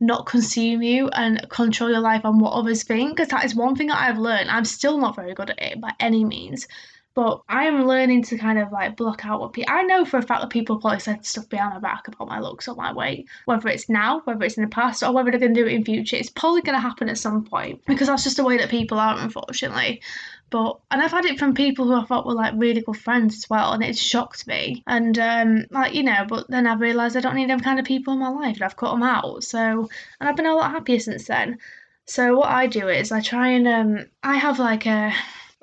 not 0.00 0.26
consume 0.26 0.82
you 0.82 1.08
and 1.08 1.48
control 1.48 1.90
your 1.90 2.00
life 2.00 2.24
on 2.24 2.38
what 2.38 2.52
others 2.52 2.82
think 2.82 3.16
because 3.16 3.28
that 3.28 3.44
is 3.44 3.54
one 3.54 3.74
thing 3.76 3.88
that 3.88 4.00
I've 4.00 4.18
learned. 4.18 4.50
I'm 4.50 4.64
still 4.64 4.98
not 4.98 5.16
very 5.16 5.34
good 5.34 5.50
at 5.50 5.62
it 5.62 5.80
by 5.80 5.92
any 6.00 6.24
means, 6.24 6.66
but 7.14 7.42
I 7.48 7.64
am 7.66 7.86
learning 7.86 8.24
to 8.24 8.38
kind 8.38 8.58
of 8.58 8.72
like 8.72 8.96
block 8.96 9.24
out 9.24 9.40
what 9.40 9.52
people. 9.52 9.72
I 9.72 9.82
know 9.82 10.04
for 10.04 10.18
a 10.18 10.22
fact 10.22 10.42
that 10.42 10.50
people 10.50 10.80
probably 10.80 10.98
said 10.98 11.24
stuff 11.24 11.48
behind 11.48 11.74
my 11.74 11.80
back 11.80 12.08
about 12.08 12.28
my 12.28 12.40
looks 12.40 12.66
or 12.66 12.74
my 12.74 12.92
weight, 12.92 13.28
whether 13.44 13.68
it's 13.68 13.88
now, 13.88 14.20
whether 14.24 14.44
it's 14.44 14.56
in 14.56 14.64
the 14.64 14.70
past, 14.70 15.02
or 15.02 15.12
whether 15.12 15.30
they're 15.30 15.40
going 15.40 15.54
to 15.54 15.60
do 15.60 15.66
it 15.66 15.74
in 15.74 15.84
future. 15.84 16.16
It's 16.16 16.30
probably 16.30 16.62
going 16.62 16.76
to 16.76 16.80
happen 16.80 17.08
at 17.08 17.18
some 17.18 17.44
point 17.44 17.82
because 17.86 18.08
that's 18.08 18.24
just 18.24 18.36
the 18.36 18.44
way 18.44 18.58
that 18.58 18.68
people 18.68 18.98
are, 18.98 19.16
unfortunately. 19.18 20.02
But 20.50 20.78
and 20.90 21.00
I've 21.00 21.12
had 21.12 21.24
it 21.24 21.38
from 21.38 21.54
people 21.54 21.86
who 21.86 21.94
I 21.94 22.04
thought 22.04 22.26
were 22.26 22.34
like 22.34 22.54
really 22.56 22.80
good 22.80 22.96
friends 22.96 23.36
as 23.36 23.48
well, 23.48 23.72
and 23.72 23.84
it's 23.84 24.00
shocked 24.00 24.46
me. 24.48 24.82
And 24.86 25.16
um, 25.18 25.66
like 25.70 25.94
you 25.94 26.02
know, 26.02 26.26
but 26.28 26.50
then 26.50 26.66
I've 26.66 26.80
realised 26.80 27.16
I 27.16 27.20
don't 27.20 27.36
need 27.36 27.50
them 27.50 27.60
kind 27.60 27.78
of 27.78 27.86
people 27.86 28.12
in 28.12 28.18
my 28.18 28.28
life, 28.28 28.56
and 28.56 28.64
I've 28.64 28.76
cut 28.76 28.90
them 28.90 29.04
out. 29.04 29.44
So 29.44 29.88
and 30.20 30.28
I've 30.28 30.36
been 30.36 30.46
a 30.46 30.54
lot 30.54 30.72
happier 30.72 30.98
since 30.98 31.26
then. 31.26 31.58
So 32.06 32.36
what 32.36 32.48
I 32.50 32.66
do 32.66 32.88
is 32.88 33.12
I 33.12 33.20
try 33.20 33.48
and 33.48 33.66
um, 33.68 34.06
I 34.22 34.36
have 34.36 34.58
like 34.58 34.86
a 34.86 35.14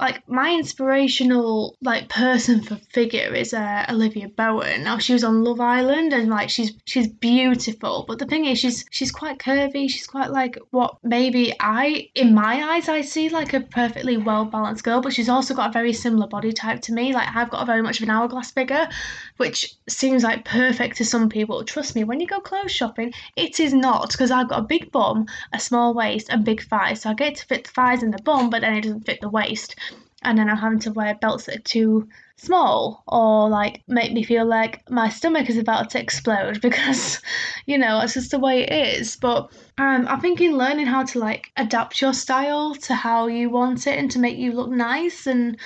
like 0.02 0.28
my 0.28 0.52
inspirational 0.52 1.78
like 1.84 2.10
person 2.10 2.60
for 2.64 2.76
figure 2.92 3.36
is 3.36 3.54
uh, 3.54 3.86
Olivia 3.88 4.30
Bowen. 4.30 4.84
Now 4.84 4.98
she 4.98 5.14
was 5.14 5.24
on 5.24 5.44
Love 5.44 5.60
Island 5.60 6.12
and 6.12 6.28
like 6.28 6.50
she's 6.50 6.74
she's 6.86 7.08
beautiful, 7.08 8.06
but 8.08 8.18
the 8.18 8.26
thing 8.26 8.46
is 8.46 8.58
she's 8.58 8.84
she's 8.90 9.12
quite 9.12 9.38
curvy. 9.38 9.88
She's 9.88 10.08
quite 10.08 10.32
like 10.32 10.58
what 10.72 10.98
maybe 11.04 11.54
I 11.60 12.10
in 12.16 12.34
my 12.34 12.74
eyes 12.74 12.90
I 12.90 13.02
see 13.02 13.30
like 13.30 13.54
a 13.54 13.62
perfectly 13.62 14.18
well 14.18 14.46
balanced 14.46 14.84
girl, 14.84 15.02
but 15.02 15.14
she's 15.14 15.30
also 15.30 15.54
got 15.54 15.70
a 15.70 15.74
very 15.74 15.94
similar 15.94 16.26
body 16.26 16.52
type 16.52 16.82
to 16.82 16.94
me. 16.94 17.14
Like 17.14 17.28
I've 17.36 17.52
got 17.52 17.62
a 17.62 17.68
very 17.68 17.84
much 17.84 18.00
of 18.00 18.04
an 18.04 18.10
hourglass 18.10 18.50
figure, 18.50 18.90
which 19.38 19.76
seems 19.88 20.24
like 20.24 20.46
perfect 20.46 20.98
to 20.98 21.06
some 21.06 21.30
people. 21.30 21.64
Trust 21.64 21.96
me, 21.96 22.06
when 22.06 22.20
you 22.20 22.26
go 22.26 22.40
clothes 22.40 22.72
shopping, 22.72 23.14
it 23.36 23.60
is 23.60 23.72
not 23.72 24.12
because 24.12 24.32
I've 24.32 24.50
got 24.50 24.62
a 24.62 24.64
big 24.64 24.92
bum, 24.92 25.28
a 25.54 25.60
small 25.60 25.94
waist, 25.94 26.30
and 26.32 26.44
big 26.44 26.64
thighs. 26.64 27.02
So 27.02 27.12
I 27.12 27.14
get 27.14 27.36
to 27.36 27.46
fit 27.46 27.66
the 27.66 27.70
thighs 27.70 28.02
and 28.02 28.12
the 28.12 28.24
bum, 28.24 28.50
but 28.50 28.62
then 28.62 28.74
it 28.74 28.82
doesn't 28.82 29.06
fit 29.06 29.22
the 29.22 29.30
waist 29.30 29.76
and 30.24 30.38
then 30.38 30.50
I'm 30.50 30.58
having 30.58 30.80
to 30.80 30.92
wear 30.92 31.16
belts 31.16 31.46
that 31.46 31.56
are 31.58 31.62
too 31.62 32.08
small 32.36 33.04
or 33.08 33.50
like 33.50 33.84
make 33.88 34.14
me 34.14 34.24
feel 34.24 34.46
like 34.46 34.90
my 34.90 35.10
stomach 35.10 35.50
is 35.50 35.58
about 35.58 35.92
to 35.92 36.00
explode 36.00 36.60
because 36.68 37.22
you 37.66 37.78
know 37.78 38.00
it's 38.00 38.16
just 38.16 38.32
the 38.32 38.40
way 38.40 38.64
it 38.64 39.00
is. 39.00 39.16
But 39.16 39.52
um, 39.78 40.08
i 40.08 40.18
think 40.18 40.42
in 40.42 40.58
learning 40.58 40.86
how 40.86 41.04
to 41.04 41.20
like 41.20 41.52
adapt 41.58 42.02
your 42.02 42.14
style 42.14 42.76
to 42.76 42.94
how 42.94 43.28
you 43.28 43.50
want 43.50 43.88
it 43.88 43.98
and 43.98 44.12
to 44.12 44.20
make 44.20 44.38
you 44.38 44.54
look 44.54 44.70
nice 44.70 45.28
and 45.28 45.58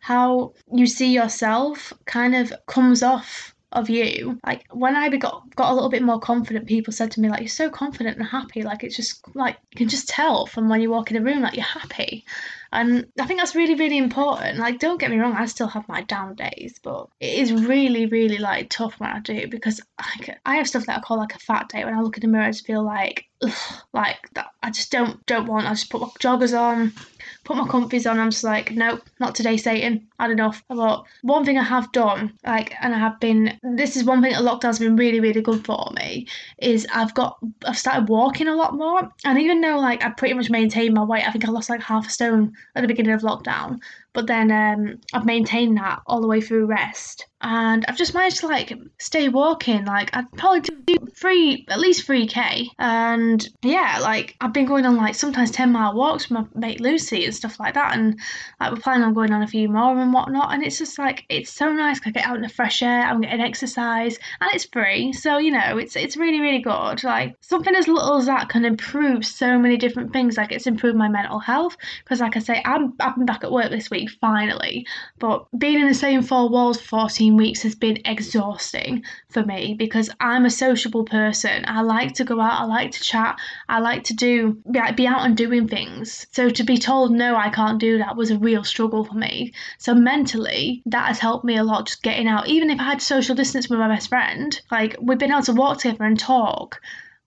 how 0.00 0.52
you 0.72 0.86
see 0.86 1.12
yourself 1.12 1.92
kind 2.06 2.34
of 2.34 2.52
comes 2.66 3.02
off 3.02 3.54
of 3.72 3.90
you. 3.90 4.38
Like 4.46 4.66
when 4.72 4.96
I 4.96 5.08
got 5.08 5.54
got 5.56 5.70
a 5.70 5.74
little 5.74 5.90
bit 5.90 6.02
more 6.02 6.20
confident, 6.20 6.66
people 6.66 6.92
said 6.92 7.10
to 7.12 7.20
me 7.20 7.28
like, 7.28 7.40
"You're 7.40 7.48
so 7.48 7.70
confident 7.70 8.18
and 8.18 8.26
happy. 8.26 8.62
Like 8.62 8.84
it's 8.84 8.96
just 8.96 9.22
like 9.34 9.56
you 9.72 9.78
can 9.78 9.88
just 9.88 10.08
tell 10.08 10.46
from 10.46 10.68
when 10.68 10.80
you 10.80 10.90
walk 10.90 11.10
in 11.10 11.16
a 11.16 11.22
room 11.22 11.40
like 11.40 11.54
you're 11.54 11.64
happy." 11.64 12.24
And 12.72 13.06
I 13.20 13.26
think 13.26 13.38
that's 13.38 13.54
really, 13.54 13.74
really 13.74 13.98
important. 13.98 14.58
Like, 14.58 14.78
don't 14.78 14.98
get 14.98 15.10
me 15.10 15.18
wrong, 15.18 15.34
I 15.34 15.44
still 15.44 15.66
have 15.66 15.86
my 15.88 16.02
down 16.02 16.34
days, 16.34 16.74
but 16.82 17.06
it 17.20 17.38
is 17.38 17.52
really, 17.52 18.06
really 18.06 18.38
like 18.38 18.70
tough 18.70 18.98
when 18.98 19.10
I 19.10 19.20
do 19.20 19.46
because 19.46 19.80
like, 20.00 20.38
I 20.46 20.56
have 20.56 20.66
stuff 20.66 20.86
that 20.86 20.98
I 20.98 21.02
call 21.02 21.18
like 21.18 21.34
a 21.34 21.38
fat 21.38 21.68
day. 21.68 21.84
When 21.84 21.94
I 21.94 22.00
look 22.00 22.16
in 22.16 22.22
the 22.22 22.28
mirror, 22.28 22.44
I 22.44 22.50
just 22.50 22.66
feel 22.66 22.82
like, 22.82 23.26
ugh, 23.42 23.52
like 23.92 24.30
that. 24.34 24.48
I 24.62 24.70
just 24.70 24.90
don't 24.90 25.24
don't 25.26 25.46
want. 25.46 25.66
I 25.66 25.70
just 25.70 25.90
put 25.90 26.00
joggers 26.18 26.58
on, 26.58 26.94
put 27.44 27.56
my 27.56 27.64
comfies 27.64 28.10
on. 28.10 28.18
I'm 28.18 28.30
just 28.30 28.44
like, 28.44 28.72
nope, 28.72 29.02
not 29.18 29.34
today, 29.34 29.56
Satan. 29.56 30.06
I 30.18 30.24
had 30.24 30.32
enough. 30.32 30.62
But 30.68 31.04
one 31.22 31.44
thing 31.44 31.58
I 31.58 31.62
have 31.62 31.90
done, 31.92 32.38
like, 32.44 32.74
and 32.80 32.94
I 32.94 32.98
have 32.98 33.18
been, 33.20 33.58
this 33.62 33.96
is 33.96 34.04
one 34.04 34.22
thing 34.22 34.32
that 34.32 34.42
lockdown's 34.42 34.78
been 34.78 34.96
really, 34.96 35.20
really 35.20 35.42
good 35.42 35.64
for 35.64 35.90
me, 35.96 36.28
is 36.58 36.86
I've 36.94 37.14
got, 37.14 37.38
I've 37.66 37.78
started 37.78 38.08
walking 38.08 38.48
a 38.48 38.54
lot 38.54 38.76
more. 38.76 39.10
And 39.24 39.38
even 39.38 39.60
though, 39.60 39.78
like, 39.78 40.04
I 40.04 40.10
pretty 40.10 40.34
much 40.34 40.50
maintained 40.50 40.94
my 40.94 41.04
weight, 41.04 41.26
I 41.26 41.32
think 41.32 41.44
I 41.44 41.50
lost 41.50 41.70
like 41.70 41.82
half 41.82 42.06
a 42.06 42.10
stone 42.10 42.52
at 42.74 42.82
the 42.82 42.88
beginning 42.88 43.12
of 43.12 43.22
lockdown. 43.22 43.80
But 44.12 44.26
then 44.26 44.50
um, 44.50 45.00
I've 45.12 45.26
maintained 45.26 45.76
that 45.78 46.00
all 46.06 46.20
the 46.20 46.28
way 46.28 46.40
through 46.40 46.66
rest 46.66 47.26
and 47.42 47.84
I've 47.88 47.96
just 47.96 48.14
managed 48.14 48.38
to 48.40 48.46
like 48.46 48.72
stay 48.98 49.28
walking. 49.28 49.84
Like 49.84 50.10
I'd 50.16 50.30
probably 50.32 50.60
do 50.60 50.96
three, 51.14 51.66
at 51.68 51.80
least 51.80 52.06
three 52.06 52.26
k, 52.26 52.68
and 52.78 53.46
yeah, 53.62 53.98
like 54.00 54.36
I've 54.40 54.52
been 54.52 54.64
going 54.64 54.86
on 54.86 54.96
like 54.96 55.14
sometimes 55.14 55.50
ten 55.50 55.72
mile 55.72 55.94
walks 55.94 56.30
with 56.30 56.38
my 56.38 56.46
mate 56.54 56.80
Lucy 56.80 57.24
and 57.24 57.34
stuff 57.34 57.58
like 57.58 57.74
that, 57.74 57.96
and 57.96 58.18
like 58.60 58.72
we're 58.72 58.80
planning 58.80 59.04
on 59.04 59.14
going 59.14 59.32
on 59.32 59.42
a 59.42 59.48
few 59.48 59.68
more 59.68 59.98
and 59.98 60.12
whatnot. 60.12 60.54
And 60.54 60.62
it's 60.62 60.78
just 60.78 60.98
like 60.98 61.24
it's 61.28 61.52
so 61.52 61.72
nice. 61.72 61.98
Because 61.98 62.10
I 62.10 62.12
get 62.12 62.26
out 62.26 62.36
in 62.36 62.42
the 62.42 62.48
fresh 62.48 62.82
air, 62.82 63.02
I'm 63.02 63.20
getting 63.20 63.40
exercise, 63.40 64.18
and 64.40 64.50
it's 64.54 64.66
free, 64.66 65.12
so 65.12 65.38
you 65.38 65.50
know 65.50 65.78
it's 65.78 65.96
it's 65.96 66.16
really 66.16 66.40
really 66.40 66.60
good. 66.60 67.02
Like 67.02 67.36
something 67.40 67.74
as 67.74 67.88
little 67.88 68.18
as 68.18 68.26
that 68.26 68.48
can 68.48 68.64
improve 68.64 69.26
so 69.26 69.58
many 69.58 69.76
different 69.76 70.12
things. 70.12 70.36
Like 70.36 70.52
it's 70.52 70.66
improved 70.66 70.96
my 70.96 71.08
mental 71.08 71.40
health 71.40 71.76
because, 72.04 72.20
like 72.20 72.36
I 72.36 72.40
say, 72.40 72.62
I'm 72.64 72.94
I've 73.00 73.16
been 73.16 73.26
back 73.26 73.42
at 73.42 73.50
work 73.50 73.70
this 73.70 73.90
week 73.90 74.01
finally, 74.06 74.86
but 75.18 75.46
being 75.58 75.80
in 75.80 75.88
the 75.88 75.94
same 75.94 76.22
four 76.22 76.48
walls 76.48 76.80
for 76.80 77.02
14 77.02 77.36
weeks 77.36 77.62
has 77.62 77.74
been 77.74 77.98
exhausting 78.04 79.04
for 79.30 79.44
me 79.44 79.74
because 79.74 80.10
I'm 80.20 80.44
a 80.44 80.50
sociable 80.50 81.04
person. 81.04 81.64
I 81.66 81.82
like 81.82 82.14
to 82.14 82.24
go 82.24 82.40
out, 82.40 82.60
I 82.60 82.64
like 82.64 82.92
to 82.92 83.00
chat, 83.00 83.38
I 83.68 83.80
like 83.80 84.04
to 84.04 84.14
do 84.14 84.58
be 84.94 85.06
out 85.06 85.24
and 85.24 85.36
doing 85.36 85.68
things. 85.68 86.26
So 86.32 86.50
to 86.50 86.64
be 86.64 86.78
told 86.78 87.12
no, 87.12 87.36
I 87.36 87.50
can't 87.50 87.78
do 87.78 87.98
that 87.98 88.16
was 88.16 88.30
a 88.30 88.38
real 88.38 88.64
struggle 88.64 89.04
for 89.04 89.14
me. 89.14 89.52
So 89.78 89.94
mentally, 89.94 90.82
that 90.86 91.08
has 91.08 91.18
helped 91.18 91.44
me 91.44 91.56
a 91.56 91.64
lot 91.64 91.86
just 91.86 92.02
getting 92.02 92.28
out. 92.28 92.48
Even 92.48 92.70
if 92.70 92.80
I 92.80 92.84
had 92.84 93.02
social 93.02 93.34
distance 93.34 93.68
with 93.68 93.78
my 93.78 93.88
best 93.88 94.08
friend, 94.08 94.60
like 94.70 94.96
we've 95.00 95.18
been 95.18 95.32
able 95.32 95.42
to 95.42 95.52
walk 95.52 95.78
together 95.78 96.04
and 96.04 96.18
talk 96.18 96.80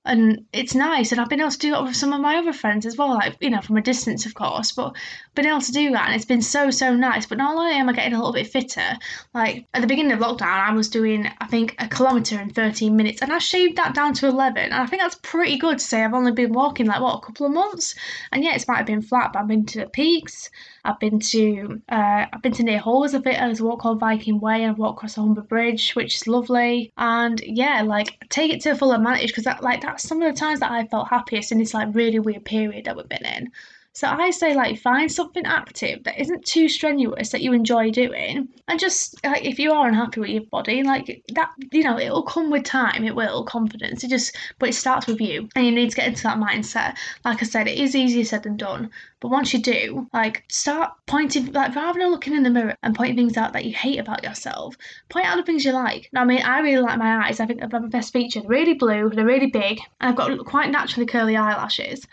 and 0.05 0.45
it's 0.53 0.75
nice 0.75 1.11
and 1.11 1.19
i've 1.19 1.29
been 1.29 1.39
able 1.39 1.49
to 1.49 1.57
do 1.57 1.71
that 1.71 1.83
with 1.83 1.95
some 1.95 2.13
of 2.13 2.21
my 2.21 2.37
other 2.37 2.53
friends 2.53 2.85
as 2.85 2.95
well 2.95 3.15
like 3.15 3.35
you 3.41 3.49
know 3.49 3.61
from 3.61 3.77
a 3.77 3.81
distance 3.81 4.25
of 4.25 4.33
course 4.35 4.71
but 4.71 4.95
been 5.33 5.47
able 5.47 5.59
to 5.59 5.71
do 5.71 5.91
that 5.91 6.07
and 6.07 6.15
it's 6.15 6.25
been 6.25 6.41
so 6.41 6.69
so 6.69 6.95
nice. 6.95 7.25
But 7.25 7.39
not 7.39 7.55
only 7.55 7.73
am 7.73 7.89
i 7.89 7.93
getting 7.93 8.13
a 8.13 8.17
little 8.17 8.33
bit 8.33 8.47
fitter 8.47 8.97
like 9.33 9.65
at 9.73 9.81
the 9.81 9.87
beginning 9.87 10.11
of 10.11 10.19
lockdown 10.19 10.69
i 10.69 10.73
was 10.73 10.89
doing 10.89 11.27
i 11.41 11.47
think 11.47 11.75
a 11.79 11.87
kilometre 11.87 12.39
in 12.39 12.51
13 12.51 12.95
minutes 12.95 13.21
and 13.21 13.33
i 13.33 13.39
shaved 13.39 13.77
that 13.77 13.95
down 13.95 14.13
to 14.13 14.27
11 14.27 14.63
and 14.63 14.73
i 14.73 14.85
think 14.85 15.01
that's 15.01 15.19
pretty 15.23 15.57
good 15.57 15.79
to 15.79 15.83
say 15.83 16.03
i've 16.03 16.13
only 16.13 16.31
been 16.31 16.53
walking 16.53 16.85
like 16.85 17.01
what 17.01 17.17
a 17.17 17.25
couple 17.25 17.45
of 17.45 17.51
months? 17.51 17.95
And 18.31 18.43
yeah 18.43 18.55
it's 18.55 18.67
might 18.67 18.77
have 18.77 18.85
been 18.85 19.01
flat 19.01 19.33
but 19.33 19.39
i've 19.39 19.47
been 19.47 19.65
to 19.65 19.79
the 19.79 19.87
peaks 19.87 20.49
I've 20.85 20.99
been 20.99 21.19
to 21.19 21.81
uh, 21.89 22.25
I've 22.31 22.41
been 22.41 22.53
to 22.53 22.63
near 22.63 22.79
Hull 22.79 23.03
a 23.03 23.19
bit. 23.19 23.37
There's 23.37 23.59
a 23.59 23.65
walk 23.65 23.79
called 23.79 23.99
Viking 23.99 24.39
Way 24.39 24.63
and 24.63 24.71
I've 24.71 24.77
walked 24.77 24.99
across 24.99 25.15
the 25.15 25.21
Humber 25.21 25.41
Bridge, 25.41 25.95
which 25.95 26.15
is 26.15 26.27
lovely. 26.27 26.93
And 26.97 27.41
yeah, 27.41 27.81
like 27.81 28.23
take 28.29 28.53
it 28.53 28.61
to 28.61 28.75
full 28.75 28.91
advantage 28.93 29.29
because 29.29 29.45
that 29.45 29.63
like 29.63 29.81
that's 29.81 30.07
some 30.07 30.21
of 30.21 30.33
the 30.33 30.39
times 30.39 30.59
that 30.59 30.71
I 30.71 30.85
felt 30.87 31.09
happiest 31.09 31.51
in 31.51 31.57
this 31.57 31.73
like 31.73 31.93
really 31.93 32.19
weird 32.19 32.45
period 32.45 32.85
that 32.85 32.95
we've 32.95 33.09
been 33.09 33.25
in. 33.25 33.51
So 33.95 34.09
I 34.09 34.29
say 34.31 34.53
like 34.53 34.81
find 34.81 35.09
something 35.09 35.45
active 35.45 36.03
that 36.03 36.19
isn't 36.19 36.45
too 36.45 36.67
strenuous 36.67 37.29
that 37.29 37.41
you 37.41 37.53
enjoy 37.53 37.91
doing, 37.91 38.49
and 38.67 38.77
just 38.77 39.15
like 39.25 39.45
if 39.45 39.57
you 39.57 39.71
are 39.71 39.87
unhappy 39.87 40.19
with 40.19 40.29
your 40.31 40.43
body, 40.43 40.83
like 40.83 41.23
that, 41.33 41.51
you 41.71 41.81
know, 41.81 41.97
it'll 41.97 42.23
come 42.23 42.51
with 42.51 42.65
time. 42.65 43.05
It 43.05 43.15
will 43.15 43.45
confidence. 43.45 44.03
It 44.03 44.09
just, 44.09 44.35
but 44.59 44.67
it 44.67 44.73
starts 44.73 45.07
with 45.07 45.21
you, 45.21 45.47
and 45.55 45.65
you 45.65 45.71
need 45.71 45.91
to 45.91 45.95
get 45.95 46.09
into 46.09 46.23
that 46.23 46.37
mindset. 46.37 46.97
Like 47.23 47.41
I 47.41 47.45
said, 47.45 47.69
it 47.69 47.77
is 47.77 47.95
easier 47.95 48.25
said 48.25 48.43
than 48.43 48.57
done. 48.57 48.89
But 49.21 49.31
once 49.31 49.53
you 49.53 49.61
do, 49.61 50.07
like 50.13 50.43
start 50.49 50.91
pointing, 51.05 51.53
like 51.53 51.73
rather 51.73 51.97
than 51.97 52.11
looking 52.11 52.35
in 52.35 52.43
the 52.43 52.49
mirror 52.49 52.75
and 52.83 52.93
pointing 52.93 53.15
things 53.15 53.37
out 53.37 53.53
that 53.53 53.63
you 53.63 53.73
hate 53.73 53.99
about 53.99 54.25
yourself, 54.25 54.75
point 55.07 55.25
out 55.25 55.37
the 55.37 55.43
things 55.43 55.63
you 55.63 55.71
like. 55.71 56.09
Now, 56.11 56.23
I 56.23 56.25
mean, 56.25 56.41
I 56.41 56.59
really 56.59 56.81
like 56.81 56.99
my 56.99 57.25
eyes. 57.25 57.39
I 57.39 57.45
think 57.45 57.61
they're 57.61 57.79
my 57.79 57.87
best 57.87 58.11
feature. 58.11 58.41
They're 58.41 58.49
really 58.49 58.73
blue. 58.73 59.09
They're 59.09 59.25
really 59.25 59.49
big, 59.49 59.79
and 60.01 60.09
I've 60.09 60.17
got 60.17 60.37
quite 60.45 60.69
naturally 60.69 61.05
curly 61.05 61.37
eyelashes. 61.37 62.05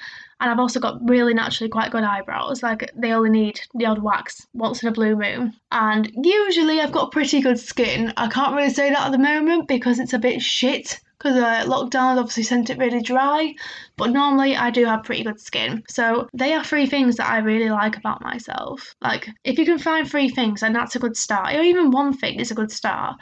And 0.42 0.50
I've 0.50 0.59
also 0.59 0.81
got 0.81 0.98
really 1.09 1.35
naturally 1.35 1.68
quite 1.68 1.92
good 1.92 2.02
eyebrows. 2.02 2.64
Like 2.64 2.90
they 2.96 3.12
only 3.12 3.31
need 3.31 3.61
the 3.74 3.87
odd 3.87 4.02
wax 4.02 4.44
once 4.52 4.83
in 4.83 4.88
a 4.88 4.92
blue 4.92 5.14
moon. 5.14 5.55
And 5.70 6.11
usually 6.20 6.81
I've 6.81 6.90
got 6.90 7.12
pretty 7.12 7.40
good 7.40 7.61
skin. 7.61 8.12
I 8.16 8.26
can't 8.26 8.57
really 8.57 8.70
say 8.70 8.90
that 8.90 9.07
at 9.07 9.12
the 9.12 9.18
moment 9.18 9.68
because 9.68 10.00
it's 10.00 10.14
a 10.14 10.18
bit 10.18 10.42
shit 10.42 10.98
because 11.16 11.37
uh, 11.37 11.64
lockdown 11.66 12.18
obviously 12.18 12.42
sent 12.42 12.70
it 12.70 12.78
really 12.78 13.00
dry. 13.00 13.55
But 13.96 14.11
normally 14.11 14.57
I 14.57 14.70
do 14.70 14.85
have 14.85 15.05
pretty 15.05 15.22
good 15.22 15.40
skin. 15.40 15.85
So 15.88 16.26
they 16.35 16.55
are 16.55 16.64
three 16.64 16.87
things 16.87 17.16
that 17.16 17.31
I 17.31 17.38
really 17.38 17.70
like 17.70 17.96
about 17.96 18.20
myself. 18.20 18.96
Like 19.00 19.28
if 19.44 19.61
you 19.61 19.64
can 19.64 19.78
find 19.78 20.11
three 20.11 20.28
things, 20.28 20.64
and 20.64 20.74
that's 20.74 20.96
a 20.96 20.98
good 20.98 21.16
start. 21.16 21.55
Or 21.55 21.62
even 21.62 21.92
one 21.92 22.12
thing 22.12 22.40
is 22.40 22.50
a 22.50 22.57
good 22.57 22.72
start. 22.72 23.20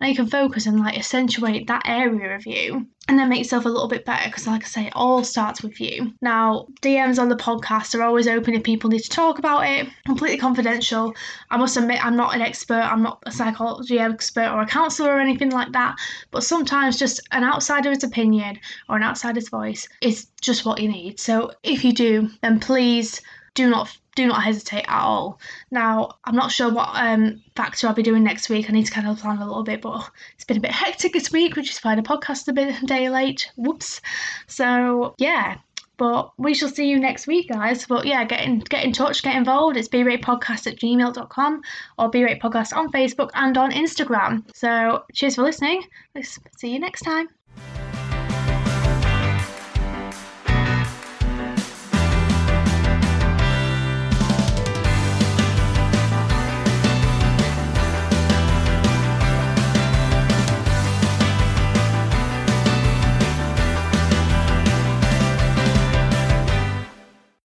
You 0.00 0.14
can 0.14 0.28
focus 0.28 0.66
and 0.66 0.78
like 0.78 0.96
accentuate 0.96 1.66
that 1.66 1.82
area 1.86 2.36
of 2.36 2.46
you 2.46 2.86
and 3.08 3.18
then 3.18 3.28
make 3.28 3.38
yourself 3.38 3.64
a 3.64 3.68
little 3.68 3.88
bit 3.88 4.04
better 4.04 4.28
because 4.28 4.46
like 4.46 4.62
I 4.62 4.66
say, 4.66 4.86
it 4.86 4.92
all 4.94 5.24
starts 5.24 5.62
with 5.62 5.80
you. 5.80 6.12
Now, 6.22 6.66
DMs 6.82 7.20
on 7.20 7.28
the 7.28 7.36
podcast 7.36 7.98
are 7.98 8.02
always 8.02 8.28
open 8.28 8.54
if 8.54 8.62
people 8.62 8.90
need 8.90 9.02
to 9.02 9.08
talk 9.08 9.38
about 9.38 9.66
it, 9.66 9.88
completely 10.06 10.38
confidential. 10.38 11.14
I 11.50 11.56
must 11.56 11.76
admit 11.76 12.04
I'm 12.04 12.16
not 12.16 12.34
an 12.34 12.42
expert, 12.42 12.74
I'm 12.74 13.02
not 13.02 13.22
a 13.26 13.32
psychology 13.32 13.98
expert 13.98 14.48
or 14.52 14.60
a 14.60 14.66
counselor 14.66 15.14
or 15.14 15.20
anything 15.20 15.50
like 15.50 15.72
that, 15.72 15.96
but 16.30 16.44
sometimes 16.44 16.98
just 16.98 17.20
an 17.32 17.42
outsider's 17.42 18.04
opinion 18.04 18.60
or 18.88 18.96
an 18.96 19.02
outsider's 19.02 19.48
voice 19.48 19.88
is 20.00 20.28
just 20.40 20.64
what 20.64 20.80
you 20.80 20.88
need. 20.88 21.18
So 21.18 21.50
if 21.64 21.84
you 21.84 21.92
do, 21.92 22.30
then 22.40 22.60
please 22.60 23.20
do 23.54 23.68
not 23.68 23.96
do 24.18 24.26
not 24.26 24.42
hesitate 24.42 24.84
at 24.88 25.00
all. 25.00 25.38
Now, 25.70 26.16
I'm 26.24 26.34
not 26.34 26.50
sure 26.50 26.72
what 26.72 26.90
um, 26.94 27.40
factor 27.54 27.86
I'll 27.86 27.94
be 27.94 28.02
doing 28.02 28.24
next 28.24 28.48
week. 28.48 28.68
I 28.68 28.72
need 28.72 28.86
to 28.86 28.90
kind 28.90 29.06
of 29.06 29.20
plan 29.20 29.38
a 29.38 29.46
little 29.46 29.62
bit, 29.62 29.80
but 29.80 30.10
it's 30.34 30.44
been 30.44 30.56
a 30.56 30.60
bit 30.60 30.72
hectic 30.72 31.12
this 31.12 31.30
week, 31.30 31.54
which 31.54 31.70
is 31.70 31.78
why 31.78 31.94
the 31.94 32.02
podcast 32.02 32.48
a 32.48 32.52
bit 32.52 32.84
day 32.84 33.08
late. 33.10 33.50
Whoops. 33.56 34.00
So 34.48 35.14
yeah. 35.18 35.58
But 35.98 36.30
we 36.38 36.54
shall 36.54 36.68
see 36.68 36.88
you 36.88 37.00
next 37.00 37.26
week, 37.26 37.48
guys. 37.48 37.84
But 37.86 38.06
yeah, 38.06 38.24
get 38.24 38.44
in 38.44 38.60
get 38.60 38.84
in 38.84 38.92
touch, 38.92 39.22
get 39.22 39.34
involved. 39.34 39.76
It's 39.76 39.88
Podcast 39.88 40.66
at 40.68 40.78
gmail.com 40.78 41.62
or 41.98 42.10
Podcast 42.10 42.76
on 42.76 42.92
Facebook 42.92 43.30
and 43.34 43.56
on 43.58 43.72
Instagram. 43.72 44.44
So 44.54 45.04
cheers 45.12 45.34
for 45.34 45.42
listening. 45.42 45.82
Let's 46.14 46.38
see 46.56 46.72
you 46.72 46.78
next 46.78 47.02
time. 47.02 47.28